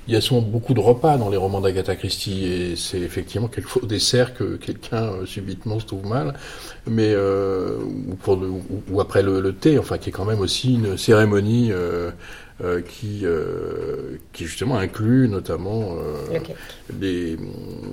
Il 0.08 0.14
y 0.14 0.16
a 0.16 0.22
souvent 0.22 0.40
beaucoup 0.40 0.72
de 0.72 0.80
repas 0.80 1.18
dans 1.18 1.28
les 1.28 1.36
romans 1.36 1.60
d'Agatha 1.60 1.94
Christie 1.94 2.46
et 2.46 2.76
c'est 2.76 2.98
effectivement 2.98 3.46
quelquefois 3.46 3.82
au 3.82 3.86
dessert 3.86 4.32
que 4.32 4.56
quelqu'un 4.56 5.04
euh, 5.04 5.26
subitement 5.26 5.78
se 5.80 5.84
trouve 5.84 6.06
mal, 6.06 6.32
mais 6.86 7.12
euh, 7.12 7.76
ou, 8.08 8.14
pour 8.14 8.38
ou, 8.90 9.00
après 9.02 9.22
le, 9.22 9.52
thé, 9.52 9.78
enfin 9.78 9.98
qui 9.98 10.08
est 10.08 10.12
quand 10.12 10.24
même 10.24 10.40
aussi 10.40 10.76
une 10.76 10.96
cérémonie 10.96 11.72
euh, 11.72 12.10
euh 12.64 12.80
qui 12.80 13.26
qui 14.32 14.46
justement 14.46 14.78
inclut 14.78 15.28
notamment 15.28 15.96
des, 16.90 17.36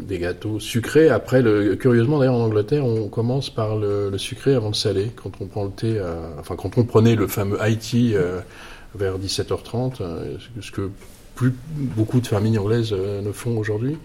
des 0.08 0.18
gâteaux 0.18 0.62
sucrés. 0.62 1.10
Après, 1.10 1.42
le, 1.42 1.76
curieusement 1.76 2.20
d'ailleurs 2.20 2.36
en 2.36 2.46
Angleterre, 2.46 2.86
on 2.86 3.10
commence 3.10 3.50
par 3.50 3.76
le, 3.76 4.10
le, 4.10 4.18
sucré 4.18 4.56
avant 4.56 4.70
le 4.70 4.74
salé 4.74 5.12
quand 5.18 5.32
on 5.42 5.48
prend 5.48 5.66
le 5.66 5.72
thé, 5.72 6.02
enfin 6.40 6.56
quand 6.56 6.78
on 6.78 6.86
prenait 6.86 7.16
le 7.16 7.28
fameux 7.28 7.62
Haïti 7.62 8.16
vers 8.96 9.20
17h30, 9.20 10.02
ce 10.62 10.72
que 10.72 10.90
plus 11.36 11.54
beaucoup 11.76 12.22
de 12.22 12.28
familles 12.28 12.58
anglaises 12.58 12.94
euh, 12.94 13.22
ne 13.22 13.32
font 13.32 13.58
aujourd'hui. 13.58 13.98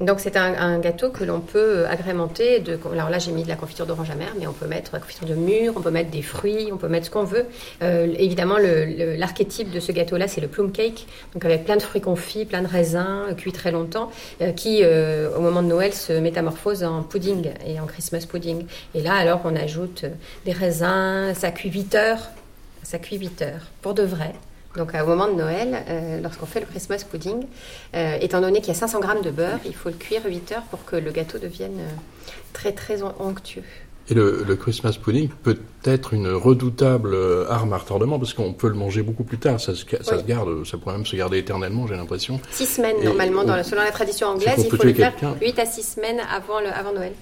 Donc 0.00 0.18
c'est 0.18 0.38
un, 0.38 0.78
gâteau 0.78 1.10
que 1.10 1.24
l'on 1.24 1.40
peut 1.40 1.84
agrémenter 1.86 2.60
de. 2.60 2.78
Alors 2.90 3.10
là 3.10 3.18
j'ai 3.18 3.32
mis 3.32 3.42
de 3.42 3.48
la 3.48 3.56
confiture 3.56 3.84
d'orange 3.84 4.08
amère, 4.08 4.32
mais 4.38 4.46
on 4.46 4.54
peut 4.54 4.66
mettre 4.66 4.92
la 4.94 4.98
confiture 4.98 5.26
de 5.28 5.34
mûre, 5.34 5.74
on 5.76 5.82
peut 5.82 5.90
mettre 5.90 6.10
des 6.10 6.22
fruits, 6.22 6.70
on 6.72 6.78
peut 6.78 6.88
mettre 6.88 7.04
ce 7.04 7.10
qu'on 7.10 7.24
veut. 7.24 7.44
Euh, 7.82 8.06
évidemment 8.16 8.56
l'archétype 8.56 9.70
de 9.70 9.78
ce 9.78 9.92
gâteau-là 9.92 10.26
c'est 10.26 10.40
le 10.40 10.48
plum 10.48 10.72
cake, 10.72 11.06
donc 11.34 11.44
avec 11.44 11.66
plein 11.66 11.76
de 11.76 11.82
fruits 11.82 12.00
confits, 12.00 12.46
plein 12.46 12.62
de 12.62 12.66
raisins 12.66 13.26
euh, 13.28 13.34
cuits 13.34 13.52
très 13.52 13.72
longtemps, 13.72 14.10
qui 14.56 14.82
au 14.86 15.40
moment 15.42 15.62
de 15.62 15.68
Noël 15.68 15.92
se 15.92 16.14
métamorphose 16.14 16.82
en 16.82 17.02
pudding 17.02 17.50
et 17.66 17.78
en 17.78 17.84
Christmas 17.84 18.24
pudding. 18.26 18.64
Et 18.94 19.02
là 19.02 19.12
alors 19.12 19.42
on 19.44 19.54
ajoute 19.54 20.06
des 20.46 20.52
raisins, 20.52 21.34
ça 21.34 21.50
cuit 21.50 21.70
8 21.70 21.94
heures, 21.94 22.30
ça 22.84 22.98
cuit 22.98 23.18
8 23.18 23.42
heures 23.42 23.66
pour 23.82 23.92
de 23.92 24.02
vrai. 24.02 24.32
Donc 24.76 24.92
au 24.94 25.06
moment 25.06 25.26
de 25.26 25.34
Noël, 25.34 25.84
euh, 25.88 26.20
lorsqu'on 26.20 26.46
fait 26.46 26.60
le 26.60 26.66
Christmas 26.66 27.04
pudding, 27.10 27.44
euh, 27.94 28.18
étant 28.20 28.40
donné 28.40 28.60
qu'il 28.60 28.68
y 28.68 28.76
a 28.76 28.78
500 28.78 29.00
grammes 29.00 29.22
de 29.22 29.30
beurre, 29.30 29.58
il 29.64 29.74
faut 29.74 29.88
le 29.88 29.96
cuire 29.96 30.22
8 30.24 30.52
heures 30.52 30.62
pour 30.70 30.84
que 30.84 30.96
le 30.96 31.10
gâteau 31.10 31.38
devienne 31.38 31.78
euh, 31.80 31.88
très 32.52 32.72
très 32.72 33.02
onctueux. 33.02 33.64
Et 34.08 34.14
le, 34.14 34.56
Christmas 34.56 34.98
pudding 35.00 35.28
peut 35.28 35.58
être 35.84 36.14
une 36.14 36.28
redoutable 36.28 37.16
arme 37.48 37.72
à 37.72 37.78
retardement 37.78 38.18
parce 38.18 38.34
qu'on 38.34 38.52
peut 38.52 38.68
le 38.68 38.74
manger 38.74 39.02
beaucoup 39.02 39.22
plus 39.22 39.38
tard. 39.38 39.60
Ça 39.60 39.72
se, 39.74 39.84
ça 40.00 40.22
garde, 40.22 40.66
ça 40.66 40.78
pourrait 40.78 40.96
même 40.96 41.06
se 41.06 41.14
garder 41.14 41.38
éternellement, 41.38 41.86
j'ai 41.86 41.94
l'impression. 41.94 42.40
6 42.50 42.66
semaines 42.66 42.96
normalement, 43.04 43.44
dans 43.44 43.62
selon 43.62 43.82
la 43.82 43.92
tradition 43.92 44.28
anglaise, 44.28 44.54
il 44.64 44.76
faut 44.76 44.82
le 44.82 44.94
faire 44.94 45.14
8 45.40 45.58
à 45.60 45.66
6 45.66 45.82
semaines 45.94 46.20
avant, 46.28 46.58
le, 46.58 46.68
avant 46.68 46.92
Noël. 46.92 47.12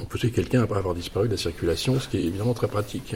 On 0.00 0.06
peut 0.06 0.18
tuer 0.18 0.30
quelqu'un 0.30 0.62
après 0.62 0.78
avoir 0.78 0.94
disparu 0.94 1.26
de 1.26 1.32
la 1.32 1.38
circulation, 1.38 2.00
ce 2.00 2.08
qui 2.08 2.16
est 2.16 2.22
évidemment 2.22 2.54
très 2.54 2.68
pratique. 2.68 3.14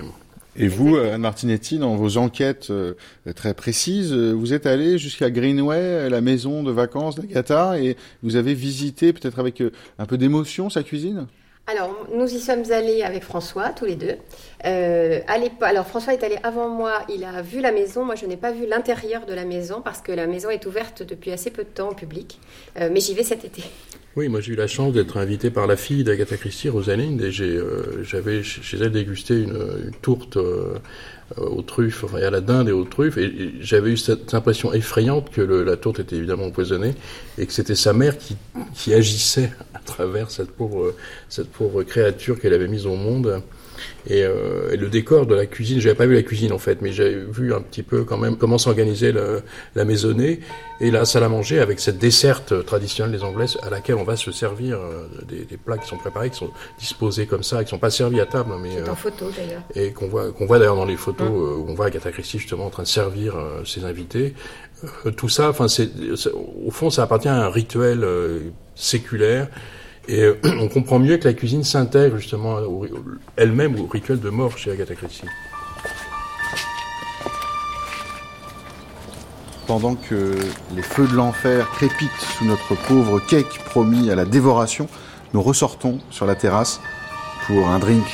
Et 0.55 0.69
vous, 0.69 0.97
Anne 0.97 1.23
Martinetti, 1.23 1.79
dans 1.79 1.97
vos 1.97 2.19
enquêtes 2.19 2.69
euh, 2.71 2.93
très 3.35 3.55
précises, 3.55 4.13
euh, 4.13 4.33
vous 4.33 4.53
êtes 4.53 4.67
allé 4.67 4.99
jusqu'à 4.99 5.31
Greenway, 5.31 6.11
la 6.11 6.21
maison 6.21 6.63
de 6.63 6.71
vacances 6.71 7.15
d'Agatha, 7.15 7.79
et 7.79 7.97
vous 8.23 8.37
avez 8.37 8.53
visité, 8.53 9.15
peut-être 9.15 9.39
avec 9.39 9.63
euh, 9.63 9.73
un 9.99 10.05
peu 10.05 10.19
d'émotion, 10.19 10.69
sa 10.69 10.83
cuisine? 10.83 11.27
Alors, 11.67 12.07
nous 12.15 12.27
y 12.27 12.39
sommes 12.39 12.71
allés 12.71 13.03
avec 13.03 13.23
François, 13.23 13.71
tous 13.71 13.87
les 13.87 13.95
deux. 13.95 14.17
Euh, 14.67 15.21
alors, 15.61 15.87
François 15.87 16.13
est 16.13 16.23
allé 16.23 16.37
avant 16.43 16.69
moi, 16.69 17.03
il 17.09 17.25
a 17.25 17.41
vu 17.41 17.61
la 17.61 17.73
maison. 17.73 18.05
Moi, 18.05 18.17
je 18.17 18.27
n'ai 18.27 18.37
pas 18.37 18.53
vu 18.53 18.67
l'intérieur 18.67 19.25
de 19.25 19.33
la 19.33 19.47
maison 19.47 19.81
parce 19.81 20.03
que 20.03 20.13
la 20.13 20.27
maison 20.27 20.51
est 20.51 20.67
ouverte 20.67 21.03
depuis 21.03 21.31
assez 21.31 21.51
peu 21.51 21.63
de 21.63 21.69
temps 21.69 21.91
au 21.91 21.95
public. 21.95 22.41
mais 22.77 23.01
j'y 23.01 23.15
vais 23.15 23.23
cet 23.23 23.45
été. 23.45 23.63
Oui, 24.15 24.29
moi 24.29 24.43
j'ai 24.43 24.53
eu 24.53 24.57
la 24.57 24.67
chance 24.67 24.93
d'être 24.93 25.17
invité 25.17 25.49
par 25.49 25.67
la 25.67 25.75
fille 25.75 26.05
d'Agatha 26.05 26.37
Christie, 26.37 26.69
Rosalind, 26.69 27.19
et 27.23 27.33
euh, 27.41 28.05
j'avais 28.05 28.43
chez 28.43 28.77
elle 28.77 28.93
dégusté 28.93 29.41
une, 29.41 29.91
tourte 30.03 30.37
euh, 30.37 30.75
aux 31.39 31.63
truffes, 31.63 32.05
enfin 32.05 32.19
à 32.19 32.29
la 32.29 32.43
dinde 32.43 32.69
et 32.69 32.73
aux 32.73 32.85
truffes, 32.85 33.17
et, 33.17 33.55
j'avais 33.61 33.93
eu 33.93 33.97
cette 33.97 34.35
impression 34.35 34.75
effrayante 34.75 35.31
que 35.31 35.41
la 35.41 35.79
tourte 35.79 36.01
était 36.01 36.17
évidemment 36.17 36.45
empoisonnée, 36.45 36.95
et 37.39 37.47
que 37.47 37.55
c'était 37.55 37.75
sa 37.75 37.95
mère 37.95 38.19
qui, 38.19 38.37
qui 38.75 38.93
agissait 38.93 39.51
à 39.73 39.79
travers 39.79 40.31
cette 40.31 40.51
pauvre, 40.51 40.95
cette 41.31 41.49
pauvre 41.49 41.83
créature 41.83 42.39
qu'elle 42.39 42.53
avait 42.53 42.69
mise 42.69 42.85
au 42.85 42.97
monde. 42.97 43.43
Euh, 44.11 44.73
et, 44.73 44.77
le 44.77 44.89
décor 44.89 45.27
de 45.27 45.35
la 45.35 45.47
cuisine, 45.47 45.81
j'avais 45.81 45.95
pas 45.95 46.07
vu 46.07 46.15
la 46.15 46.23
cuisine 46.23 46.53
en 46.53 46.59
fait, 46.59 46.83
mais 46.83 46.93
j'avais 46.93 47.15
vu 47.15 47.55
un 47.55 47.61
petit 47.61 47.83
peu 47.83 48.05
quand 48.05 48.19
même 48.19 48.37
comment 48.37 48.59
s'organisait 48.59 49.13
la 49.75 49.85
maisonnée 49.85 50.41
et 50.81 50.91
la 50.91 51.05
salle 51.05 51.23
à 51.23 51.29
manger 51.29 51.61
avec 51.61 51.79
cette 51.79 51.99
desserte 51.99 52.65
traditionnelle 52.67 53.17
des 53.17 53.23
Anglaises 53.23 53.59
à 53.63 53.71
laquelle 53.71 53.95
on 53.95 54.05
va 54.05 54.17
se 54.17 54.33
servir 54.33 54.79
euh, 54.79 55.07
des, 55.29 55.57
plats 55.57 55.79
qui 55.79 55.87
sont 55.87 55.99
préparés, 55.99 56.31
qui 56.31 56.39
sont 56.39 56.51
disposés 56.79 57.27
comme 57.27 57.43
ça, 57.43 57.63
qui 57.63 57.71
sont 57.71 57.79
pas 57.79 57.91
servis 57.91 58.21
à 58.21 58.27
table, 58.27 58.53
mais 58.61 58.83
en 58.83 58.93
euh, 58.93 58.95
photo 58.95 59.27
d'ailleurs 59.37 59.63
et 59.77 59.93
qu'on 59.93 60.09
voit 60.09 60.33
qu'on 60.33 60.47
voit 60.47 60.59
d'ailleurs 60.59 60.77
dans 60.77 60.85
les 60.85 60.97
photos 60.97 61.29
hum. 61.29 61.61
où 61.61 61.67
on 61.69 61.75
voit 61.75 61.87
Agatha 61.87 62.11
Christie 62.11 62.39
justement 62.39 62.67
en 62.67 62.71
train 62.71 62.83
de 62.83 62.89
servir 62.89 63.35
ses 63.65 63.85
invités. 63.85 64.35
tout 65.17 65.29
ça, 65.29 65.51
enfin 65.51 65.69
c'est 65.69 65.91
au 66.35 66.71
fond 66.71 66.91
ça 66.91 67.05
appartient 67.05 67.29
à 67.29 67.37
un 67.37 67.49
rituel 67.49 68.05
séculaire 68.75 69.49
et 70.09 70.23
euh, 70.23 70.39
on 70.61 70.69
comprend 70.69 70.99
mieux 70.99 71.17
que 71.17 71.29
la 71.29 71.35
cuisine 71.35 71.65
s'intègre 71.65 72.17
justement 72.17 72.59
elle-même 73.37 73.79
au 73.81 73.87
rituel 73.87 74.21
de 74.21 74.31
mort 74.31 74.57
chez 74.59 74.71
Agatha 74.71 74.95
Christie. 74.95 75.27
Pendant 79.67 79.95
que 79.95 80.35
les 80.75 80.83
feux 80.83 81.07
de 81.07 81.15
l'enfer 81.15 81.71
crépitent 81.71 82.11
sous 82.37 82.45
notre 82.45 82.75
pauvre 82.89 83.21
cake 83.21 83.61
promis 83.65 84.11
à 84.11 84.17
la 84.17 84.25
dévoration, 84.25 84.89
nous 85.35 85.43
ressortons 85.43 85.99
sur 86.11 86.27
la 86.27 86.35
terrasse 86.35 86.81
pour 87.47 87.69
un 87.69 87.79
drink 87.79 88.05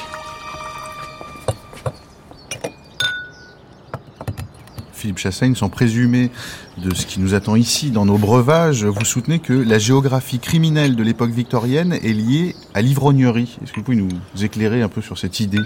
Philippe 4.99 5.18
Chassaigne, 5.18 5.55
sans 5.55 5.68
présumer 5.68 6.30
de 6.76 6.92
ce 6.92 7.07
qui 7.07 7.20
nous 7.20 7.34
attend 7.34 7.55
ici 7.55 7.90
dans 7.90 8.05
nos 8.05 8.18
breuvages, 8.18 8.84
vous 8.84 9.05
soutenez 9.05 9.38
que 9.38 9.53
la 9.53 9.78
géographie 9.78 10.40
criminelle 10.40 10.96
de 10.96 11.03
l'époque 11.05 11.30
victorienne 11.30 11.92
est 11.92 12.12
liée 12.12 12.57
à 12.74 12.82
l'ivrognerie. 12.82 13.59
Est-ce 13.62 13.72
que 13.72 13.76
vous 13.76 13.84
pouvez 13.84 13.96
nous 13.96 14.09
éclairer 14.42 14.82
un 14.82 14.88
peu 14.88 15.01
sur 15.01 15.16
cette 15.16 15.38
idée? 15.38 15.61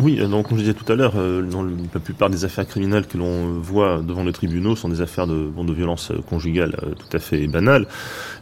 Oui, 0.00 0.18
euh, 0.20 0.28
donc 0.28 0.48
comme 0.48 0.58
je 0.58 0.62
disais 0.62 0.74
tout 0.74 0.90
à 0.90 0.94
l'heure, 0.94 1.14
euh, 1.16 1.42
la 1.92 2.00
plupart 2.00 2.30
des 2.30 2.44
affaires 2.44 2.66
criminelles 2.66 3.06
que 3.06 3.18
l'on 3.18 3.58
voit 3.58 4.00
devant 4.00 4.22
les 4.22 4.32
tribunaux 4.32 4.76
sont 4.76 4.88
des 4.88 5.00
affaires 5.00 5.26
de, 5.26 5.50
violence 5.72 6.12
euh, 6.12 6.22
conjugale 6.22 6.76
tout 6.98 7.16
à 7.16 7.18
fait 7.20 7.46
banales. 7.46 7.86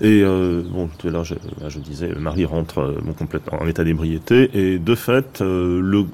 Et 0.00 0.22
bon, 0.22 0.88
tout 0.98 1.08
à 1.08 1.10
l'heure, 1.10 1.24
je, 1.24 1.78
disais, 1.78 2.08
Marie 2.18 2.44
rentre 2.44 2.94
complètement 3.18 3.62
en 3.62 3.66
état 3.66 3.84
d'ébriété, 3.84 4.50
et 4.54 4.78
de 4.78 4.94
fait, 4.94 5.40
le 5.40 6.06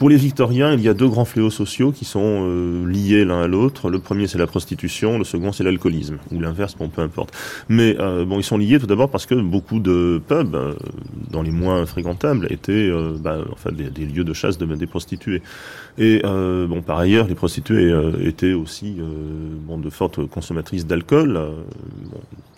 pour 0.00 0.08
les 0.08 0.16
Victoriens, 0.16 0.72
il 0.72 0.80
y 0.80 0.88
a 0.88 0.94
deux 0.94 1.10
grands 1.10 1.26
fléaux 1.26 1.50
sociaux 1.50 1.92
qui 1.92 2.06
sont 2.06 2.22
euh, 2.24 2.86
liés 2.86 3.26
l'un 3.26 3.42
à 3.42 3.46
l'autre. 3.46 3.90
Le 3.90 3.98
premier, 3.98 4.26
c'est 4.28 4.38
la 4.38 4.46
prostitution, 4.46 5.18
le 5.18 5.24
second, 5.24 5.52
c'est 5.52 5.62
l'alcoolisme, 5.62 6.16
ou 6.32 6.40
l'inverse, 6.40 6.74
bon, 6.74 6.88
peu 6.88 7.02
importe. 7.02 7.36
Mais 7.68 7.96
euh, 8.00 8.24
bon, 8.24 8.38
ils 8.38 8.42
sont 8.42 8.56
liés 8.56 8.78
tout 8.78 8.86
d'abord 8.86 9.10
parce 9.10 9.26
que 9.26 9.34
beaucoup 9.34 9.78
de 9.78 10.18
pubs, 10.26 10.54
euh, 10.54 10.72
dans 11.30 11.42
les 11.42 11.50
moins 11.50 11.84
fréquentables, 11.84 12.46
étaient 12.50 12.90
bah, 13.20 13.44
des, 13.72 14.06
lieux 14.06 14.24
de 14.24 14.32
chasse 14.32 14.56
de, 14.56 14.64
des 14.64 14.86
prostituées. 14.86 15.42
Et 15.98 16.22
bon, 16.22 16.80
par 16.80 16.98
ailleurs, 16.98 17.26
les 17.26 17.34
prostituées 17.34 17.92
étaient 18.24 18.54
aussi 18.54 18.96
bon, 19.66 19.76
de 19.76 19.90
fortes 19.90 20.24
consommatrices 20.28 20.86
d'alcool. 20.86 21.38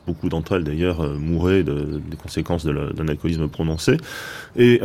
beaucoup 0.06 0.28
d'entre 0.28 0.54
elles 0.54 0.64
d'ailleurs 0.64 1.02
mouraient 1.18 1.64
de, 1.64 2.00
des 2.08 2.16
conséquences 2.16 2.64
d'un 2.64 3.08
alcoolisme 3.08 3.48
prononcé. 3.48 3.96
Et 4.54 4.80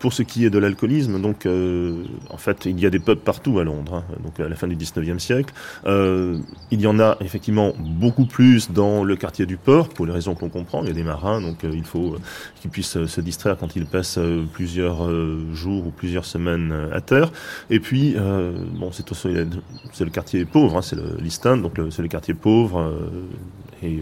pour 0.00 0.14
ce 0.14 0.22
qui 0.22 0.46
est 0.46 0.50
de 0.50 0.58
l'alcoolisme, 0.58 1.20
donc 1.20 1.44
euh, 1.44 2.04
en 2.30 2.38
fait, 2.38 2.64
il 2.64 2.80
y 2.80 2.86
a 2.86 2.90
des 2.90 2.98
pubs 2.98 3.18
partout 3.18 3.58
à 3.58 3.64
Londres, 3.64 3.96
hein, 3.96 4.14
donc 4.24 4.40
à 4.40 4.48
la 4.48 4.56
fin 4.56 4.66
du 4.66 4.74
19e 4.74 5.18
siècle. 5.18 5.52
Euh, 5.84 6.38
il 6.70 6.80
y 6.80 6.86
en 6.86 6.98
a 6.98 7.18
effectivement 7.20 7.74
beaucoup 7.78 8.24
plus 8.24 8.70
dans 8.72 9.04
le 9.04 9.14
quartier 9.14 9.44
du 9.44 9.58
port, 9.58 9.90
pour 9.90 10.06
les 10.06 10.12
raisons 10.12 10.34
qu'on 10.34 10.48
comprend. 10.48 10.82
Il 10.82 10.88
y 10.88 10.90
a 10.90 10.94
des 10.94 11.04
marins, 11.04 11.42
donc 11.42 11.64
euh, 11.64 11.70
il 11.74 11.84
faut 11.84 12.16
qu'ils 12.62 12.70
puissent 12.70 13.04
se 13.04 13.20
distraire 13.20 13.58
quand 13.60 13.76
ils 13.76 13.84
passent 13.84 14.18
plusieurs 14.54 15.08
jours 15.54 15.86
ou 15.86 15.90
plusieurs 15.90 16.24
semaines 16.24 16.74
à 16.92 17.02
terre. 17.02 17.30
Et 17.68 17.78
puis, 17.78 18.16
bon, 18.74 18.90
c'est 18.92 19.10
aussi 19.12 19.28
c'est 19.92 20.04
le 20.04 20.10
quartier 20.10 20.46
pauvre, 20.46 20.78
hein, 20.78 20.82
c'est 20.82 20.96
l'East 21.20 21.46
donc 21.46 21.78
c'est 21.90 22.02
le 22.02 22.08
quartier 22.08 22.34
pauvre 22.34 22.92
et 23.82 24.00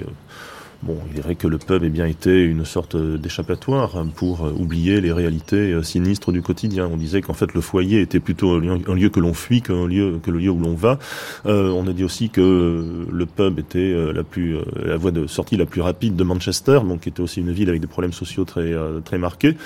Bon, 0.83 0.97
il 1.13 1.21
vrai 1.21 1.35
que 1.35 1.49
le 1.49 1.59
pub 1.59 1.83
ait 1.83 1.89
bien 1.89 2.07
été 2.07 2.45
une 2.45 2.65
sorte 2.65 2.97
d'échappatoire 2.97 4.05
pour 4.15 4.47
euh, 4.47 4.53
oublier 4.53 5.01
les 5.01 5.11
réalités 5.11 5.73
euh, 5.73 5.83
sinistres 5.83 6.31
du 6.31 6.41
quotidien. 6.41 6.89
On 6.93 6.97
disait 6.97 7.21
qu'en 7.21 7.33
fait 7.33 7.53
le 7.53 7.61
foyer 7.61 8.01
était 8.01 8.21
plutôt 8.21 8.53
un 8.53 8.95
lieu, 8.95 9.09
que 9.09 9.19
l'on 9.19 9.35
fuit 9.35 9.61
qu'un 9.61 9.89
lieu 9.89 10.21
que 10.23 10.31
le 10.31 10.39
lieu 10.39 10.51
où 10.51 10.61
l'on 10.61 10.75
va. 10.75 11.01
Euh, 11.47 11.71
on 11.71 11.89
a 11.89 11.93
dit 11.93 12.05
aussi 12.05 12.31
que 12.31 13.07
le 13.11 13.27
pub 13.27 13.59
était 13.59 13.93
la 14.13 14.23
plus 14.23 14.57
la 14.77 14.97
voie 14.97 15.11
de 15.11 15.27
sortie 15.27 15.57
la 15.57 15.67
plus 15.67 15.81
rapide 15.81 16.15
de 16.15 16.23
Manchester, 16.23 16.81
donc 16.85 17.01
qui 17.01 17.09
était 17.09 17.23
aussi 17.23 17.41
une 17.41 17.51
ville 17.51 17.69
avec 17.69 17.81
des 17.81 17.89
problèmes 17.89 18.13
sociaux 18.13 18.45
très 18.45 18.73
très 19.05 19.19
marqués. 19.19 19.57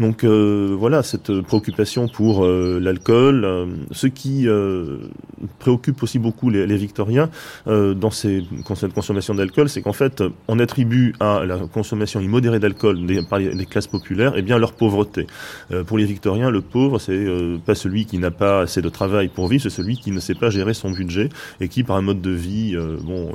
Donc 0.00 0.24
euh, 0.24 0.74
voilà, 0.78 1.02
cette 1.02 1.40
préoccupation 1.42 2.08
pour 2.08 2.44
euh, 2.44 2.80
l'alcool, 2.80 3.44
euh, 3.44 3.66
ce 3.90 4.06
qui 4.06 4.46
préoccupe 5.58 6.02
aussi 6.02 6.18
beaucoup 6.18 6.50
les, 6.50 6.76
Victoriens 6.76 7.30
dans 7.66 8.10
ces, 8.10 8.44
cette 8.74 8.94
consommation 8.94 9.34
d'alcool, 9.34 9.68
c'est 9.68 9.82
qu'en 9.82 9.92
fait, 9.92 10.22
on 10.48 10.58
attribue 10.58 11.14
à 11.20 11.44
la 11.44 11.58
consommation 11.58 12.20
immodérée 12.20 12.58
d'alcool 12.58 12.98
par 13.28 13.38
les, 13.38 13.66
classes 13.66 13.86
populaires, 13.86 14.32
eh 14.36 14.42
bien 14.42 14.58
leur 14.58 14.72
pauvreté. 14.72 15.26
pour 15.86 15.98
les 15.98 16.04
Victoriens, 16.04 16.50
le 16.50 16.60
pauvre, 16.60 16.98
c'est 16.98 17.26
pas 17.64 17.74
celui 17.74 18.06
qui 18.06 18.18
n'a 18.18 18.30
pas 18.30 18.60
assez 18.60 18.82
de 18.82 18.88
travail 18.88 19.28
pour 19.28 19.48
vivre, 19.48 19.62
c'est 19.62 19.70
celui 19.70 19.96
qui 19.96 20.10
ne 20.10 20.20
sait 20.20 20.34
pas 20.34 20.50
gérer 20.50 20.74
son 20.74 20.90
budget 20.90 21.28
et 21.60 21.68
qui, 21.68 21.84
par 21.84 21.96
un 21.96 22.02
mode 22.02 22.20
de 22.20 22.30
vie 22.30 22.76
bon 23.02 23.32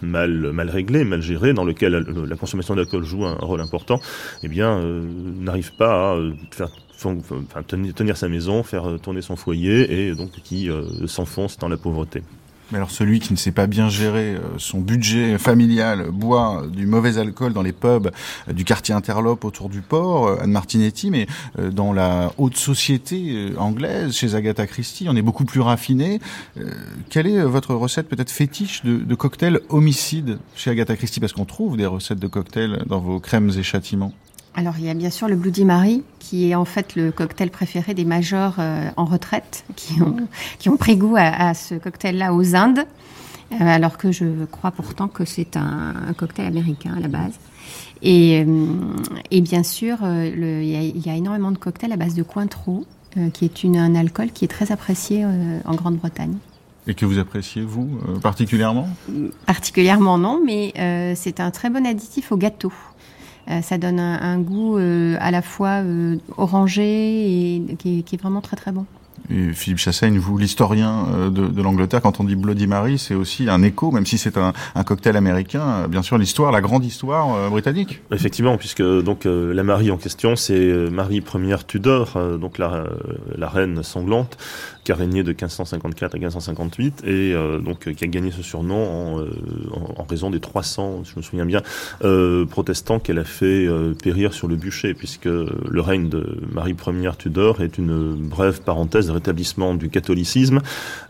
mal 0.00 0.52
mal 0.52 0.70
réglé, 0.70 1.04
mal 1.04 1.22
géré, 1.22 1.52
dans 1.52 1.64
lequel 1.64 2.04
la, 2.28 2.36
consommation 2.36 2.74
d'alcool 2.74 3.04
joue 3.04 3.24
un, 3.24 3.34
rôle 3.34 3.60
important, 3.60 4.00
eh 4.42 4.48
bien 4.48 4.80
n'arrive 5.38 5.72
pas 5.74 5.91
euh, 5.92 6.32
tenir, 7.66 8.16
sa 8.16 8.28
maison, 8.28 8.62
faire 8.62 8.88
euh, 8.88 8.98
tourner 8.98 9.22
son 9.22 9.36
foyer 9.36 10.08
et 10.08 10.14
donc 10.14 10.30
qui 10.44 10.70
euh, 10.70 11.06
s'enfonce 11.06 11.58
dans 11.58 11.68
la 11.68 11.76
pauvreté. 11.76 12.22
Mais 12.70 12.78
alors 12.78 12.90
celui 12.90 13.20
qui 13.20 13.32
ne 13.34 13.38
sait 13.38 13.52
pas 13.52 13.66
bien 13.66 13.90
gérer 13.90 14.38
son 14.56 14.80
budget 14.80 15.36
familial 15.36 16.10
boit 16.10 16.64
du 16.72 16.86
mauvais 16.86 17.18
alcool 17.18 17.52
dans 17.52 17.60
les 17.60 17.72
pubs 17.72 18.10
du 18.50 18.64
quartier 18.64 18.94
interlope 18.94 19.44
autour 19.44 19.68
du 19.68 19.82
port, 19.82 20.40
Anne 20.40 20.52
Martinetti, 20.52 21.10
mais 21.10 21.26
dans 21.70 21.92
la 21.92 22.32
haute 22.38 22.56
société 22.56 23.52
anglaise, 23.58 24.16
chez 24.16 24.34
Agatha 24.34 24.66
Christie, 24.66 25.06
on 25.10 25.16
est 25.16 25.22
beaucoup 25.22 25.44
plus 25.44 25.60
raffiné. 25.60 26.18
Quelle 27.10 27.26
est 27.26 27.42
votre 27.42 27.74
recette 27.74 28.08
peut-être 28.08 28.30
fétiche 28.30 28.82
de, 28.84 28.96
de 28.96 29.14
cocktail 29.14 29.60
homicide 29.68 30.38
chez 30.54 30.70
Agatha 30.70 30.96
Christie? 30.96 31.20
Parce 31.20 31.34
qu'on 31.34 31.44
trouve 31.44 31.76
des 31.76 31.84
recettes 31.84 32.20
de 32.20 32.28
cocktails 32.28 32.84
dans 32.86 33.00
vos 33.00 33.20
crèmes 33.20 33.50
et 33.50 33.62
châtiments. 33.62 34.14
Alors 34.54 34.74
il 34.78 34.84
y 34.84 34.90
a 34.90 34.94
bien 34.94 35.10
sûr 35.10 35.28
le 35.28 35.36
Bloody 35.36 35.64
Mary, 35.64 36.02
qui 36.18 36.50
est 36.50 36.54
en 36.54 36.64
fait 36.64 36.94
le 36.94 37.10
cocktail 37.10 37.50
préféré 37.50 37.94
des 37.94 38.04
majors 38.04 38.56
euh, 38.58 38.88
en 38.96 39.04
retraite, 39.04 39.64
qui 39.76 40.00
ont, 40.02 40.16
qui 40.58 40.68
ont 40.68 40.76
pris 40.76 40.96
goût 40.96 41.16
à, 41.16 41.54
ce 41.54 41.74
cocktail-là 41.74 42.34
aux 42.34 42.54
Indes, 42.54 42.84
euh, 43.52 43.56
alors 43.60 43.96
que 43.96 44.12
je 44.12 44.44
crois 44.46 44.70
pourtant 44.70 45.08
que 45.08 45.24
c'est 45.24 45.56
un, 45.56 45.94
cocktail 46.16 46.46
américain 46.46 46.94
à 46.96 47.00
la 47.00 47.08
base. 47.08 47.38
Et, 48.02 48.44
euh, 48.46 48.66
et 49.30 49.40
bien 49.40 49.62
sûr, 49.62 49.98
il 50.02 50.64
y, 50.64 51.10
a 51.10 51.14
énormément 51.14 51.50
de 51.50 51.58
cocktails 51.58 51.92
à 51.92 51.96
base 51.96 52.14
de 52.14 52.22
Cointreau, 52.22 52.84
qui 53.34 53.44
est 53.44 53.62
une, 53.62 53.76
un 53.76 53.94
alcool 53.94 54.32
qui 54.32 54.44
est 54.44 54.48
très 54.48 54.72
apprécié 54.72 55.24
en 55.24 55.74
Grande-Bretagne. 55.74 56.34
Et 56.88 56.94
que 56.94 57.06
vous 57.06 57.18
appréciez, 57.18 57.62
vous, 57.62 58.00
particulièrement? 58.22 58.88
Particulièrement 59.46 60.18
non, 60.18 60.40
mais 60.44 60.72
c'est 61.14 61.38
un 61.38 61.50
très 61.52 61.70
bon 61.70 61.86
additif 61.86 62.32
au 62.32 62.36
gâteau. 62.36 62.72
Euh, 63.50 63.60
ça 63.60 63.78
donne 63.78 63.98
un, 63.98 64.38
goût 64.38 64.78
euh, 64.78 65.16
à 65.20 65.30
la 65.30 65.42
fois 65.42 65.82
euh, 65.82 66.16
orangé 66.36 66.82
et 67.56 67.76
qui 67.78 68.04
est, 68.12 68.20
vraiment 68.20 68.40
très 68.40 68.56
très 68.56 68.72
bon. 68.72 68.86
Et 69.30 69.52
Philippe 69.52 69.78
Chassaigne, 69.78 70.18
vous, 70.18 70.36
l'historien 70.36 71.06
de, 71.30 71.62
l'Angleterre, 71.62 72.02
quand 72.02 72.18
on 72.20 72.24
dit 72.24 72.34
Bloody 72.34 72.66
Mary, 72.66 72.98
c'est 72.98 73.14
aussi 73.14 73.48
un 73.48 73.62
écho, 73.62 73.92
même 73.92 74.04
si 74.04 74.18
c'est 74.18 74.36
un, 74.36 74.52
cocktail 74.84 75.16
américain, 75.16 75.86
bien 75.88 76.02
sûr 76.02 76.18
l'histoire, 76.18 76.50
la 76.50 76.60
grande 76.60 76.84
histoire 76.84 77.48
britannique. 77.48 78.02
Effectivement, 78.10 78.58
puisque 78.58 78.82
donc 78.82 79.24
la 79.24 79.62
Marie 79.62 79.92
en 79.92 79.96
question, 79.96 80.34
c'est 80.34 80.90
Marie 80.90 81.20
Première 81.20 81.64
Tudor, 81.66 82.18
donc 82.38 82.58
la, 82.58 82.84
la 83.36 83.48
reine 83.48 83.84
sanglante, 83.84 84.36
qui 84.84 84.92
a 84.92 84.94
régné 84.94 85.22
de 85.22 85.30
1554 85.30 86.14
à 86.14 86.18
1558 86.18 87.02
et 87.04 87.32
euh, 87.32 87.58
donc 87.58 87.86
euh, 87.86 87.92
qui 87.92 88.04
a 88.04 88.08
gagné 88.08 88.30
ce 88.32 88.42
surnom 88.42 89.20
euh, 89.20 89.30
en, 89.72 90.02
en, 90.02 90.04
raison 90.04 90.30
des 90.30 90.40
300, 90.40 91.02
je 91.04 91.12
me 91.16 91.22
souviens 91.22 91.46
bien, 91.46 91.62
protestants 92.50 92.98
qu'elle 92.98 93.18
a 93.18 93.24
fait 93.24 93.68
périr 94.02 94.34
sur 94.34 94.48
le 94.48 94.56
bûcher, 94.56 94.94
puisque 94.94 95.26
le 95.26 95.80
règne 95.80 96.08
de 96.08 96.38
Marie 96.52 96.76
Ière 97.00 97.16
Tudor 97.16 97.62
est 97.62 97.78
une 97.78 98.14
brève 98.14 98.62
parenthèse 98.62 99.06
de 99.06 99.12
rétablissement 99.12 99.74
du 99.74 99.88
catholicisme, 99.88 100.60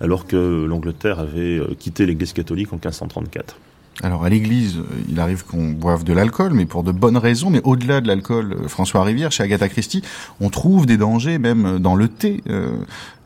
alors 0.00 0.26
que 0.26 0.64
l'Angleterre 0.64 1.18
avait 1.18 1.60
quitté 1.78 2.06
l'Église 2.06 2.32
catholique 2.32 2.72
en 2.72 2.76
1534. 2.76 3.56
Alors 4.01 4.24
à 4.24 4.30
l'église, 4.30 4.78
il 5.09 5.20
arrive 5.20 5.45
qu'on 5.45 5.70
boive 5.70 6.03
de 6.03 6.12
l'alcool, 6.12 6.55
mais 6.55 6.64
pour 6.64 6.82
de 6.82 6.93
bonnes 6.93 7.18
raisons. 7.18 7.51
Mais 7.51 7.61
au-delà 7.64 8.01
de 8.01 8.09
l'alcool, 8.09 8.55
euh, 8.55 8.68
François 8.68 9.03
Rivière, 9.05 9.30
chez 9.32 9.43
Agatha 9.43 9.68
Christie, 9.68 10.03
on 10.40 10.49
trouve 10.49 10.86
des 10.86 10.97
dangers 10.97 11.38
même 11.38 11.78
dans 11.78 11.95
le 11.95 12.09
thé, 12.09 12.43
euh, 12.49 12.78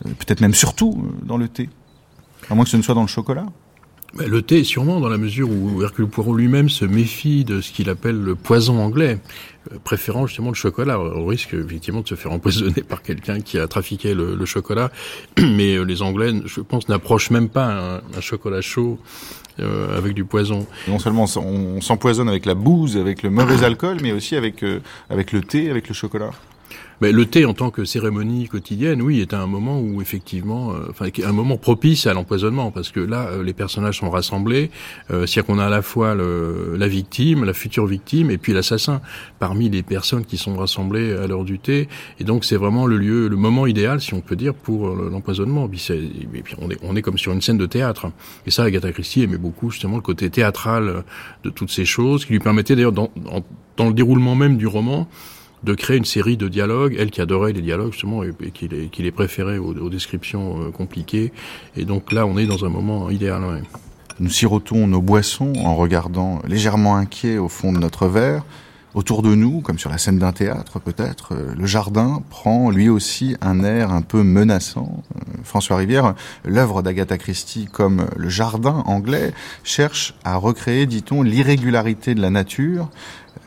peut-être 0.03 0.41
même 0.41 0.55
surtout 0.55 1.05
euh, 1.05 1.25
dans 1.25 1.37
le 1.37 1.49
thé, 1.49 1.69
à 2.51 2.55
moins 2.55 2.65
que 2.65 2.71
ce 2.71 2.77
ne 2.77 2.83
soit 2.83 2.95
dans 2.95 3.03
le 3.03 3.07
chocolat. 3.07 3.47
Le 4.25 4.43
thé, 4.43 4.65
sûrement, 4.65 5.01
dans 5.01 5.09
la 5.09 5.19
mesure 5.19 5.51
où 5.51 5.83
Hercule 5.83 6.07
Poirot 6.07 6.35
lui-même 6.35 6.69
se 6.69 6.85
méfie 6.85 7.45
de 7.45 7.61
ce 7.61 7.73
qu'il 7.73 7.91
appelle 7.91 8.21
le 8.21 8.35
poison 8.35 8.79
anglais, 8.79 9.19
préférant 9.85 10.27
justement 10.27 10.51
le 10.51 10.55
chocolat, 10.55 10.99
au 10.99 11.27
risque 11.27 11.55
effectivement 11.55 12.01
de 12.01 12.09
se 12.09 12.15
faire 12.15 12.33
empoisonner 12.33 12.83
par 12.83 13.03
quelqu'un 13.03 13.41
qui 13.41 13.59
a 13.59 13.67
trafiqué 13.69 14.15
le, 14.15 14.45
chocolat. 14.45 14.91
Mais 15.39 15.85
les 15.85 16.03
Anglais, 16.03 16.33
je 16.45 16.61
pense, 16.61 16.89
n'approchent 16.89 17.31
même 17.31 17.49
pas 17.49 18.01
un 18.17 18.21
chocolat 18.21 18.61
chaud 18.61 18.99
euh, 19.59 19.97
avec 19.97 20.13
du 20.13 20.27
poison. 20.27 20.67
Non 20.87 20.99
seulement 20.99 21.25
on, 21.37 21.81
s'empoisonne 21.81 22.29
avec 22.29 22.45
la 22.45 22.55
bouse, 22.55 22.99
avec 22.99 23.23
le 23.23 23.31
mauvais 23.31 23.65
alcool, 23.65 23.97
mais 24.03 24.13
aussi 24.13 24.37
avec, 24.37 24.63
euh, 24.63 24.81
avec 25.09 25.33
le 25.33 25.41
thé, 25.41 25.71
avec 25.71 25.89
le 25.89 25.95
chocolat. 25.95 26.31
Mais 27.01 27.13
le 27.13 27.27
thé 27.27 27.45
en 27.45 27.53
tant 27.53 27.71
que 27.71 27.85
cérémonie 27.85 28.49
quotidienne, 28.49 29.03
oui, 29.03 29.21
est 29.21 29.35
un 29.35 29.47
moment 29.47 29.81
où 29.81 30.01
effectivement, 30.01 30.73
euh, 30.73 30.89
enfin, 30.91 31.07
un 31.25 31.33
moment 31.33 31.59
propice 31.59 32.07
à 32.07 32.15
l'empoisonnement, 32.15 32.71
parce 32.71 32.91
que 32.91 33.01
là, 33.01 33.29
euh, 33.29 33.43
les 33.43 33.53
personnages 33.53 33.99
sont 33.99 34.11
rassemblés, 34.11 34.71
euh, 35.11 35.27
c'est-à-dire 35.27 35.47
qu'on 35.47 35.59
a 35.59 35.67
à 35.67 35.71
la 35.71 35.83
fois 35.83 36.15
le, 36.15 36.77
la 36.79 36.89
victime, 36.89 37.45
la 37.45 37.53
future 37.53 37.87
victime, 37.87 38.31
et 38.31 38.39
puis 38.39 38.53
l'assassin 38.53 39.01
parmi 39.39 39.69
les 39.69 39.83
personnes 39.83 40.25
qui 40.25 40.39
sont 40.39 40.57
rassemblées 40.57 41.13
à 41.13 41.27
l'heure 41.27 41.45
du 41.45 41.59
thé, 41.59 41.89
et 42.19 42.25
donc 42.25 42.45
c'est 42.45 42.57
vraiment 42.57 42.87
le 42.87 42.97
lieu, 42.97 43.29
le 43.29 43.37
moment 43.37 43.67
idéal, 43.67 44.01
si 44.01 44.15
on 44.15 44.21
peut 44.21 44.37
dire, 44.37 44.55
pour 44.55 44.89
l'empoisonnement. 44.89 45.67
Et 45.67 46.43
puis 46.43 46.55
on 46.59 46.71
est, 46.71 46.79
on 46.83 46.97
est 46.97 47.03
comme 47.03 47.19
sur 47.19 47.33
une 47.33 47.43
scène 47.43 47.59
de 47.59 47.67
théâtre, 47.67 48.11
et 48.47 48.51
ça, 48.51 48.65
Agatha 48.65 48.91
Christie 48.93 49.23
aimait 49.23 49.37
beaucoup 49.37 49.71
justement 49.71 49.97
le 49.97 50.03
côté 50.03 50.31
théâtral 50.31 51.05
de 51.45 51.51
toutes 51.51 51.71
ces 51.71 51.85
choses, 51.85 52.25
qui 52.25 52.33
lui 52.33 52.41
permettait 52.41 52.75
d'ailleurs 52.75 52.93
dans, 52.93 53.11
dans 53.77 53.87
le 53.87 53.93
déroulement 53.93 54.35
même 54.35 54.57
du 54.57 54.67
roman 54.67 55.09
de 55.67 55.75
créer 55.75 55.97
une 55.97 56.05
série 56.05 56.37
de 56.37 56.47
dialogues, 56.49 56.97
elle 56.99 57.11
qui 57.11 57.21
adorait 57.21 57.53
les 57.53 57.61
dialogues 57.61 57.93
justement 57.93 58.23
et, 58.23 58.33
qui, 58.53 58.69
les, 58.69 59.11
préférait 59.11 59.59
aux, 59.59 59.91
descriptions 59.91 60.63
euh, 60.63 60.71
compliquées. 60.71 61.33
Et 61.77 61.85
donc 61.85 62.13
là, 62.13 62.25
on 62.25 62.39
est 62.39 62.47
dans 62.47 62.65
un 62.65 62.69
moment 62.69 63.11
idéal. 63.11 63.43
Nous 64.21 64.31
sirotons 64.31 64.87
nos 64.87 65.03
boissons 65.03 65.53
en 65.65 65.75
regardant 65.75 66.41
légèrement 66.47 66.97
inquiet 66.97 67.37
au 67.37 67.49
fond 67.49 67.73
de 67.73 67.79
notre 67.79 68.07
verre. 68.07 68.45
Autour 68.95 69.21
de 69.21 69.35
nous, 69.35 69.61
comme 69.61 69.79
sur 69.79 69.91
la 69.91 69.99
scène 69.99 70.19
d'un 70.19 70.33
théâtre 70.33 70.79
peut-être, 70.79 71.35
euh, 71.35 71.53
le 71.55 71.67
jardin 71.67 72.23
prend 72.31 72.71
lui 72.71 72.89
aussi 72.89 73.37
un 73.43 73.63
air 73.63 73.91
un 73.91 74.01
peu 74.01 74.23
menaçant. 74.23 75.03
Euh, 75.17 75.33
François 75.43 75.77
Rivière, 75.77 76.15
l'œuvre 76.47 76.81
d'Agatha 76.81 77.19
Christie 77.19 77.67
comme 77.71 78.07
le 78.17 78.29
jardin 78.31 78.85
anglais 78.87 79.35
cherche 79.65 80.15
à 80.25 80.37
recréer, 80.37 80.87
dit-on, 80.87 81.23
l'irrégularité 81.23 82.15
de 82.15 82.23
la 82.23 82.31
nature, 82.31 82.89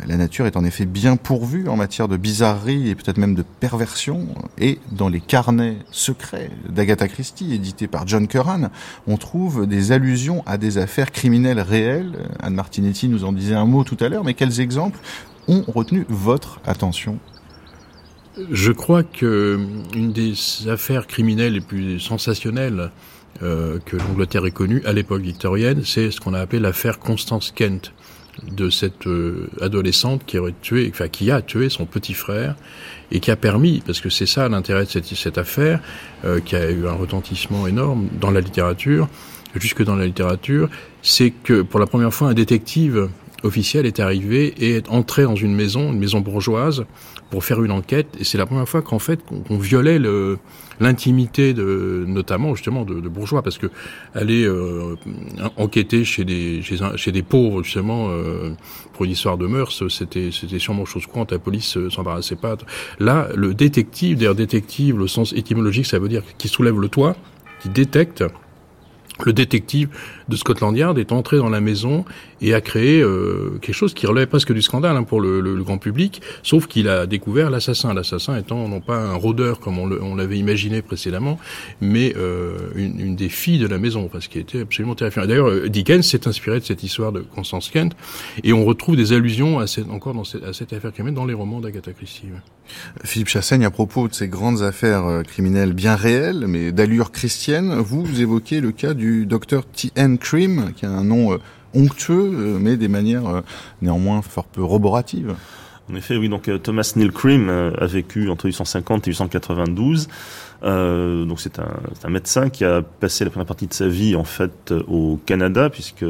la 0.08 0.18
nature 0.18 0.46
est 0.46 0.56
en 0.56 0.64
effet 0.64 0.86
bien 0.86 1.18
pourvue 1.18 1.68
en 1.68 1.76
matière 1.76 2.08
de 2.08 2.18
bizarrerie 2.18 2.90
et 2.90 2.96
peut-être 2.96 3.18
même 3.18 3.36
de 3.36 3.44
perversion. 3.60 4.28
Et 4.58 4.80
dans 4.92 5.10
les 5.10 5.20
carnets 5.20 5.78
secrets 5.92 6.52
d'Agatha 6.70 7.08
Christie, 7.08 7.54
édités 7.54 7.88
par 7.88 8.08
John 8.08 8.28
Curran, 8.28 8.70
on 9.08 9.18
trouve 9.18 9.68
des 9.68 9.92
allusions 9.92 10.44
à 10.46 10.58
des 10.58 10.78
affaires 10.78 11.12
criminelles 11.12 11.60
réelles. 11.60 12.18
Anne 12.42 12.54
Martinetti 12.54 13.08
nous 13.10 13.26
en 13.26 13.34
disait 13.34 13.56
un 13.56 13.66
mot 13.66 13.84
tout 13.84 13.98
à 14.00 14.10
l'heure, 14.10 14.24
mais 14.24 14.34
quels 14.34 14.62
exemples 14.62 15.00
ont 15.48 15.64
retenu 15.68 16.06
votre 16.10 16.62
attention? 16.66 17.20
Je 18.52 18.72
crois 18.72 19.04
que 19.04 19.60
une 19.94 20.14
des 20.14 20.34
affaires 20.70 21.08
criminelles 21.08 21.54
les 21.54 21.62
plus 21.62 22.00
sensationnelles 22.00 22.90
euh, 23.42 23.80
que 23.86 23.98
l'Angleterre 23.98 24.46
ait 24.46 24.52
connue 24.52 24.82
à 24.86 24.94
l'époque 24.94 25.22
victorienne, 25.22 25.82
c'est 25.84 26.12
ce 26.12 26.20
qu'on 26.20 26.34
a 26.34 26.40
appelé 26.40 26.60
l'affaire 26.60 27.00
Constance 27.00 27.52
Kent 27.52 27.94
de 28.52 28.70
cette 28.70 29.08
euh, 29.08 29.50
adolescente 29.62 30.24
qui 30.26 30.38
aurait 30.38 30.54
tué, 30.62 30.90
enfin 30.92 31.08
qui 31.08 31.32
a 31.32 31.42
tué 31.42 31.70
son 31.70 31.86
petit 31.86 32.14
frère 32.14 32.56
et 33.12 33.20
qui 33.20 33.32
a 33.32 33.36
permis, 33.36 33.82
parce 33.86 34.02
que 34.02 34.10
c'est 34.10 34.26
ça 34.26 34.48
l'intérêt 34.50 34.86
de 34.86 34.90
cette, 34.90 35.06
cette 35.06 35.38
affaire, 35.38 35.80
euh, 36.26 36.40
qui 36.40 36.56
a 36.56 36.70
eu 36.70 36.88
un 36.88 36.94
retentissement 36.94 37.68
énorme 37.68 38.08
dans 38.20 38.32
la 38.32 38.42
littérature, 38.42 39.08
jusque 39.56 39.84
dans 39.84 39.96
la 39.96 40.06
littérature, 40.06 40.70
c'est 41.02 41.32
que 41.32 41.62
pour 41.62 41.80
la 41.80 41.88
première 41.88 42.14
fois 42.14 42.30
un 42.30 42.34
détective 42.34 43.10
officiel 43.44 43.86
est 43.86 44.00
arrivé 44.00 44.54
et 44.58 44.76
est 44.76 44.90
entré 44.90 45.24
dans 45.24 45.36
une 45.36 45.56
maison, 45.56 45.92
une 45.92 46.00
maison 46.00 46.20
bourgeoise, 46.20 46.86
pour 47.30 47.44
faire 47.44 47.64
une 47.64 47.72
enquête. 47.72 48.08
Et 48.20 48.24
c'est 48.24 48.38
la 48.38 48.46
première 48.46 48.68
fois 48.68 48.82
qu'en 48.82 49.00
fait 49.00 49.20
qu'on 49.24 49.58
violait 49.58 50.00
l'intimité 50.80 51.54
de, 51.54 52.06
notamment 52.08 52.56
justement 52.56 52.86
de, 52.86 53.00
de, 53.00 53.10
bourgeois, 53.10 53.42
parce 53.42 53.58
que 53.58 53.68
aller 54.14 54.44
euh, 54.46 54.96
enquêter 55.58 56.04
chez 56.04 56.26
des 56.26 56.62
chez, 56.62 57.12
des 57.12 57.24
pauvres 57.24 57.64
justement 57.64 58.10
euh, 58.10 58.52
pour 58.94 59.06
une 59.06 59.12
histoire 59.12 59.38
de 59.38 59.48
mœurs, 59.48 59.88
c'était 59.90 60.30
c'était 60.32 60.60
sûrement 60.60 60.86
chose 60.86 61.06
courante. 61.06 61.32
La 61.32 61.40
police 61.40 61.78
s'embarrassait 61.90 62.36
pas. 62.36 62.58
Là, 63.00 63.28
le 63.36 63.54
détective, 63.54 64.18
d'ailleurs 64.18 64.36
détective, 64.36 64.98
le 64.98 65.08
sens 65.08 65.34
étymologique, 65.34 65.86
ça 65.86 66.00
veut 66.00 66.10
dire 66.10 66.24
qui 66.38 66.48
soulève 66.48 66.80
le 66.80 66.90
toit, 66.90 67.16
qui 67.62 67.70
détecte 67.70 68.24
le 69.26 69.34
détective 69.34 69.90
de 70.28 70.36
Scotland 70.36 70.76
Yard 70.76 70.98
est 70.98 71.12
entré 71.12 71.38
dans 71.38 71.50
la 71.50 71.62
maison 71.62 72.06
et 72.42 72.54
a 72.54 72.62
créé 72.62 73.02
euh, 73.02 73.60
quelque 73.62 73.76
chose 73.76 73.94
qui 73.94 74.08
relève 74.08 74.28
presque 74.28 74.54
du 74.54 74.62
scandale 74.62 74.96
hein, 74.96 75.04
pour 75.04 75.22
le, 75.22 75.42
le, 75.42 75.64
grand 75.64 75.78
public, 75.78 76.22
sauf 76.44 76.68
qu'il 76.68 76.88
a 76.88 77.06
découvert 77.06 77.50
l'assassin. 77.50 77.94
L'assassin 77.94 78.38
étant 78.38 78.68
non 78.68 78.80
pas 78.80 78.98
un 78.98 79.16
rôdeur 79.16 79.60
comme 79.60 79.78
on 79.80 80.16
l'avait 80.16 80.38
imaginé 80.38 80.82
précédemment, 80.82 81.40
mais 81.82 82.14
euh, 82.18 82.70
une, 82.76 83.00
une, 83.00 83.16
des 83.16 83.30
filles 83.30 83.60
de 83.60 83.68
la 83.68 83.78
maison, 83.78 84.08
parce 84.08 84.28
qu'il 84.28 84.42
était 84.42 84.62
absolument 84.62 84.96
terrifiant. 84.96 85.26
D'ailleurs, 85.26 85.50
euh, 85.50 85.70
Dickens 85.70 86.04
s'est 86.04 86.28
inspiré 86.28 86.60
de 86.60 86.66
cette 86.66 86.84
histoire 86.84 87.12
de 87.12 87.20
Constance 87.20 87.70
Kent, 87.70 87.96
et 88.44 88.54
on 88.54 88.64
retrouve 88.64 88.96
des 88.96 89.14
allusions 89.14 89.60
à 89.60 89.68
cette, 89.68 89.90
encore 89.90 90.14
dans 90.14 90.24
cette, 90.24 90.44
à 90.44 90.54
cette 90.54 90.72
affaire 90.74 90.94
criminelle 90.94 91.16
dans 91.16 91.26
les 91.26 91.34
romans 91.34 91.60
d'Agatha 91.60 91.92
Christie. 91.92 92.28
Philippe 93.04 93.30
Chassaigne, 93.30 93.66
à 93.66 93.72
propos 93.72 94.08
de 94.08 94.14
ces 94.14 94.28
grandes 94.28 94.62
affaires 94.62 95.06
euh, 95.06 95.24
criminelles 95.24 95.74
bien 95.74 95.96
réelles, 95.96 96.46
mais 96.48 96.72
d'allure 96.72 97.12
christienne, 97.12 97.74
vous, 97.76 98.22
évoquez 98.22 98.62
le 98.62 98.72
cas 98.72 98.94
du 98.94 99.26
docteur 99.26 99.66
T.N. 99.66 100.18
Cream, 100.18 100.72
qui 100.76 100.86
a 100.86 100.90
un 100.90 101.04
nom 101.04 101.34
euh, 101.34 101.38
onctueux, 101.74 102.32
euh, 102.34 102.58
mais 102.60 102.78
des 102.78 102.88
manières 102.88 103.44
néanmoins 103.82 104.22
fort 104.22 104.46
peu 104.46 104.64
roboratives. 104.64 105.36
En 105.92 105.96
effet, 105.96 106.18
oui. 106.18 106.30
Donc 106.30 106.50
Thomas 106.62 106.94
Neil 106.96 107.10
Cream 107.10 107.50
a 107.50 107.86
vécu 107.88 108.30
entre 108.30 108.46
1850 108.46 109.08
et 109.08 109.12
1892. 109.12 110.08
Euh, 110.64 111.26
donc 111.26 111.40
c'est 111.40 111.60
un, 111.60 111.72
un, 112.04 112.10
médecin 112.10 112.50
qui 112.50 112.66
a 112.66 112.82
passé 112.82 113.24
la 113.24 113.30
première 113.30 113.46
partie 113.46 113.68
de 113.68 113.74
sa 113.74 113.88
vie 113.88 114.16
en 114.16 114.26
fait 114.26 114.74
au 114.90 115.18
Canada 115.26 115.70
puisque 115.70 116.06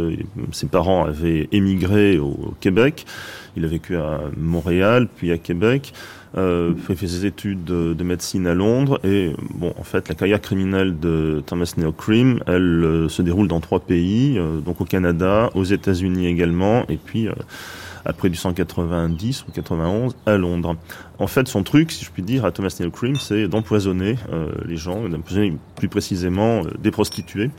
ses 0.51 0.65
parents 0.65 1.05
avaient 1.05 1.47
émigré 1.51 2.17
au 2.17 2.55
Québec. 2.59 3.05
Il 3.55 3.63
a 3.63 3.67
vécu 3.67 3.95
à 3.95 4.21
Montréal 4.37 5.07
puis 5.15 5.31
à 5.31 5.37
Québec. 5.37 5.93
Euh, 6.37 6.75
fait 6.75 7.07
ses 7.07 7.25
études 7.25 7.63
de, 7.63 8.03
médecine 8.03 8.45
à 8.45 8.53
Londres 8.53 8.99
et 9.03 9.33
bon, 9.55 9.73
en 9.79 9.83
fait, 9.83 10.07
la 10.09 10.15
carrière 10.15 10.39
criminelle 10.39 10.99
de 10.99 11.41
Thomas 11.45 11.73
Neo 11.75 11.91
Cream, 11.91 12.39
elle 12.45 12.83
euh, 12.83 13.09
se 13.09 13.23
déroule 13.23 13.47
dans 13.47 13.59
trois 13.59 13.79
pays, 13.79 14.37
euh, 14.37 14.59
donc 14.59 14.79
au 14.79 14.85
Canada, 14.85 15.49
aux 15.55 15.63
États-Unis 15.63 16.27
également, 16.27 16.85
et 16.87 16.97
puis 16.97 17.27
euh, 17.27 17.33
après 18.05 18.29
du 18.29 18.35
190 18.35 19.45
ou 19.47 19.51
91 19.51 20.15
à 20.27 20.37
Londres. 20.37 20.75
En 21.19 21.27
fait, 21.27 21.47
son 21.47 21.63
truc, 21.63 21.91
si 21.91 22.05
je 22.05 22.11
puis 22.11 22.23
dire, 22.23 22.45
à 22.45 22.51
Thomas 22.51 22.75
Neil 22.79 22.91
Cream, 22.91 23.15
c'est 23.17 23.47
d'empoisonner 23.47 24.15
euh, 24.31 24.49
les 24.65 24.77
gens, 24.77 25.07
d'empoisonner 25.09 25.53
plus 25.75 25.89
précisément 25.89 26.63
euh, 26.63 26.69
des 26.79 26.91
prostituées. 26.91 27.51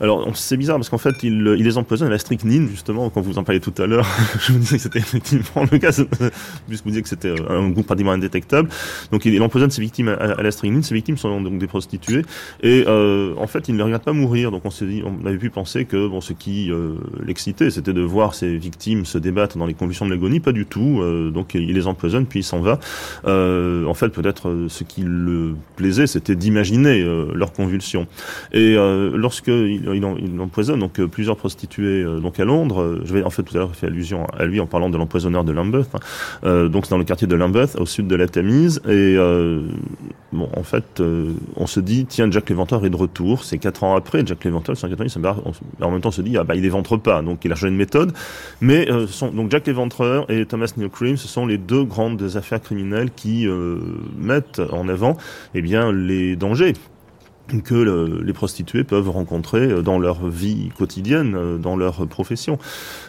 Alors, 0.00 0.28
c'est 0.36 0.56
bizarre 0.56 0.76
parce 0.76 0.88
qu'en 0.88 0.98
fait, 0.98 1.14
il, 1.22 1.54
il, 1.58 1.64
les 1.64 1.78
empoisonne 1.78 2.08
à 2.08 2.10
la 2.10 2.18
strychnine, 2.18 2.68
justement, 2.68 3.10
quand 3.10 3.20
vous 3.20 3.38
en 3.38 3.44
parliez 3.44 3.60
tout 3.60 3.74
à 3.78 3.86
l'heure. 3.86 4.06
je 4.40 4.52
vous 4.52 4.58
disais 4.58 4.76
que 4.76 4.82
c'était 4.82 4.98
effectivement 4.98 5.66
le 5.70 5.78
cas, 5.78 5.92
puisque 6.66 6.84
vous 6.84 6.90
disiez 6.90 7.02
que 7.02 7.08
c'était 7.08 7.28
euh, 7.28 7.48
un 7.48 7.68
goût 7.70 7.82
pratiquement 7.82 8.12
indétectable. 8.12 8.68
Donc, 9.12 9.24
il, 9.24 9.40
empoisonne 9.42 9.70
ses 9.70 9.80
victimes 9.80 10.08
à, 10.08 10.14
à, 10.14 10.42
la 10.42 10.50
strychnine. 10.50 10.82
Ses 10.82 10.94
victimes 10.94 11.16
sont 11.16 11.40
donc 11.40 11.58
des 11.58 11.66
prostituées. 11.66 12.22
Et 12.62 12.84
euh, 12.86 13.34
en 13.36 13.46
fait, 13.46 13.68
il 13.68 13.72
ne 13.72 13.78
les 13.78 13.84
regarde 13.84 14.02
pas 14.02 14.12
mourir. 14.12 14.50
Donc, 14.50 14.64
on 14.64 14.70
s'est 14.70 14.86
dit, 14.86 15.02
on 15.04 15.24
avait 15.26 15.38
pu 15.38 15.50
penser 15.50 15.84
que 15.84 16.08
bon, 16.08 16.20
ce 16.20 16.32
qui 16.32 16.70
euh, 16.70 16.94
l'excitait, 17.24 17.70
c'était 17.70 17.92
de 17.92 18.02
voir 18.02 18.34
ses 18.34 18.56
victimes 18.56 19.04
se 19.04 19.18
débattre 19.18 19.56
dans 19.56 19.66
les 19.66 19.74
convulsions 19.74 20.06
de 20.06 20.10
l'agonie. 20.10 20.40
Pas 20.40 20.52
du 20.52 20.66
tout. 20.66 21.00
donc, 21.32 21.54
il 21.54 21.72
les 21.72 21.86
empoisonne, 21.86 22.26
puis 22.26 22.40
il 22.40 22.44
s'en 22.44 22.60
va. 22.60 22.80
Euh, 23.26 23.86
en 23.86 23.94
fait, 23.94 24.08
peut-être 24.08 24.48
euh, 24.48 24.68
ce 24.68 24.84
qui 24.84 25.02
le 25.02 25.54
plaisait, 25.76 26.06
c'était 26.06 26.36
d'imaginer 26.36 27.02
euh, 27.02 27.26
leurs 27.34 27.52
convulsions. 27.52 28.06
Et 28.52 28.74
lorsque 29.14 29.48
il, 29.48 29.88
il, 29.94 30.40
empoisonne 30.40 30.80
donc 30.80 31.00
plusieurs 31.06 31.36
prostituées 31.36 32.04
donc 32.20 32.38
à 32.40 32.44
Londres, 32.44 33.00
je 33.04 33.12
vais 33.12 33.22
en 33.22 33.30
fait 33.30 33.42
tout 33.42 33.56
à 33.56 33.60
l'heure 33.60 33.74
faire 33.74 33.88
allusion 33.88 34.26
à 34.38 34.44
lui 34.44 34.60
en 34.60 34.66
parlant 34.66 34.90
de 34.90 34.96
l'empoisonneur 34.96 35.44
de 35.44 35.52
Lambeth. 35.52 35.88
Hein, 36.42 36.68
donc 36.68 36.84
c'est 36.84 36.90
dans 36.90 36.98
le 36.98 37.04
quartier 37.04 37.26
de 37.26 37.34
Lambeth, 37.34 37.76
au 37.78 37.86
sud 37.86 38.06
de 38.06 38.16
la 38.16 38.26
Tamise. 38.26 38.80
Et 38.88 39.16
bon, 40.32 40.48
en 40.56 40.62
fait, 40.62 41.02
on 41.56 41.66
se 41.66 41.80
dit 41.80 42.06
tiens, 42.06 42.30
Jack 42.30 42.48
l'Éventreur 42.50 42.84
est 42.84 42.90
de 42.90 42.96
retour. 42.96 43.44
C'est 43.44 43.58
quatre 43.58 43.84
ans 43.84 43.96
après, 43.96 44.24
Jack 44.26 44.44
l'Éventreur, 44.44 44.76
c'est 44.76 44.86
en 44.86 45.90
même 45.90 46.00
temps 46.00 46.08
on 46.08 46.12
se 46.12 46.22
dit 46.22 46.36
ah 46.36 46.44
bah 46.44 46.54
il 46.54 46.64
éventre 46.64 46.96
pas, 46.96 47.22
donc 47.22 47.44
il 47.44 47.52
a 47.52 47.54
changé 47.54 47.72
de 47.72 47.76
méthode. 47.76 48.12
Mais 48.60 48.88
sont, 49.08 49.28
donc 49.28 49.50
Jack 49.50 49.66
l'Éventreur 49.66 50.30
et 50.30 50.46
Thomas 50.46 50.72
Neal 50.76 50.90
Cream, 50.90 51.16
ce 51.16 51.28
sont 51.28 51.46
les 51.46 51.58
deux 51.58 51.84
grandes 51.84 52.36
affaires 52.36 52.60
criminelles 52.60 52.93
qui 53.14 53.46
euh, 53.46 53.78
mettent 54.16 54.60
en 54.70 54.88
avant 54.88 55.16
eh 55.54 55.62
bien, 55.62 55.92
les 55.92 56.36
dangers 56.36 56.74
que 57.62 58.22
les 58.22 58.32
prostituées 58.32 58.84
peuvent 58.84 59.10
rencontrer 59.10 59.70
euh, 59.70 59.82
dans 59.82 59.98
leur 59.98 60.26
vie 60.28 60.70
quotidienne, 60.76 61.34
euh, 61.36 61.58
dans 61.58 61.76
leur 61.76 62.06
profession. 62.06 62.58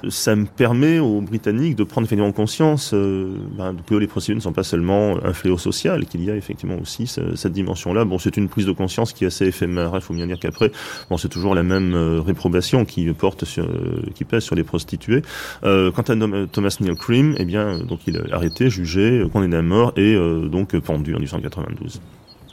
Ça 0.09 0.35
me 0.35 0.45
permet 0.45 0.99
aux 0.99 1.21
Britanniques 1.21 1.75
de 1.75 1.83
prendre 1.83 2.05
effectivement 2.05 2.31
conscience 2.31 2.93
ben, 2.93 3.75
que 3.87 3.95
les 3.95 4.07
prostituées 4.07 4.35
ne 4.35 4.41
sont 4.41 4.53
pas 4.53 4.63
seulement 4.63 5.17
un 5.23 5.33
fléau 5.33 5.57
social, 5.57 6.05
qu'il 6.05 6.23
y 6.23 6.31
a 6.31 6.35
effectivement 6.35 6.77
aussi 6.81 7.07
cette 7.07 7.53
dimension-là. 7.53 8.05
Bon, 8.05 8.19
c'est 8.19 8.37
une 8.37 8.49
prise 8.49 8.65
de 8.65 8.71
conscience 8.71 9.13
qui 9.13 9.23
est 9.23 9.27
assez 9.27 9.45
éphémère. 9.45 9.91
Il 9.95 10.01
faut 10.01 10.13
bien 10.13 10.27
dire 10.27 10.39
qu'après, 10.39 10.71
bon, 11.09 11.17
c'est 11.17 11.29
toujours 11.29 11.55
la 11.55 11.63
même 11.63 11.95
réprobation 12.25 12.85
qui 12.85 13.11
porte 13.13 13.45
sur, 13.45 13.67
qui 14.13 14.25
pèse 14.25 14.43
sur 14.43 14.55
les 14.55 14.63
prostituées. 14.63 15.21
quant 15.61 16.03
à 16.07 16.47
Thomas 16.51 16.77
Neil 16.79 16.95
Cream, 16.95 17.35
eh 17.37 17.45
bien, 17.45 17.79
donc 17.79 18.01
il 18.07 18.17
est 18.17 18.31
arrêté, 18.31 18.69
jugé, 18.69 19.25
condamné 19.31 19.57
à 19.57 19.61
mort 19.61 19.93
et 19.95 20.15
donc 20.49 20.77
pendu 20.79 21.15
en 21.15 21.19
1892. 21.19 22.01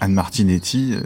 Anne 0.02 0.14
Martinetti 0.14 0.98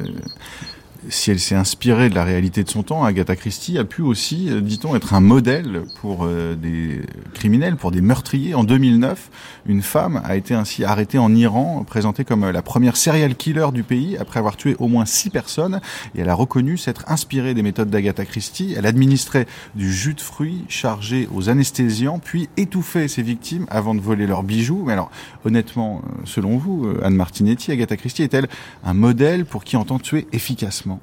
si 1.08 1.30
elle 1.30 1.40
s'est 1.40 1.54
inspirée 1.54 2.08
de 2.08 2.14
la 2.14 2.24
réalité 2.24 2.64
de 2.64 2.68
son 2.68 2.82
temps, 2.82 3.04
Agatha 3.04 3.36
Christie 3.36 3.78
a 3.78 3.84
pu 3.84 4.02
aussi, 4.02 4.50
euh, 4.50 4.60
dit-on, 4.60 4.94
être 4.96 5.14
un 5.14 5.20
modèle 5.20 5.82
pour 6.00 6.24
euh, 6.24 6.54
des 6.54 7.02
criminels, 7.34 7.76
pour 7.76 7.90
des 7.90 8.00
meurtriers. 8.00 8.54
En 8.54 8.64
2009, 8.64 9.30
une 9.66 9.82
femme 9.82 10.20
a 10.24 10.36
été 10.36 10.54
ainsi 10.54 10.84
arrêtée 10.84 11.18
en 11.18 11.34
Iran, 11.34 11.84
présentée 11.86 12.24
comme 12.24 12.44
euh, 12.44 12.52
la 12.52 12.62
première 12.62 12.96
serial 12.96 13.34
killer 13.34 13.68
du 13.72 13.82
pays, 13.82 14.16
après 14.16 14.38
avoir 14.38 14.56
tué 14.56 14.76
au 14.78 14.88
moins 14.88 15.06
six 15.06 15.30
personnes, 15.30 15.80
et 16.14 16.20
elle 16.20 16.28
a 16.28 16.34
reconnu 16.34 16.76
s'être 16.76 17.04
inspirée 17.08 17.54
des 17.54 17.62
méthodes 17.62 17.90
d'Agatha 17.90 18.24
Christie. 18.24 18.74
Elle 18.76 18.86
administrait 18.86 19.46
du 19.74 19.92
jus 19.92 20.14
de 20.14 20.20
fruits 20.20 20.64
chargé 20.68 21.28
aux 21.34 21.48
anesthésiants, 21.48 22.18
puis 22.18 22.48
étouffait 22.56 23.08
ses 23.08 23.22
victimes 23.22 23.66
avant 23.70 23.94
de 23.94 24.00
voler 24.00 24.26
leurs 24.26 24.42
bijoux. 24.42 24.84
Mais 24.86 24.92
alors, 24.92 25.10
honnêtement, 25.44 26.02
selon 26.24 26.56
vous, 26.56 26.88
Anne 27.02 27.14
Martinetti, 27.14 27.72
Agatha 27.72 27.96
Christie 27.96 28.22
est-elle 28.22 28.48
un 28.84 28.94
modèle 28.94 29.44
pour 29.44 29.64
qui 29.64 29.76
entend 29.76 29.98
tuer 29.98 30.26
efficacement? 30.32 30.95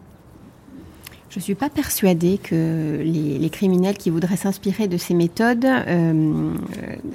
Je 1.34 1.40
ne 1.40 1.44
suis 1.44 1.56
pas 1.56 1.70
persuadée 1.70 2.38
que 2.38 3.02
les, 3.02 3.50
criminels 3.50 3.98
qui 3.98 4.12
voudraient 4.12 4.38
s'inspirer 4.38 4.88
de 4.88 4.98
ces 4.98 5.16
méthodes 5.16 5.66
euh, 5.66 6.54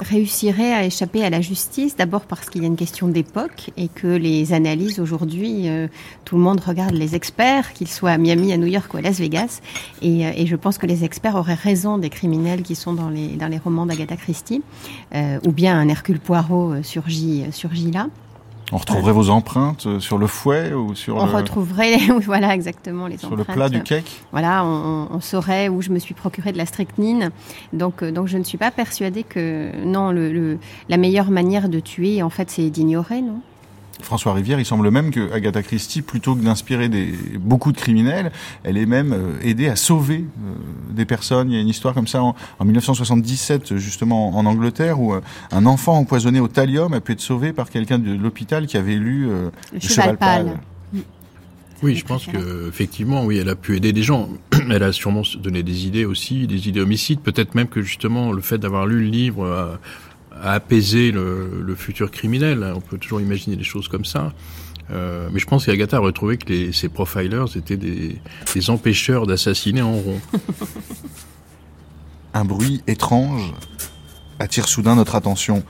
réussiraient 0.01 0.73
à 0.73 0.85
échapper 0.85 1.25
à 1.25 1.31
la 1.31 1.41
justice, 1.41 1.95
d'abord 1.95 2.23
parce 2.23 2.51
qu'il 2.51 2.63
y 2.63 2.65
a 2.65 2.67
une 2.67 2.77
question 2.77 3.07
d'époque 3.07 3.71
et 3.77 3.87
que 3.87 4.09
les 4.09 4.53
analyses 4.53 4.99
aujourd'hui, 4.99 5.69
euh, 5.69 5.87
tout 6.25 6.35
le 6.35 6.43
monde 6.43 6.59
regarde 6.59 6.95
les 6.95 7.15
experts, 7.15 7.73
qu'ils 7.75 7.87
soient 7.87 8.11
à 8.11 8.19
Miami, 8.19 8.53
à 8.53 8.57
New 8.57 8.67
York 8.67 8.93
ou 8.93 8.97
à 8.97 9.03
Las 9.03 9.21
Vegas, 9.21 9.61
et, 10.03 10.27
euh, 10.27 10.47
je 10.47 10.57
pense 10.57 10.79
que 10.79 10.87
les 10.87 11.05
experts 11.05 11.37
auraient 11.37 11.55
raison 11.55 11.97
des 11.97 12.11
criminels 12.11 12.63
qui 12.63 12.75
sont 12.75 12.95
dans 12.95 13.11
les, 13.11 13.37
dans 13.37 13.49
les 13.49 13.59
romans 13.59 13.87
d'Agatha 13.87 14.17
Christie, 14.17 14.63
ou 15.47 15.53
bien 15.53 15.79
un 15.79 15.89
Hercule 15.89 16.19
Poirot 16.19 16.83
surgit, 16.83 17.45
surgit 17.53 17.93
là. 17.93 18.09
On 18.71 18.77
retrouverait 18.77 19.13
vos 19.13 19.31
empreintes 19.31 19.87
euh, 19.87 20.01
sur 20.01 20.19
le 20.19 20.27
fouet 20.27 20.75
ou 20.75 20.95
sur 20.95 21.17
on 21.17 21.25
retrouverait, 21.25 21.97
voilà 22.25 22.55
exactement 22.55 23.07
les 23.07 23.17
sur 23.17 23.35
le 23.35 23.45
plat 23.45 23.69
du 23.69 23.83
cake. 23.83 24.21
Voilà, 24.33 24.65
on, 24.65 25.21
saurait 25.21 25.69
où 25.69 25.83
je 25.83 25.91
me 25.91 25.99
suis 25.99 26.15
procuré 26.15 26.53
de 26.53 26.59
la 26.59 26.67
strychnine. 26.67 27.31
Donc, 27.73 28.03
euh, 28.03 28.13
donc 28.13 28.29
je 28.29 28.37
ne 28.39 28.45
suis 28.45 28.59
pas 28.59 28.71
persuadée 28.71 29.23
que 29.23 29.71
non, 29.85 30.11
le, 30.11 30.59
la 30.89 30.97
meilleure 30.97 31.31
manière 31.31 31.69
de 31.69 31.81
tuer, 31.81 32.23
en 32.23 32.31
fait, 32.31 32.51
c'est 32.51 32.69
d'ignorer, 32.71 33.23
non? 33.23 33.41
François 34.03 34.33
Rivière, 34.33 34.59
il 34.59 34.65
semble 34.65 34.91
même 34.91 35.11
que 35.11 35.33
Agatha 35.33 35.63
Christie, 35.63 36.03
plutôt 36.03 36.35
que 36.35 36.43
d'inspirer 36.43 36.89
des, 36.89 37.13
beaucoup 37.39 37.73
de 37.73 37.77
criminels, 37.77 38.33
elle 38.65 38.77
est 38.77 38.87
même 38.87 39.13
euh, 39.13 39.33
aidée 39.43 39.69
à 39.69 39.77
sauver 39.77 40.25
euh, 40.25 40.55
des 40.91 41.05
personnes. 41.05 41.51
Il 41.51 41.55
y 41.55 41.59
a 41.59 41.61
une 41.61 41.69
histoire 41.69 41.95
comme 41.95 42.07
ça 42.07 42.23
en, 42.23 42.35
1977, 42.65 43.77
justement 43.77 44.37
en 44.37 44.47
Angleterre, 44.47 45.01
où 45.01 45.15
euh, 45.15 45.21
un 45.51 45.67
enfant 45.67 45.99
empoisonné 45.99 46.41
au 46.41 46.49
thallium 46.49 46.93
a 46.93 47.01
pu 47.01 47.13
être 47.13 47.21
sauvé 47.21 47.53
par 47.53 47.71
quelqu'un 47.71 47.99
de 47.99 48.15
l'hôpital 48.15 48.67
qui 48.67 48.77
avait 48.77 48.97
lu 48.97 49.29
Le, 49.29 49.81
cheval, 49.81 50.17
pâle. 50.17 50.59
Oui, 51.83 51.95
je 51.95 52.05
pense 52.05 52.27
que 52.27 52.69
effectivement, 52.69 53.25
oui, 53.25 53.39
elle 53.39 53.49
a 53.49 53.55
pu 53.55 53.77
aider 53.77 53.93
des 53.93 54.03
gens. 54.03 54.29
Elle 54.71 54.83
a 54.83 54.93
sûrement 54.93 55.23
donné 55.41 55.63
des 55.63 55.87
idées 55.87 56.05
aussi, 56.05 56.49
des 56.49 56.69
idées 56.69 56.81
homicides. 56.81 57.21
Peut-être 57.21 57.55
même 57.55 57.69
que 57.69 57.83
justement 57.83 58.33
le 58.33 58.43
fait 58.43 58.59
d'avoir 58.59 58.85
lu 58.85 59.05
le 59.05 59.11
livre 59.11 59.79
à 60.43 60.53
apaiser 60.53 61.13
le, 61.13 61.63
le, 61.63 61.75
futur 61.75 62.11
criminel. 62.11 62.73
On 62.75 62.81
peut 62.81 62.99
toujours 62.99 63.21
imaginer 63.21 63.57
des 63.57 63.65
choses 63.65 63.89
comme 63.89 64.05
ça. 64.05 64.33
Euh, 64.91 65.29
mais 65.33 65.39
je 65.39 65.47
pense 65.47 65.67
qu'Agatha 65.67 65.99
a 65.99 66.01
retrouvé 66.01 66.39
que 66.39 66.49
les, 66.49 66.73
ces 66.73 66.89
profilers 66.89 67.57
étaient 67.57 67.77
des, 67.77 68.19
des 68.55 68.71
empêcheurs 68.71 69.27
d'assassiner 69.27 69.83
en 69.83 69.93
rond. 69.93 70.21
Un 72.35 72.45
bruit 72.45 72.83
étrange 72.87 73.53
attire 74.39 74.69
soudain 74.69 74.95
notre 74.95 75.15
attention. 75.15 75.63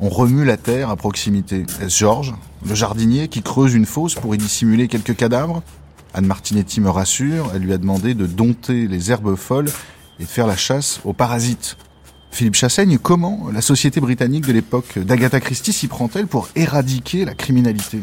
On 0.00 0.08
remue 0.08 0.44
la 0.44 0.56
terre 0.56 0.90
à 0.90 0.96
proximité. 0.96 1.64
Est-ce 1.80 1.98
Georges, 1.98 2.34
le 2.66 2.74
jardinier, 2.74 3.28
qui 3.28 3.42
creuse 3.42 3.74
une 3.74 3.86
fosse 3.86 4.14
pour 4.14 4.34
y 4.34 4.38
dissimuler 4.38 4.88
quelques 4.88 5.16
cadavres? 5.16 5.62
Anne 6.14 6.26
Martinetti 6.26 6.80
me 6.80 6.90
rassure, 6.90 7.50
elle 7.54 7.62
lui 7.62 7.72
a 7.72 7.78
demandé 7.78 8.14
de 8.14 8.26
dompter 8.26 8.86
les 8.86 9.10
herbes 9.10 9.34
folles 9.34 9.70
et 10.20 10.24
de 10.24 10.28
faire 10.28 10.46
la 10.46 10.56
chasse 10.56 11.00
aux 11.04 11.12
parasites. 11.12 11.76
Philippe 12.34 12.56
Chassaigne, 12.56 12.98
comment 12.98 13.48
la 13.52 13.60
société 13.60 14.00
britannique 14.00 14.44
de 14.44 14.52
l'époque 14.52 14.98
d'Agatha 14.98 15.38
Christie 15.38 15.72
s'y 15.72 15.86
prend-elle 15.86 16.26
pour 16.26 16.48
éradiquer 16.56 17.24
la 17.24 17.32
criminalité? 17.32 18.00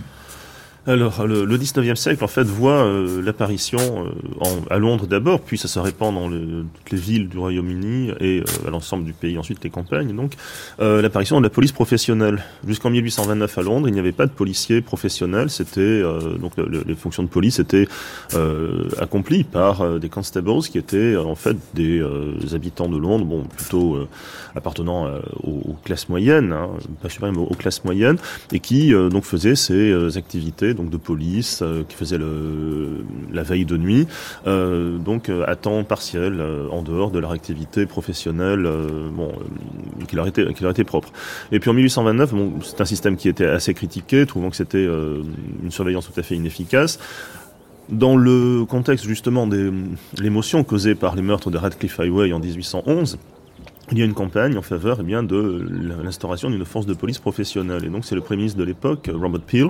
Alors, 0.87 1.27
le, 1.27 1.45
le 1.45 1.57
19e 1.59 1.95
siècle, 1.95 2.23
en 2.23 2.27
fait, 2.27 2.43
voit 2.43 2.83
euh, 2.83 3.21
l'apparition 3.21 4.07
euh, 4.07 4.45
à 4.71 4.79
Londres 4.79 5.05
d'abord, 5.05 5.39
puis 5.39 5.59
ça 5.59 5.67
se 5.67 5.77
répand 5.77 6.11
dans 6.11 6.27
le, 6.27 6.65
toutes 6.73 6.91
les 6.91 6.97
villes 6.97 7.29
du 7.29 7.37
Royaume-Uni 7.37 8.11
et 8.19 8.39
euh, 8.39 8.67
à 8.67 8.71
l'ensemble 8.71 9.03
du 9.03 9.13
pays, 9.13 9.37
ensuite 9.37 9.63
les 9.63 9.69
campagnes. 9.69 10.15
Donc, 10.15 10.33
l'apparition 10.79 11.37
de 11.37 11.43
la 11.43 11.51
police 11.51 11.71
professionnelle. 11.71 12.43
Jusqu'en 12.65 12.89
1829 12.89 13.57
à 13.57 13.61
Londres, 13.61 13.87
il 13.87 13.93
n'y 13.93 13.99
avait 13.99 14.11
pas 14.11 14.25
de 14.25 14.31
policiers 14.31 14.81
professionnels. 14.81 15.49
C'était 15.49 16.01
donc 16.39 16.53
les 16.57 16.95
fonctions 16.95 17.23
de 17.23 17.27
police 17.27 17.59
étaient 17.59 17.87
accomplies 18.99 19.43
par 19.43 19.99
des 19.99 20.09
constables 20.09 20.51
qui 20.63 20.77
étaient 20.77 21.15
en 21.15 21.35
fait 21.35 21.55
des 21.73 22.03
habitants 22.53 22.89
de 22.89 22.97
Londres, 22.97 23.25
bon, 23.25 23.43
plutôt 23.43 23.97
appartenant 24.55 25.07
aux, 25.43 25.75
classes 25.83 26.09
moyennes, 26.09 26.51
hein, 26.51 26.69
pas 27.01 27.09
supérieurs 27.09 27.37
mais 27.37 27.45
aux 27.45 27.55
classes 27.55 27.83
moyennes, 27.83 28.17
et 28.51 28.59
qui 28.59 28.91
donc 28.91 29.23
faisaient 29.23 29.55
ces 29.55 30.17
activités 30.17 30.70
donc 30.73 30.89
de 30.89 30.97
police, 30.97 31.61
euh, 31.61 31.83
qui 31.87 31.95
faisait 31.95 32.17
la 32.17 33.43
veille 33.43 33.65
de 33.65 33.77
nuit, 33.77 34.07
euh, 34.47 34.97
donc 34.97 35.29
euh, 35.29 35.43
à 35.47 35.55
temps 35.55 35.83
partiel, 35.83 36.41
en 36.71 36.81
dehors 36.81 37.11
de 37.11 37.19
leur 37.19 37.31
activité 37.31 37.85
professionnelle, 37.85 38.67
bon, 39.13 39.31
qui 40.07 40.15
leur 40.15 40.27
était 40.27 40.53
qui 40.53 40.63
leur 40.63 40.71
était 40.71 40.83
propre. 40.83 41.11
Et 41.51 41.59
puis 41.59 41.69
en 41.69 41.73
1829, 41.73 42.33
bon, 42.33 42.53
c'est 42.63 42.81
un 42.81 42.85
système 42.85 43.15
qui 43.15 43.29
était 43.29 43.45
assez 43.45 43.73
critiqué, 43.73 44.25
trouvant 44.25 44.49
que 44.49 44.55
c'était 44.55 44.85
une 44.85 45.71
surveillance 45.71 46.09
tout 46.11 46.19
à 46.19 46.23
fait 46.23 46.35
inefficace. 46.35 46.99
Dans 47.89 48.15
le 48.15 48.63
contexte 48.65 49.05
justement 49.05 49.47
des 49.47 49.71
l'émotion 50.17 50.63
causée 50.63 50.95
par 50.95 51.15
les 51.15 51.21
meurtres 51.21 51.51
de 51.51 51.57
Radcliffe 51.57 51.99
Highway 51.99 52.31
en 52.31 52.39
1811, 52.39 53.17
il 53.91 53.99
y 53.99 54.01
a 54.01 54.05
une 54.05 54.13
campagne 54.13 54.57
en 54.57 54.61
faveur 54.61 54.97
eh 55.01 55.03
bien, 55.03 55.21
de 55.21 55.65
l'instauration 56.03 56.49
d'une 56.49 56.63
force 56.65 56.85
de 56.85 56.93
police 56.93 57.19
professionnelle. 57.19 57.83
Et 57.85 57.89
donc 57.89 58.05
c'est 58.05 58.15
le 58.15 58.21
Premier 58.21 58.37
ministre 58.37 58.57
de 58.57 58.63
l'époque, 58.63 59.09
Robert 59.13 59.41
Peel, 59.41 59.69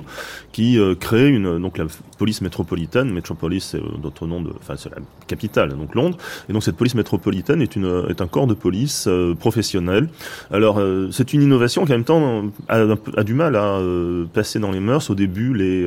qui 0.52 0.78
euh, 0.78 0.94
crée 0.94 1.28
une, 1.28 1.58
donc 1.58 1.78
la 1.78 1.86
police 2.18 2.40
métropolitaine. 2.40 3.10
Metropolis, 3.12 3.64
c'est 3.64 3.78
euh, 3.78 3.98
d'autres 4.00 4.26
nom 4.26 4.40
de, 4.40 4.50
enfin 4.60 4.74
c'est 4.76 4.90
la 4.90 4.98
capitale, 5.26 5.76
donc 5.76 5.94
Londres. 5.94 6.16
Et 6.48 6.52
donc 6.52 6.62
cette 6.62 6.76
police 6.76 6.94
métropolitaine 6.94 7.60
est, 7.62 7.74
une, 7.74 8.04
est 8.08 8.20
un 8.20 8.26
corps 8.28 8.46
de 8.46 8.54
police 8.54 9.06
euh, 9.08 9.34
professionnel. 9.34 10.08
Alors 10.50 10.80
c'est 11.10 11.32
une 11.32 11.42
innovation 11.42 11.84
qui 11.84 11.92
en 11.92 11.96
même 11.96 12.04
temps 12.04 12.44
a, 12.68 12.84
a 13.16 13.24
du 13.24 13.34
mal 13.34 13.56
à 13.56 13.80
passer 14.32 14.58
dans 14.58 14.70
les 14.70 14.80
mœurs. 14.80 15.10
Au 15.10 15.14
début, 15.14 15.54
les, 15.54 15.86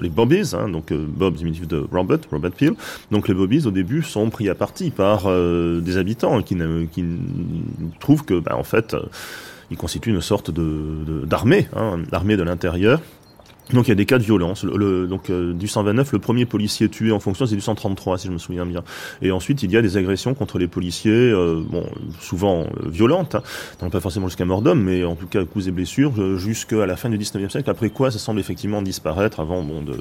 les 0.00 0.08
Bobbies, 0.08 0.54
hein, 0.54 0.68
donc 0.68 0.92
Bob 0.92 1.34
diminutif 1.34 1.66
de 1.66 1.84
Robert, 1.90 2.18
Robert 2.30 2.52
Peel, 2.52 2.74
donc 3.10 3.28
les 3.28 3.34
Bobbies 3.34 3.66
au 3.66 3.70
début 3.70 4.02
sont 4.02 4.30
pris 4.30 4.48
à 4.48 4.54
partie 4.54 4.90
par 4.90 5.24
des 5.30 5.96
habitants 5.96 6.42
qui, 6.42 6.56
qui 6.92 7.04
trouve 8.00 8.24
que, 8.24 8.38
bah, 8.38 8.56
en 8.56 8.64
fait, 8.64 8.94
euh, 8.94 9.02
il 9.70 9.76
constitue 9.76 10.10
une 10.10 10.20
sorte 10.20 10.50
de 10.50 11.24
d'armée, 11.26 11.68
hein, 11.76 11.98
l'armée 12.10 12.36
de 12.36 12.42
l'intérieur, 12.42 13.00
donc 13.72 13.86
il 13.86 13.90
y 13.90 13.92
a 13.92 13.96
des 13.96 14.06
cas 14.06 14.18
de 14.18 14.22
violence. 14.22 14.64
Le, 14.64 15.06
donc 15.06 15.30
euh, 15.30 15.52
du 15.52 15.68
129, 15.68 16.12
le 16.12 16.18
premier 16.18 16.46
policier 16.46 16.88
tué 16.88 17.12
en 17.12 17.20
fonction, 17.20 17.46
c'est 17.46 17.54
du 17.54 17.60
133 17.60 18.18
si 18.18 18.26
je 18.28 18.32
me 18.32 18.38
souviens 18.38 18.66
bien. 18.66 18.82
Et 19.22 19.30
ensuite 19.30 19.62
il 19.62 19.70
y 19.70 19.76
a 19.76 19.82
des 19.82 19.96
agressions 19.96 20.34
contre 20.34 20.58
les 20.58 20.68
policiers, 20.68 21.12
euh, 21.12 21.62
bon 21.66 21.86
souvent 22.20 22.62
euh, 22.62 22.88
violentes, 22.88 23.36
hein. 23.36 23.90
pas 23.90 24.00
forcément 24.00 24.28
jusqu'à 24.28 24.44
mort 24.44 24.62
d'homme, 24.62 24.82
mais 24.82 25.04
en 25.04 25.14
tout 25.14 25.26
cas 25.26 25.44
coups 25.44 25.66
et 25.66 25.70
blessures 25.70 26.38
jusqu'à 26.38 26.86
la 26.86 26.96
fin 26.96 27.08
du 27.08 27.18
19e 27.18 27.50
siècle. 27.50 27.70
Après 27.70 27.90
quoi, 27.90 28.10
ça 28.10 28.18
semble 28.18 28.40
effectivement 28.40 28.82
disparaître 28.82 29.40
avant 29.40 29.62
bon 29.62 29.82
de 29.82 29.94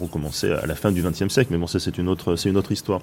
recommencer 0.00 0.50
à 0.50 0.66
la 0.66 0.74
fin 0.74 0.92
du 0.92 1.02
20e 1.02 1.28
siècle. 1.28 1.48
Mais 1.52 1.58
bon, 1.58 1.66
ça 1.66 1.78
c'est 1.78 1.98
une 1.98 2.08
autre 2.08 2.36
c'est 2.36 2.48
une 2.48 2.56
autre 2.56 2.72
histoire. 2.72 3.00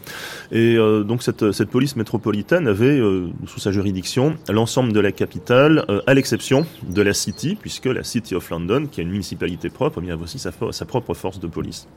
Et 0.51 0.75
donc 0.75 1.23
cette 1.23 1.51
cette 1.51 1.69
police 1.69 1.95
métropolitaine 1.95 2.67
avait 2.67 2.99
sous 3.47 3.59
sa 3.59 3.71
juridiction 3.71 4.35
l'ensemble 4.49 4.93
de 4.93 4.99
la 4.99 5.11
capitale, 5.11 5.85
à 6.07 6.13
l'exception 6.13 6.65
de 6.87 7.01
la 7.01 7.13
City, 7.13 7.57
puisque 7.59 7.85
la 7.85 8.03
City 8.03 8.35
of 8.35 8.49
London, 8.49 8.87
qui 8.91 9.01
a 9.01 9.03
une 9.03 9.11
municipalité 9.11 9.69
propre, 9.69 10.01
aussi 10.15 10.39
sa, 10.39 10.51
sa 10.71 10.85
propre 10.85 11.13
force 11.13 11.39
de 11.39 11.47
police. 11.47 11.87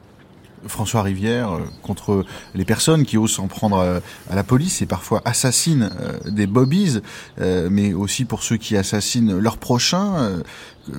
François 0.66 1.02
Rivière 1.02 1.52
euh, 1.52 1.60
contre 1.82 2.24
les 2.54 2.64
personnes 2.64 3.04
qui 3.04 3.16
osent 3.18 3.32
s'en 3.32 3.46
prendre 3.46 3.78
euh, 3.78 4.00
à, 4.30 4.34
la 4.34 4.44
police 4.44 4.82
et 4.82 4.86
parfois 4.86 5.22
assassinent 5.24 5.90
euh, 6.00 6.30
des 6.30 6.46
bobbies, 6.46 7.00
mais 7.38 7.92
aussi 7.92 8.24
pour 8.24 8.42
ceux 8.42 8.56
qui 8.56 8.76
assassinent 8.76 9.36
leurs 9.38 9.58
prochains, 9.58 10.42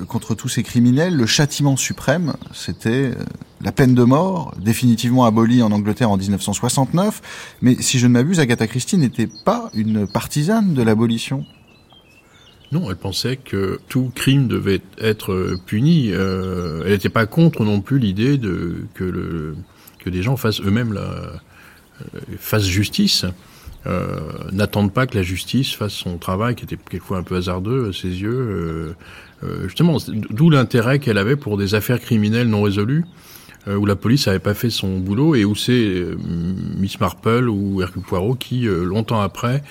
contre 0.08 0.34
tous 0.34 0.48
ces 0.48 0.62
criminels, 0.62 1.14
le 1.14 1.26
châtiment 1.26 1.76
suprême, 1.76 2.34
c'était 2.52 3.12
la 3.60 3.72
peine 3.72 3.94
de 3.94 4.04
mort, 4.04 4.54
définitivement 4.58 5.24
abolie 5.24 5.62
en 5.62 5.72
Angleterre 5.72 6.10
en 6.10 6.16
1969. 6.16 7.56
Mais 7.62 7.76
si 7.80 7.98
je 7.98 8.06
ne 8.06 8.12
m'abuse, 8.12 8.40
Agatha 8.40 8.66
Christie 8.66 8.96
n'était 8.96 9.28
pas 9.44 9.70
une 9.74 10.06
partisane 10.06 10.74
de 10.74 10.82
l'abolition. 10.82 11.44
Non, 12.72 12.90
elle 12.90 12.96
pensait 12.96 13.36
que 13.36 13.78
tout 13.88 14.10
crime 14.14 14.48
devait 14.48 14.80
être 14.98 15.56
puni. 15.66 16.10
Euh, 16.12 16.82
elle 16.84 16.92
n'était 16.92 17.08
pas 17.08 17.26
contre 17.26 17.64
non 17.64 17.80
plus 17.80 17.98
l'idée 17.98 18.38
de 18.38 18.86
que 18.94 19.04
le 19.04 19.56
que 19.98 20.10
des 20.10 20.22
gens 20.22 20.36
fassent 20.36 20.60
eux-mêmes 20.60 20.92
la 20.92 21.00
euh, 21.00 22.20
fassent 22.38 22.66
justice. 22.66 23.24
Euh, 23.86 24.18
n'attendent 24.50 24.92
pas 24.92 25.06
que 25.06 25.14
la 25.14 25.22
justice 25.22 25.74
fasse 25.74 25.92
son 25.92 26.16
travail, 26.16 26.54
qui 26.54 26.64
était 26.64 26.76
quelquefois 26.76 27.18
un 27.18 27.22
peu 27.22 27.36
hasardeux 27.36 27.90
à 27.90 27.92
ses 27.92 28.08
yeux. 28.08 28.96
justement, 29.64 29.98
d'où 30.08 30.48
l'intérêt 30.48 30.98
qu'elle 30.98 31.18
avait 31.18 31.36
pour 31.36 31.58
des 31.58 31.74
affaires 31.74 32.00
criminelles 32.00 32.48
non 32.48 32.62
résolues. 32.62 33.04
où 33.66 33.84
la 33.84 33.94
police 33.94 34.26
n'avait 34.26 34.38
pas 34.38 34.54
fait 34.54 34.70
son 34.70 34.98
boulot 34.98 35.34
et 35.34 35.44
où 35.44 35.54
c'est 35.54 36.02
Miss 36.78 36.98
Marple 36.98 37.48
ou 37.50 37.82
Hercule 37.82 38.02
Poirot 38.02 38.36
qui, 38.36 38.62
longtemps 38.62 39.20
après, 39.20 39.62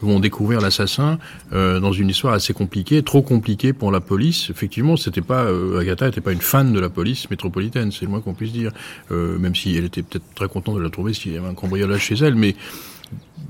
vont 0.00 0.20
découvrir 0.20 0.60
l'assassin 0.60 1.18
euh, 1.52 1.80
dans 1.80 1.92
une 1.92 2.08
histoire 2.08 2.34
assez 2.34 2.52
compliquée, 2.52 3.02
trop 3.02 3.22
compliquée 3.22 3.72
pour 3.72 3.92
la 3.92 4.00
police. 4.00 4.50
Effectivement, 4.50 4.96
c'était 4.96 5.20
pas 5.20 5.44
euh, 5.44 5.80
Agatha 5.80 6.06
n'était 6.06 6.20
pas 6.20 6.32
une 6.32 6.40
fan 6.40 6.72
de 6.72 6.80
la 6.80 6.88
police 6.88 7.30
métropolitaine, 7.30 7.92
c'est 7.92 8.04
le 8.04 8.10
moins 8.10 8.20
qu'on 8.20 8.34
puisse 8.34 8.52
dire. 8.52 8.72
Euh, 9.10 9.38
même 9.38 9.54
si 9.54 9.76
elle 9.76 9.84
était 9.84 10.02
peut-être 10.02 10.24
très 10.34 10.48
contente 10.48 10.76
de 10.76 10.82
la 10.82 10.90
trouver 10.90 11.12
s'il 11.12 11.32
y 11.32 11.36
avait 11.36 11.48
un 11.48 11.54
cambriolage 11.54 12.00
chez 12.02 12.16
elle, 12.16 12.34
mais 12.34 12.54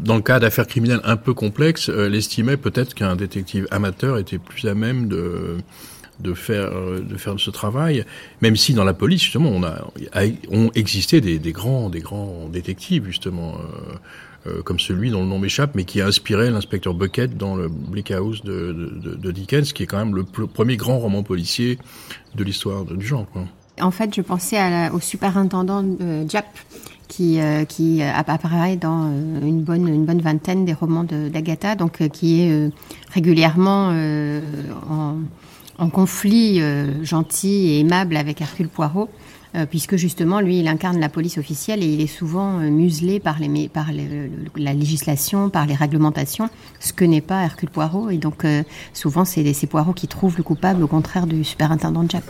dans 0.00 0.16
le 0.16 0.22
cas 0.22 0.38
d'affaires 0.38 0.66
criminelles 0.66 1.00
un 1.04 1.16
peu 1.16 1.34
complexes, 1.34 1.88
euh, 1.88 2.06
elle 2.06 2.14
estimait 2.14 2.56
peut-être 2.56 2.94
qu'un 2.94 3.16
détective 3.16 3.66
amateur 3.70 4.18
était 4.18 4.38
plus 4.38 4.66
à 4.66 4.74
même 4.74 5.08
de 5.08 5.58
de 6.20 6.34
faire 6.34 6.70
euh, 6.72 7.00
de 7.00 7.16
faire 7.16 7.38
ce 7.38 7.50
travail, 7.50 8.04
même 8.42 8.56
si 8.56 8.74
dans 8.74 8.84
la 8.84 8.94
police 8.94 9.22
justement 9.22 9.50
on 9.50 9.62
a 9.62 9.86
ont 10.50 10.70
existé 10.74 11.20
des, 11.20 11.38
des 11.38 11.52
grands 11.52 11.88
des 11.90 12.00
grands 12.00 12.48
détectives 12.48 13.06
justement. 13.06 13.54
Euh, 13.58 13.94
euh, 14.46 14.62
comme 14.62 14.78
celui 14.78 15.10
dont 15.10 15.22
le 15.22 15.28
nom 15.28 15.38
m'échappe, 15.38 15.74
mais 15.74 15.84
qui 15.84 16.00
a 16.00 16.06
inspiré 16.06 16.50
l'inspecteur 16.50 16.94
Bucket 16.94 17.36
dans 17.36 17.56
le 17.56 17.68
Bleak 17.68 18.10
House 18.10 18.42
de, 18.42 19.30
Dickens, 19.32 19.72
qui 19.72 19.82
est 19.82 19.86
quand 19.86 19.98
même 19.98 20.14
le 20.14 20.24
premier 20.24 20.76
grand 20.76 20.98
roman 20.98 21.22
policier 21.22 21.78
de 22.34 22.44
l'histoire 22.44 22.84
du 22.84 23.06
genre. 23.06 23.26
En 23.80 23.90
fait, 23.90 24.14
je 24.14 24.20
pensais 24.20 24.58
au 24.90 25.00
superintendant 25.00 25.84
euh, 26.00 26.24
Jap, 26.28 26.46
qui, 27.08 27.40
euh, 27.40 27.64
qui 27.64 28.02
apparaît 28.02 28.76
dans 28.76 29.06
euh, 29.06 29.40
une, 29.42 29.62
bonne, 29.62 29.88
une 29.88 30.04
bonne 30.04 30.20
vingtaine 30.20 30.64
des 30.64 30.72
romans 30.72 31.04
d'Agatha, 31.04 31.74
donc 31.74 32.06
qui 32.08 32.42
est 32.42 32.70
régulièrement 33.12 33.92
en, 34.88 35.16
en, 35.78 35.90
conflit 35.90 36.62
gentil 37.02 37.70
et 37.70 37.80
aimable 37.80 38.16
avec 38.16 38.40
Hercule 38.40 38.68
Poirot. 38.68 39.08
Euh, 39.56 39.66
puisque 39.66 39.96
justement, 39.96 40.40
lui, 40.40 40.60
il 40.60 40.68
incarne 40.68 41.00
la 41.00 41.08
police 41.08 41.36
officielle 41.36 41.82
et 41.82 41.86
il 41.86 42.00
est 42.00 42.06
souvent 42.06 42.60
euh, 42.60 42.70
muselé 42.70 43.18
par, 43.18 43.38
la 44.56 44.72
législation, 44.72 45.50
par 45.50 45.66
les 45.66 45.74
réglementations, 45.74 46.48
ce 46.78 46.92
que 46.92 47.04
n'est 47.04 47.20
pas 47.20 47.42
Hercule 47.42 47.70
Poirot. 47.70 48.10
Et 48.10 48.18
donc, 48.18 48.44
euh, 48.44 48.62
souvent, 48.92 49.24
c'est 49.24 49.52
ces 49.52 49.66
Poirot 49.66 49.92
qui 49.92 50.06
trouvent 50.06 50.36
le 50.36 50.44
coupable, 50.44 50.84
au 50.84 50.86
contraire 50.86 51.26
du 51.26 51.42
superintendant 51.42 52.04
Jack. 52.08 52.22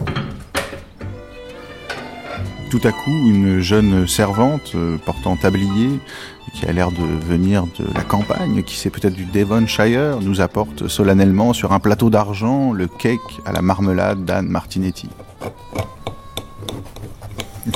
Tout 2.71 2.81
à 2.85 2.93
coup, 2.93 3.11
une 3.11 3.61
jeune 3.61 4.07
servante 4.07 4.77
portant 5.05 5.37
tablier, 5.37 5.99
qui 6.55 6.67
a 6.67 6.73
l'air 6.73 6.91
de 6.93 7.03
venir 7.27 7.65
de 7.79 7.85
la 7.95 8.03
campagne, 8.03 8.63
qui 8.63 8.77
c'est 8.77 8.91
peut-être 8.91 9.15
du 9.15 9.25
Devonshire, 9.25 10.21
nous 10.21 10.41
apporte 10.41 10.87
solennellement 10.87 11.53
sur 11.53 11.73
un 11.73 11.81
plateau 11.81 12.11
d'argent 12.11 12.73
le 12.73 12.87
cake 12.87 13.41
à 13.45 13.53
la 13.53 13.61
marmelade 13.61 14.25
d'Anne 14.25 14.47
Martinetti. 14.47 15.09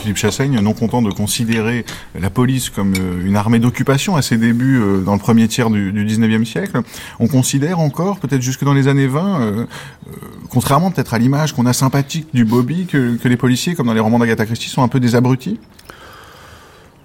Philippe 0.04 0.18
Chassaigne, 0.18 0.60
non 0.60 0.74
content 0.74 1.00
de 1.00 1.10
considérer 1.10 1.86
la 2.14 2.28
police 2.28 2.68
comme 2.68 2.92
euh, 2.92 3.26
une 3.26 3.36
armée 3.36 3.58
d'occupation 3.58 4.16
à 4.16 4.20
ses 4.20 4.36
débuts 4.36 4.78
euh, 4.78 5.00
dans 5.00 5.14
le 5.14 5.18
premier 5.18 5.48
tiers 5.48 5.70
du, 5.70 5.92
19e 5.94 6.44
siècle, 6.44 6.82
on 7.20 7.26
considère 7.26 7.80
encore, 7.80 8.18
peut-être 8.18 8.42
jusque 8.42 8.64
dans 8.64 8.74
les 8.74 8.86
années 8.86 9.06
20, 9.06 9.40
euh, 9.40 9.64
contrairement 10.50 10.90
peut-être 10.90 11.14
à 11.14 11.18
l'image 11.18 11.54
qu'on 11.54 11.64
a 11.64 11.72
sympathique 11.72 12.26
du 12.34 12.44
Bobby, 12.44 12.84
que, 12.84 13.16
les 13.24 13.36
policiers, 13.38 13.74
comme 13.74 13.86
dans 13.86 13.94
les 13.94 14.00
romans 14.00 14.18
d'Agatha 14.18 14.44
Christie, 14.44 14.68
sont 14.68 14.82
un 14.82 14.88
peu 14.88 15.00
des 15.00 15.14
abrutis? 15.14 15.58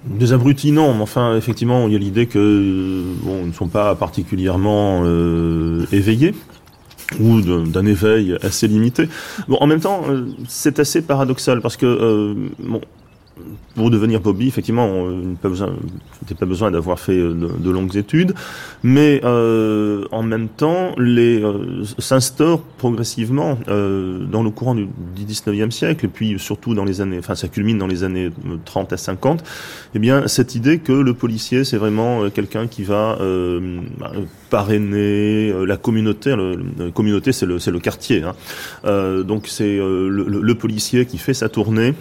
Des 0.06 0.34
abrutis, 0.34 0.74
non, 0.74 1.02
enfin, 1.02 1.38
effectivement, 1.38 1.88
il 1.88 1.94
y 1.94 1.96
a 1.96 2.00
l'idée 2.00 2.26
que 2.26 3.02
bon, 3.24 3.44
ils 3.44 3.48
ne 3.48 3.54
sont 3.54 3.70
pas 3.70 3.96
particulièrement 3.96 5.06
éveillés 5.94 6.36
ou 7.20 7.42
d'un 7.42 7.86
éveil 7.86 8.38
assez 8.42 8.68
limité. 8.68 9.10
Bon, 9.48 9.58
en 9.60 9.68
même 9.68 9.80
temps, 9.80 10.04
euh, 10.10 10.26
c'est 10.48 10.80
assez 10.80 11.02
paradoxal 11.02 11.62
parce 11.62 11.78
que 11.78 11.86
euh, 11.86 12.34
bon, 12.60 12.82
pour 13.80 13.90
devenir 13.90 14.20
Bobby, 14.20 14.50
effectivement, 14.50 14.88
on 14.88 15.36
pas 15.36 15.48
besoin, 15.48 15.74
pas 16.38 16.46
besoin 16.46 16.70
d'avoir 16.70 17.00
fait 17.00 17.18
euh, 17.18 17.34
de, 17.34 17.72
longues 17.72 17.96
études, 17.96 18.34
mais 18.84 19.22
euh, 19.24 20.04
en 20.12 20.22
même 20.22 20.50
temps, 20.50 20.92
les 20.98 21.42
euh, 21.42 21.86
s'instaure 21.98 22.60
progressivement 22.78 23.58
euh, 23.70 24.26
dans 24.26 24.44
le 24.44 24.50
courant 24.50 24.76
du, 24.76 24.90
du 25.16 25.24
19e 25.24 25.72
siècle, 25.72 26.04
et 26.04 26.10
puis 26.10 26.38
surtout 26.40 26.76
dans 26.76 26.84
les 26.84 27.00
années, 27.00 27.20
enfin, 27.20 27.36
ça 27.36 27.48
culmine 27.48 27.78
dans 27.78 27.88
les 27.88 28.04
années 28.04 28.32
30 28.66 28.92
à 28.92 28.98
50. 28.98 29.46
Eh 29.96 30.00
bien, 30.00 30.28
cette 30.28 30.56
idée 30.56 30.80
que 30.80 30.92
le 30.92 31.14
policier, 31.14 31.64
c'est 31.64 31.78
vraiment 31.78 32.30
quelqu'un 32.30 32.68
qui 32.68 32.84
va 32.84 33.18
parrainer 34.50 35.54
la 35.66 35.78
communauté. 35.78 36.36
La 36.78 36.92
communauté, 36.92 37.32
c'est 37.32 37.46
le, 37.46 37.80
quartier. 37.80 38.24
Hein. 38.24 39.24
donc, 39.24 39.48
c'est 39.48 39.78
le 39.78 40.54
policier 40.56 41.06
qui 41.06 41.18
fait 41.18 41.34
sa 41.34 41.48
tournée 41.48 41.94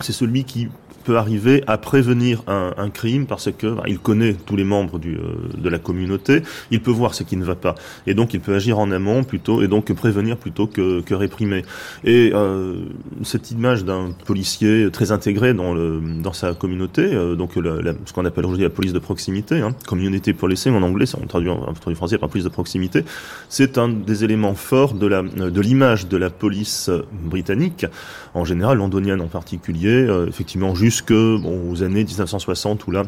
c'est 0.00 0.12
celui 0.12 0.44
qui 0.44 0.68
peut 1.06 1.16
arriver 1.16 1.62
à 1.66 1.78
prévenir 1.78 2.42
un, 2.48 2.72
un 2.76 2.90
crime 2.90 3.26
parce 3.26 3.50
que 3.52 3.68
bah, 3.68 3.84
il 3.86 3.98
connaît 3.98 4.34
tous 4.34 4.56
les 4.56 4.64
membres 4.64 4.98
du, 4.98 5.14
euh, 5.14 5.34
de 5.56 5.68
la 5.68 5.78
communauté, 5.78 6.42
il 6.72 6.80
peut 6.82 6.90
voir 6.90 7.14
ce 7.14 7.22
qui 7.22 7.36
ne 7.36 7.44
va 7.44 7.54
pas 7.54 7.76
et 8.06 8.14
donc 8.14 8.34
il 8.34 8.40
peut 8.40 8.54
agir 8.54 8.78
en 8.78 8.90
amont 8.90 9.22
plutôt 9.22 9.62
et 9.62 9.68
donc 9.68 9.92
prévenir 9.92 10.36
plutôt 10.36 10.66
que, 10.66 11.00
que 11.00 11.14
réprimer. 11.14 11.62
Et 12.04 12.32
euh, 12.34 12.74
cette 13.22 13.52
image 13.52 13.84
d'un 13.84 14.10
policier 14.24 14.90
très 14.92 15.12
intégré 15.12 15.54
dans, 15.54 15.72
le, 15.74 16.00
dans 16.22 16.32
sa 16.32 16.54
communauté, 16.54 17.02
euh, 17.02 17.36
donc 17.36 17.54
la, 17.56 17.92
ce 18.04 18.12
qu'on 18.12 18.24
appelle 18.24 18.44
aujourd'hui 18.44 18.64
la 18.64 18.70
police 18.70 18.92
de 18.92 18.98
proximité, 18.98 19.60
hein, 19.60 19.74
community 19.86 20.32
policing 20.32 20.74
en 20.74 20.82
anglais, 20.82 21.06
on 21.20 21.26
traduit 21.26 21.50
en, 21.50 21.72
français 21.94 22.18
par 22.18 22.28
police 22.28 22.44
de 22.44 22.50
proximité, 22.50 23.04
c'est 23.48 23.78
un 23.78 23.88
des 23.88 24.24
éléments 24.24 24.54
forts 24.54 24.94
de 24.94 25.06
la 25.06 25.22
de 25.22 25.60
l'image 25.60 26.08
de 26.08 26.16
la 26.16 26.30
police 26.30 26.90
britannique, 27.12 27.86
en 28.34 28.44
général 28.44 28.78
londonienne 28.78 29.20
en 29.20 29.26
particulier, 29.28 29.88
euh, 29.88 30.26
effectivement 30.26 30.74
juste 30.74 30.95
jusque 30.96 31.12
bon, 31.12 31.70
aux 31.70 31.82
années 31.82 32.04
1960 32.04 32.86
où 32.86 32.90
là 32.90 33.04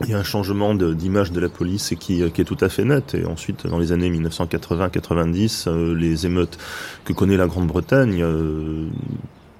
il 0.00 0.10
y 0.10 0.14
a 0.14 0.18
un 0.18 0.24
changement 0.24 0.74
d'image 0.74 1.30
de, 1.30 1.38
la 1.38 1.48
police 1.48 1.94
qui, 2.00 2.28
qui, 2.32 2.40
est 2.40 2.44
tout 2.44 2.56
à 2.60 2.68
fait 2.68 2.84
net. 2.84 3.14
Et 3.14 3.24
ensuite, 3.24 3.68
dans 3.68 3.78
les 3.78 3.92
années 3.92 4.10
1980-90, 4.10 5.68
euh, 5.68 5.94
les 5.94 6.26
émeutes 6.26 6.58
que 7.04 7.12
connaît 7.12 7.36
la 7.36 7.46
Grande-Bretagne 7.46 8.20
euh, 8.20 8.88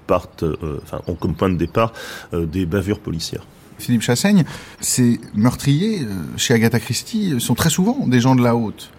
partent, 0.05 0.43
euh, 0.43 0.81
enfin, 0.83 0.99
ont 1.07 1.13
comme 1.13 1.35
point 1.35 1.49
de 1.49 1.55
départ 1.55 1.93
des 2.33 2.65
bavures 2.65 2.99
policières. 2.99 3.45
Philippe 3.77 4.01
Chassaigne, 4.01 4.43
ces 4.81 5.21
meurtriers 5.33 6.05
chez 6.35 6.53
Agatha 6.53 6.79
Christie 6.81 7.39
sont 7.39 7.55
très 7.55 7.69
souvent 7.69 8.05
des 8.05 8.19
gens 8.19 8.35
de 8.35 8.43
la 8.43 8.57
haute. 8.57 8.89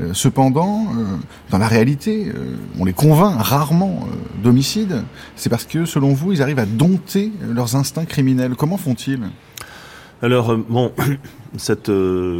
Euh, 0.00 0.10
cependant, 0.14 0.86
euh, 0.96 1.16
dans 1.50 1.58
la 1.58 1.66
réalité, 1.66 2.28
euh, 2.28 2.56
on 2.78 2.84
les 2.84 2.92
convainc 2.92 3.34
rarement 3.38 4.06
d'homicide. 4.42 5.02
C'est 5.34 5.48
parce 5.48 5.64
que, 5.64 5.84
selon 5.86 6.12
vous, 6.12 6.32
ils 6.32 6.42
arrivent 6.42 6.60
à 6.60 6.66
dompter 6.66 7.32
leurs 7.42 7.74
instincts 7.74 8.04
criminels. 8.04 8.54
Comment 8.54 8.76
font-ils? 8.76 9.20
Alors 10.22 10.56
bon, 10.56 10.92
cette 11.56 11.90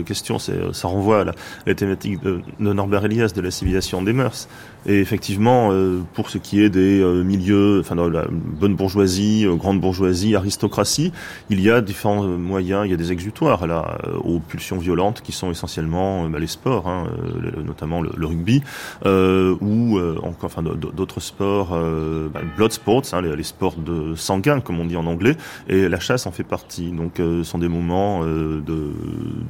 question, 0.05 0.39
ça 0.39 0.89
renvoie 0.89 1.21
à 1.21 1.25
la, 1.67 1.75
thématique 1.75 2.23
de, 2.23 2.41
Norbert 2.59 3.05
Elias 3.05 3.33
de 3.35 3.41
la 3.41 3.51
civilisation 3.51 4.03
des 4.03 4.13
mœurs. 4.13 4.49
Et 4.87 5.01
effectivement, 5.01 5.71
euh, 5.73 6.01
pour 6.15 6.31
ce 6.31 6.39
qui 6.39 6.63
est 6.63 6.71
des 6.71 7.01
euh, 7.01 7.23
milieux, 7.23 7.81
enfin 7.81 7.97
de 7.97 8.09
la 8.09 8.27
bonne 8.31 8.75
bourgeoisie, 8.75 9.45
euh, 9.45 9.55
grande 9.55 9.81
bourgeoisie, 9.81 10.37
aristocratie, 10.37 11.13
il 11.51 11.61
y 11.61 11.71
a 11.71 11.81
différents 11.81 12.23
moyens, 12.23 12.87
il 12.87 12.91
y 12.91 12.95
a 12.95 12.97
des 12.97 13.13
exutoires 13.13 13.67
là, 13.67 13.99
aux 14.25 14.39
pulsions 14.39 14.79
violentes 14.79 15.21
qui 15.21 15.33
sont 15.33 15.51
essentiellement 15.51 16.29
bah, 16.31 16.39
les 16.39 16.47
sports, 16.47 16.89
hein, 16.89 17.07
notamment 17.65 18.01
le, 18.01 18.27
rugby, 18.27 18.63
ou 19.05 19.99
encore, 20.23 20.45
enfin 20.45 20.63
d'autres 20.63 21.21
sports, 21.21 21.71
bah, 22.33 22.41
blood 22.57 22.73
sports, 22.73 23.03
hein, 23.13 23.21
les, 23.21 23.43
sports 23.43 23.77
de 23.77 24.15
sanguin 24.15 24.61
comme 24.61 24.81
on 24.81 24.85
dit 24.85 24.97
en 24.97 25.07
anglais, 25.07 25.37
et 25.69 25.89
la 25.89 26.01
chasse 26.01 26.27
en 26.27 26.33
fait 26.33 26.45
partie. 26.45 26.91
Donc, 26.91 27.15
ce 27.17 27.43
sont 27.43 27.59
des 27.59 27.69
moments 27.69 28.25
de 28.25 28.93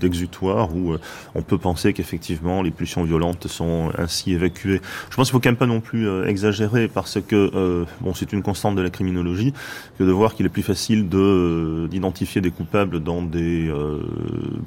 d'exutoire 0.01 0.74
où 0.74 0.94
on 1.34 1.42
peut 1.42 1.59
penser 1.59 1.92
qu'effectivement 1.92 2.62
les 2.62 2.70
pulsions 2.70 3.05
violentes 3.05 3.46
sont 3.46 3.90
ainsi 3.96 4.32
évacuées. 4.32 4.80
Je 5.11 5.16
pense 5.16 5.28
qu'il 5.28 5.32
faut 5.32 5.40
quand 5.40 5.51
même 5.51 5.57
pas 5.57 5.66
non 5.66 5.80
plus 5.80 6.09
euh, 6.09 6.26
exagérer 6.26 6.88
parce 6.88 7.18
que 7.20 7.51
euh, 7.55 7.84
bon, 8.01 8.14
c'est 8.14 8.32
une 8.32 8.42
constante 8.42 8.76
de 8.76 8.82
la 8.82 8.90
criminologie 8.90 9.53
que 9.99 10.05
de 10.05 10.11
voir 10.11 10.34
qu'il 10.34 10.46
est 10.46 10.51
plus 10.51 10.62
facile 10.62 11.09
de 11.09 11.18
euh, 11.18 11.88
d'identifier 11.88 12.40
des 12.40 12.51
coupables 12.51 13.01
dans 13.01 13.22
des 13.22 13.72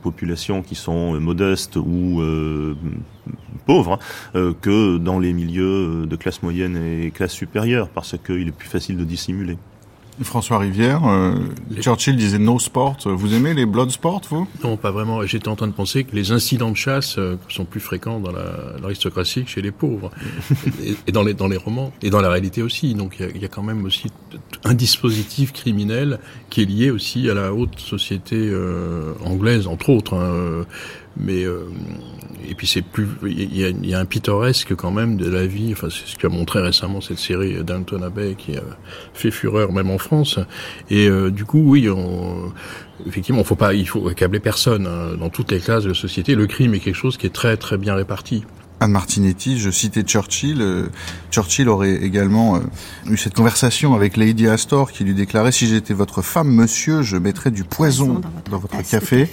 populations 0.02 0.62
qui 0.62 0.76
sont 0.76 1.20
modestes 1.20 1.76
ou 1.76 2.22
pauvres 3.66 4.00
que 4.34 4.98
dans 4.98 5.20
les 5.20 5.34
milieux 5.34 6.06
de 6.06 6.16
classe 6.16 6.44
moyenne 6.44 6.78
et 6.78 7.12
classe 7.12 7.32
supérieure 7.32 7.90
parce 7.90 8.16
qu'il 8.18 8.48
est 8.48 8.56
plus 8.56 8.70
facile 8.70 8.98
de 8.98 9.04
dissimuler. 9.04 9.58
François 10.24 10.60
Rivière, 10.60 11.06
euh, 11.06 11.36
Churchill 11.80 12.16
disait 12.16 12.40
no 12.40 12.60
sport. 12.60 12.98
Vous 13.06 13.34
aimez 13.34 13.54
les 13.54 13.66
blood 13.66 13.90
sports, 13.92 14.22
vous? 14.30 14.48
Non, 14.64 14.78
pas 14.78 14.92
vraiment. 14.92 15.26
J'étais 15.26 15.48
en 15.48 15.56
train 15.56 15.68
de 15.68 15.74
penser 15.74 16.04
que 16.04 16.16
les 16.16 16.32
incidents 16.32 16.72
de 16.72 16.78
chasse 16.78 17.18
euh, 17.18 17.38
sont 17.50 17.66
plus 17.66 17.80
fréquents 17.80 18.20
dans 18.20 18.32
l'aristocratie 18.82 19.44
que 19.44 19.50
chez 19.50 19.62
les 19.62 19.72
pauvres, 19.72 20.12
et, 21.08 21.12
dans 21.12 21.24
les 21.24 21.34
dans 21.34 21.48
les 21.48 21.58
romans, 21.58 21.92
et 22.02 22.10
dans 22.10 22.22
la 22.22 22.30
réalité 22.30 22.62
aussi. 22.62 22.94
Donc 22.94 23.18
il 23.20 23.38
y, 23.38 23.40
y 23.42 23.46
a, 23.46 23.48
quand 23.48 23.64
même 23.64 23.86
aussi 23.86 24.10
un 24.64 24.74
dispositif 24.74 25.54
criminel 25.54 26.20
qui 26.50 26.62
est 26.62 26.66
lié 26.66 26.92
aussi 26.92 27.30
à 27.30 27.34
la 27.34 27.54
haute 27.54 27.80
société 27.80 28.36
euh, 28.38 29.14
anglaise, 29.26 29.68
entre 29.68 29.90
autres. 29.90 30.16
Hein. 30.16 30.66
Mais 31.18 31.46
et 32.48 32.56
puis 32.56 32.68
c'est 32.68 32.82
plus, 32.82 33.08
il 33.24 33.56
y 33.56 33.94
a, 33.94 34.00
un 34.00 34.06
pittoresque 34.06 34.76
quand 34.76 34.92
même 34.92 35.18
de 35.18 35.30
la 35.30 35.46
vie. 35.46 35.70
Enfin, 35.74 35.88
c'est 35.90 36.10
ce 36.10 36.18
qu'a 36.18 36.30
montré 36.30 36.62
récemment 36.62 37.02
cette 37.02 37.20
série 37.20 37.64
d'Anton 37.64 38.02
Abbey 38.02 38.36
qui 38.38 38.56
a 38.56 38.64
fait 39.14 39.32
fureur 39.32 39.72
même 39.72 39.90
en 39.92 39.98
France. 39.98 40.40
Et 40.90 41.10
du 41.32 41.46
coup, 41.46 41.62
oui, 41.64 41.90
on, 41.90 42.54
effectivement, 43.06 43.44
faut 43.44 43.56
pas, 43.56 43.74
il 43.74 43.88
faut 43.88 44.08
accabler 44.08 44.40
personne. 44.40 44.88
Hein. 44.88 45.18
Dans 45.20 45.30
toutes 45.30 45.52
les 45.52 45.60
classes 45.60 45.84
de 45.84 45.90
la 45.90 45.96
société, 45.96 46.36
le 46.36 46.48
crime 46.48 46.74
est 46.74 46.80
quelque 46.80 46.96
chose 46.96 47.18
qui 47.18 47.28
est 47.28 47.34
très 47.34 47.58
très 47.58 47.78
bien 47.78 47.96
réparti. 47.96 48.44
Anne 48.82 48.92
Martinetti, 48.92 49.60
je 49.60 49.70
citais 49.70 50.02
Churchill. 50.02 50.60
Euh, 50.60 50.88
Churchill 51.30 51.70
aurait 51.70 51.94
également 51.94 52.56
euh, 52.56 52.60
eu 53.06 53.16
cette 53.16 53.36
conversation 53.36 53.94
avec 53.94 54.18
Lady 54.18 54.48
Astor 54.48 54.92
qui 54.92 55.04
lui 55.04 55.14
déclarait 55.14 55.52
si 55.52 55.68
j'étais 55.68 55.94
votre 55.94 56.24
femme, 56.24 56.50
monsieur, 56.50 57.04
je 57.04 57.18
mettrais 57.18 57.52
du 57.52 57.64
poison 57.64 58.22
dans 58.50 58.58
votre, 58.58 58.82
café. 58.82 59.30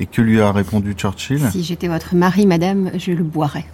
Et 0.00 0.06
que 0.06 0.22
lui 0.22 0.40
a 0.40 0.50
répondu 0.50 0.94
Churchill 0.94 1.50
Si 1.52 1.62
j'étais 1.62 1.86
votre 1.86 2.14
mari, 2.14 2.46
madame, 2.46 2.90
je 2.98 3.12
le 3.12 3.22
boirais. 3.22 3.66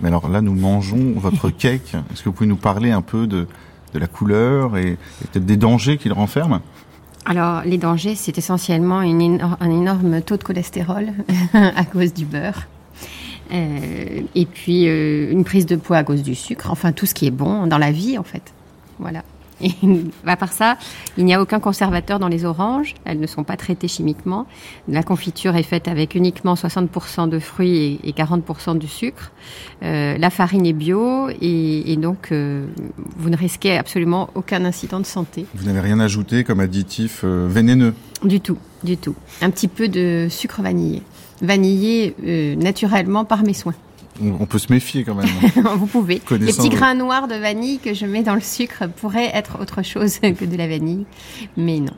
Mais 0.00 0.08
alors 0.08 0.28
là, 0.28 0.40
nous 0.40 0.54
mangeons 0.54 1.14
votre 1.16 1.50
cake. 1.58 1.94
Est-ce 2.12 2.22
que 2.22 2.28
vous 2.28 2.32
pouvez 2.32 2.48
nous 2.48 2.56
parler 2.56 2.92
un 2.92 3.02
peu 3.02 3.26
de, 3.26 3.46
de 3.92 3.98
la 3.98 4.06
couleur 4.06 4.76
et, 4.76 4.96
peut-être 5.32 5.44
des 5.44 5.56
dangers 5.56 5.98
qu'il 5.98 6.12
renferme? 6.12 6.60
Alors, 7.24 7.62
les 7.64 7.78
dangers, 7.78 8.14
c'est 8.14 8.38
essentiellement 8.38 9.02
une 9.02 9.40
un 9.42 9.70
énorme 9.70 10.22
taux 10.22 10.36
de 10.36 10.44
cholestérol 10.44 11.12
à 11.52 11.84
cause 11.84 12.14
du 12.14 12.24
beurre. 12.24 12.68
Euh, 13.52 14.22
et 14.34 14.46
puis 14.46 14.88
euh, 14.88 15.30
une 15.30 15.44
prise 15.44 15.66
de 15.66 15.76
poids 15.76 15.98
à 15.98 16.04
cause 16.04 16.22
du 16.22 16.34
sucre, 16.34 16.68
enfin 16.70 16.90
tout 16.90 17.06
ce 17.06 17.14
qui 17.14 17.26
est 17.26 17.30
bon 17.30 17.66
dans 17.66 17.78
la 17.78 17.92
vie 17.92 18.18
en 18.18 18.24
fait. 18.24 18.52
Voilà. 18.98 19.22
Et 19.60 19.70
à 20.26 20.36
part 20.36 20.52
ça, 20.52 20.76
il 21.16 21.24
n'y 21.24 21.34
a 21.34 21.40
aucun 21.40 21.60
conservateur 21.60 22.18
dans 22.18 22.28
les 22.28 22.44
oranges. 22.44 22.94
Elles 23.04 23.20
ne 23.20 23.26
sont 23.26 23.44
pas 23.44 23.56
traitées 23.56 23.88
chimiquement. 23.88 24.46
La 24.88 25.02
confiture 25.02 25.56
est 25.56 25.62
faite 25.62 25.88
avec 25.88 26.14
uniquement 26.14 26.54
60% 26.54 27.28
de 27.28 27.38
fruits 27.38 28.00
et 28.04 28.12
40% 28.12 28.78
de 28.78 28.86
sucre. 28.86 29.32
Euh, 29.82 30.16
la 30.18 30.30
farine 30.30 30.66
est 30.66 30.72
bio 30.72 31.28
et, 31.28 31.92
et 31.92 31.96
donc 31.96 32.28
euh, 32.32 32.66
vous 33.16 33.30
ne 33.30 33.36
risquez 33.36 33.76
absolument 33.76 34.30
aucun 34.34 34.64
incident 34.64 35.00
de 35.00 35.06
santé. 35.06 35.46
Vous 35.54 35.66
n'avez 35.66 35.80
rien 35.80 36.00
ajouté 36.00 36.44
comme 36.44 36.60
additif 36.60 37.22
euh, 37.24 37.46
vénéneux? 37.48 37.94
Du 38.24 38.40
tout, 38.40 38.58
du 38.82 38.96
tout. 38.96 39.14
Un 39.42 39.50
petit 39.50 39.68
peu 39.68 39.88
de 39.88 40.26
sucre 40.30 40.62
vanillé. 40.62 41.02
Vanillé 41.42 42.14
euh, 42.24 42.56
naturellement 42.56 43.24
par 43.24 43.42
mes 43.42 43.52
soins. 43.52 43.74
On 44.22 44.46
peut 44.46 44.58
se 44.58 44.72
méfier 44.72 45.04
quand 45.04 45.14
même. 45.14 45.26
Vous 45.76 45.86
pouvez. 45.86 46.20
Les 46.30 46.52
petits 46.52 46.68
grains 46.68 46.94
noirs 46.94 47.28
de 47.28 47.34
vanille 47.34 47.78
que 47.78 47.94
je 47.94 48.06
mets 48.06 48.22
dans 48.22 48.34
le 48.34 48.40
sucre 48.40 48.84
pourraient 48.96 49.30
être 49.34 49.60
autre 49.60 49.82
chose 49.82 50.18
que 50.20 50.44
de 50.44 50.56
la 50.56 50.68
vanille, 50.68 51.06
mais 51.56 51.80
non. 51.80 51.92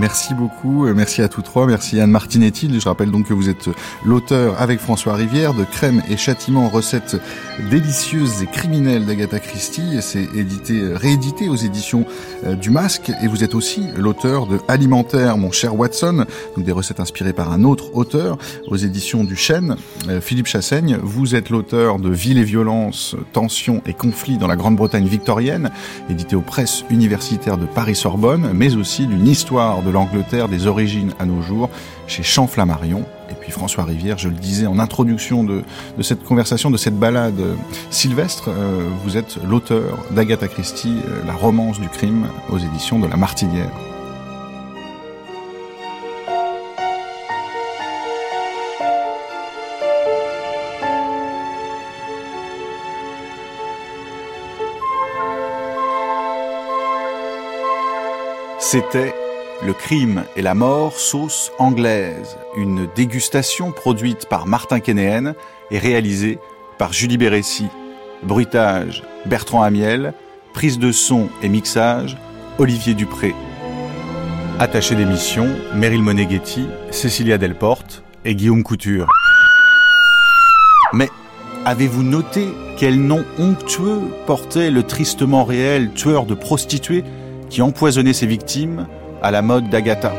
Merci 0.00 0.32
beaucoup, 0.32 0.86
euh, 0.86 0.94
merci 0.94 1.20
à 1.20 1.28
tous 1.28 1.42
trois, 1.42 1.66
merci 1.66 2.00
Anne 2.00 2.10
Martinetti. 2.10 2.70
Je 2.80 2.88
rappelle 2.88 3.10
donc 3.10 3.28
que 3.28 3.34
vous 3.34 3.50
êtes 3.50 3.68
l'auteur 4.02 4.58
avec 4.58 4.80
François 4.80 5.12
Rivière 5.12 5.52
de 5.52 5.62
Crème 5.62 6.00
et 6.08 6.16
Châtiment, 6.16 6.70
recettes 6.70 7.18
délicieuses 7.68 8.42
et 8.42 8.46
criminelles 8.46 9.04
d'Agatha 9.04 9.38
Christie. 9.40 9.98
C'est 10.00 10.26
édité, 10.34 10.80
réédité 10.94 11.50
aux 11.50 11.56
éditions 11.56 12.06
euh, 12.46 12.54
du 12.54 12.70
Masque. 12.70 13.12
Et 13.22 13.26
vous 13.26 13.44
êtes 13.44 13.54
aussi 13.54 13.88
l'auteur 13.94 14.46
de 14.46 14.58
Alimentaire, 14.68 15.36
mon 15.36 15.52
cher 15.52 15.78
Watson, 15.78 16.24
donc 16.56 16.64
des 16.64 16.72
recettes 16.72 17.00
inspirées 17.00 17.34
par 17.34 17.52
un 17.52 17.64
autre 17.64 17.94
auteur 17.94 18.38
aux 18.68 18.76
éditions 18.76 19.22
du 19.22 19.36
Chêne, 19.36 19.76
euh, 20.08 20.22
Philippe 20.22 20.46
Chassaigne. 20.46 20.96
Vous 21.02 21.34
êtes 21.34 21.50
l'auteur 21.50 21.98
de 21.98 22.08
Ville 22.08 22.38
et 22.38 22.44
violence, 22.44 23.16
tensions 23.34 23.82
et 23.84 23.92
conflits 23.92 24.38
dans 24.38 24.48
la 24.48 24.56
Grande-Bretagne 24.56 25.06
victorienne, 25.06 25.70
édité 26.08 26.36
aux 26.36 26.40
presses 26.40 26.86
universitaires 26.88 27.58
de 27.58 27.66
Paris-Sorbonne, 27.66 28.52
mais 28.54 28.76
aussi 28.76 29.06
d'une 29.06 29.28
histoire 29.28 29.82
de 29.82 29.89
l'Angleterre 29.90 30.48
des 30.48 30.66
origines 30.66 31.12
à 31.18 31.26
nos 31.26 31.42
jours 31.42 31.70
chez 32.06 32.22
Champ-Flammarion. 32.22 33.04
Et 33.30 33.34
puis 33.34 33.52
François 33.52 33.84
Rivière, 33.84 34.18
je 34.18 34.28
le 34.28 34.34
disais 34.34 34.66
en 34.66 34.78
introduction 34.78 35.44
de, 35.44 35.62
cette 36.02 36.24
conversation, 36.24 36.70
de 36.70 36.76
cette 36.76 36.98
balade 36.98 37.38
euh, 37.40 37.54
sylvestre, 37.90 38.48
euh, 38.48 38.88
vous 39.04 39.16
êtes 39.16 39.38
l'auteur 39.48 39.98
d'Agatha 40.10 40.48
Christie, 40.48 40.96
euh, 41.08 41.22
La 41.26 41.34
romance 41.34 41.78
du 41.78 41.88
crime, 41.88 42.26
aux 42.50 42.58
éditions 42.58 42.98
de 42.98 43.06
La 43.06 43.16
Martinière. 43.16 43.70
C'était 58.72 59.14
le 59.62 59.72
crime 59.74 60.24
et 60.36 60.42
la 60.42 60.54
mort, 60.54 60.94
sauce 60.98 61.52
anglaise, 61.58 62.38
une 62.56 62.88
dégustation 62.94 63.72
produite 63.72 64.26
par 64.26 64.46
Martin 64.46 64.80
Kénéen 64.80 65.34
et 65.70 65.78
réalisée 65.78 66.38
par 66.78 66.92
Julie 66.92 67.18
Bérécy. 67.18 67.66
Bruitage, 68.22 69.02
Bertrand 69.26 69.62
Amiel. 69.62 70.14
Prise 70.54 70.78
de 70.78 70.90
son 70.90 71.28
et 71.42 71.48
mixage, 71.48 72.16
Olivier 72.58 72.94
Dupré. 72.94 73.34
Attaché 74.58 74.96
d'émission, 74.96 75.48
Meryl 75.74 76.02
Moneghetti, 76.02 76.66
Cecilia 76.90 77.38
Delporte 77.38 78.02
et 78.24 78.34
Guillaume 78.34 78.64
Couture. 78.64 79.06
Mais 80.92 81.08
avez-vous 81.64 82.02
noté 82.02 82.48
quel 82.76 83.00
nom 83.00 83.24
onctueux 83.38 84.00
portait 84.26 84.70
le 84.70 84.82
tristement 84.82 85.44
réel 85.44 85.92
tueur 85.92 86.26
de 86.26 86.34
prostituées 86.34 87.04
qui 87.48 87.62
empoisonnait 87.62 88.12
ses 88.12 88.26
victimes 88.26 88.86
à 89.22 89.30
la 89.30 89.42
mode 89.42 89.68
d'Agatha. 89.68 90.12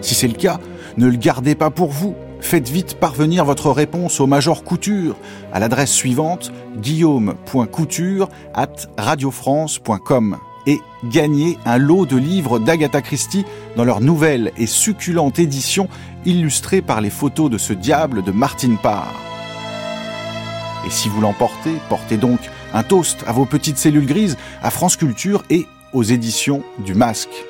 Si 0.00 0.14
c'est 0.14 0.28
le 0.28 0.34
cas, 0.34 0.60
ne 0.96 1.06
le 1.06 1.16
gardez 1.16 1.54
pas 1.54 1.70
pour 1.70 1.90
vous. 1.90 2.14
Faites 2.40 2.68
vite 2.68 2.94
parvenir 2.94 3.44
votre 3.44 3.70
réponse 3.70 4.20
au 4.20 4.26
Major 4.26 4.62
Couture 4.62 5.16
à 5.52 5.58
l'adresse 5.58 5.92
suivante 5.92 6.52
guillaume.couture 6.76 8.28
at 8.54 8.68
radiofrance.com 8.96 10.36
et 10.66 10.80
gagnez 11.04 11.58
un 11.64 11.78
lot 11.78 12.06
de 12.06 12.16
livres 12.16 12.58
d'Agatha 12.58 13.02
Christie 13.02 13.44
dans 13.76 13.84
leur 13.84 14.00
nouvelle 14.00 14.52
et 14.58 14.66
succulente 14.66 15.38
édition 15.38 15.88
illustrée 16.24 16.82
par 16.82 17.00
les 17.00 17.10
photos 17.10 17.50
de 17.50 17.58
ce 17.58 17.72
diable 17.72 18.22
de 18.22 18.32
Martin 18.32 18.76
Parr. 18.80 19.14
Et 20.86 20.90
si 20.90 21.08
vous 21.08 21.20
l'emportez, 21.20 21.74
portez 21.88 22.16
donc 22.16 22.38
un 22.74 22.82
toast 22.82 23.24
à 23.26 23.32
vos 23.32 23.44
petites 23.44 23.78
cellules 23.78 24.06
grises, 24.06 24.36
à 24.62 24.70
France 24.70 24.96
Culture 24.96 25.42
et 25.50 25.66
aux 25.92 26.02
éditions 26.02 26.62
du 26.78 26.94
Masque. 26.94 27.44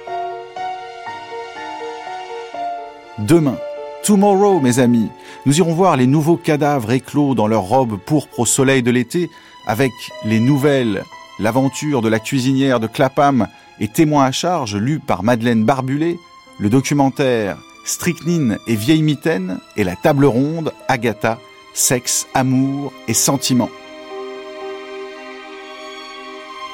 Demain, 3.19 3.57
tomorrow, 4.05 4.61
mes 4.61 4.79
amis, 4.79 5.09
nous 5.47 5.59
irons 5.59 5.73
voir 5.73 5.97
les 5.97 6.07
nouveaux 6.07 6.37
cadavres 6.37 6.93
éclos 6.93 7.35
dans 7.35 7.47
leurs 7.47 7.63
robes 7.63 7.99
pourpres 7.99 8.41
au 8.41 8.47
soleil 8.47 8.83
de 8.83 8.91
l'été, 8.91 9.31
avec 9.67 9.93
les 10.25 10.41
nouvelles, 10.41 11.03
l'aventure 11.39 12.03
de 12.03 12.09
la 12.09 12.19
cuisinière 12.19 12.81
de 12.81 12.87
Clapham 12.87 13.49
et 13.81 13.89
témoin 13.89 14.25
à 14.25 14.33
charge 14.33 14.77
lu 14.77 15.01
par 15.01 15.23
Madeleine 15.23 15.65
Barbulé, 15.65 16.19
le 16.59 16.69
documentaire 16.69 17.59
Strychnine 17.85 18.59
et 18.67 18.75
vieille 18.75 19.03
mitaine 19.03 19.59
et 19.77 19.85
la 19.85 19.97
table 19.97 20.25
ronde 20.25 20.73
Agatha, 20.89 21.39
sexe, 21.73 22.27
amour 22.35 22.93
et 23.09 23.15
sentiments. 23.15 23.71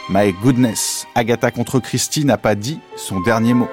My 0.09 0.33
goodness, 0.43 1.07
Agatha 1.15 1.51
contre 1.51 1.79
Christie 1.79 2.25
n'a 2.25 2.37
pas 2.37 2.55
dit 2.55 2.81
son 2.97 3.21
dernier 3.21 3.55
mot. 3.55 3.69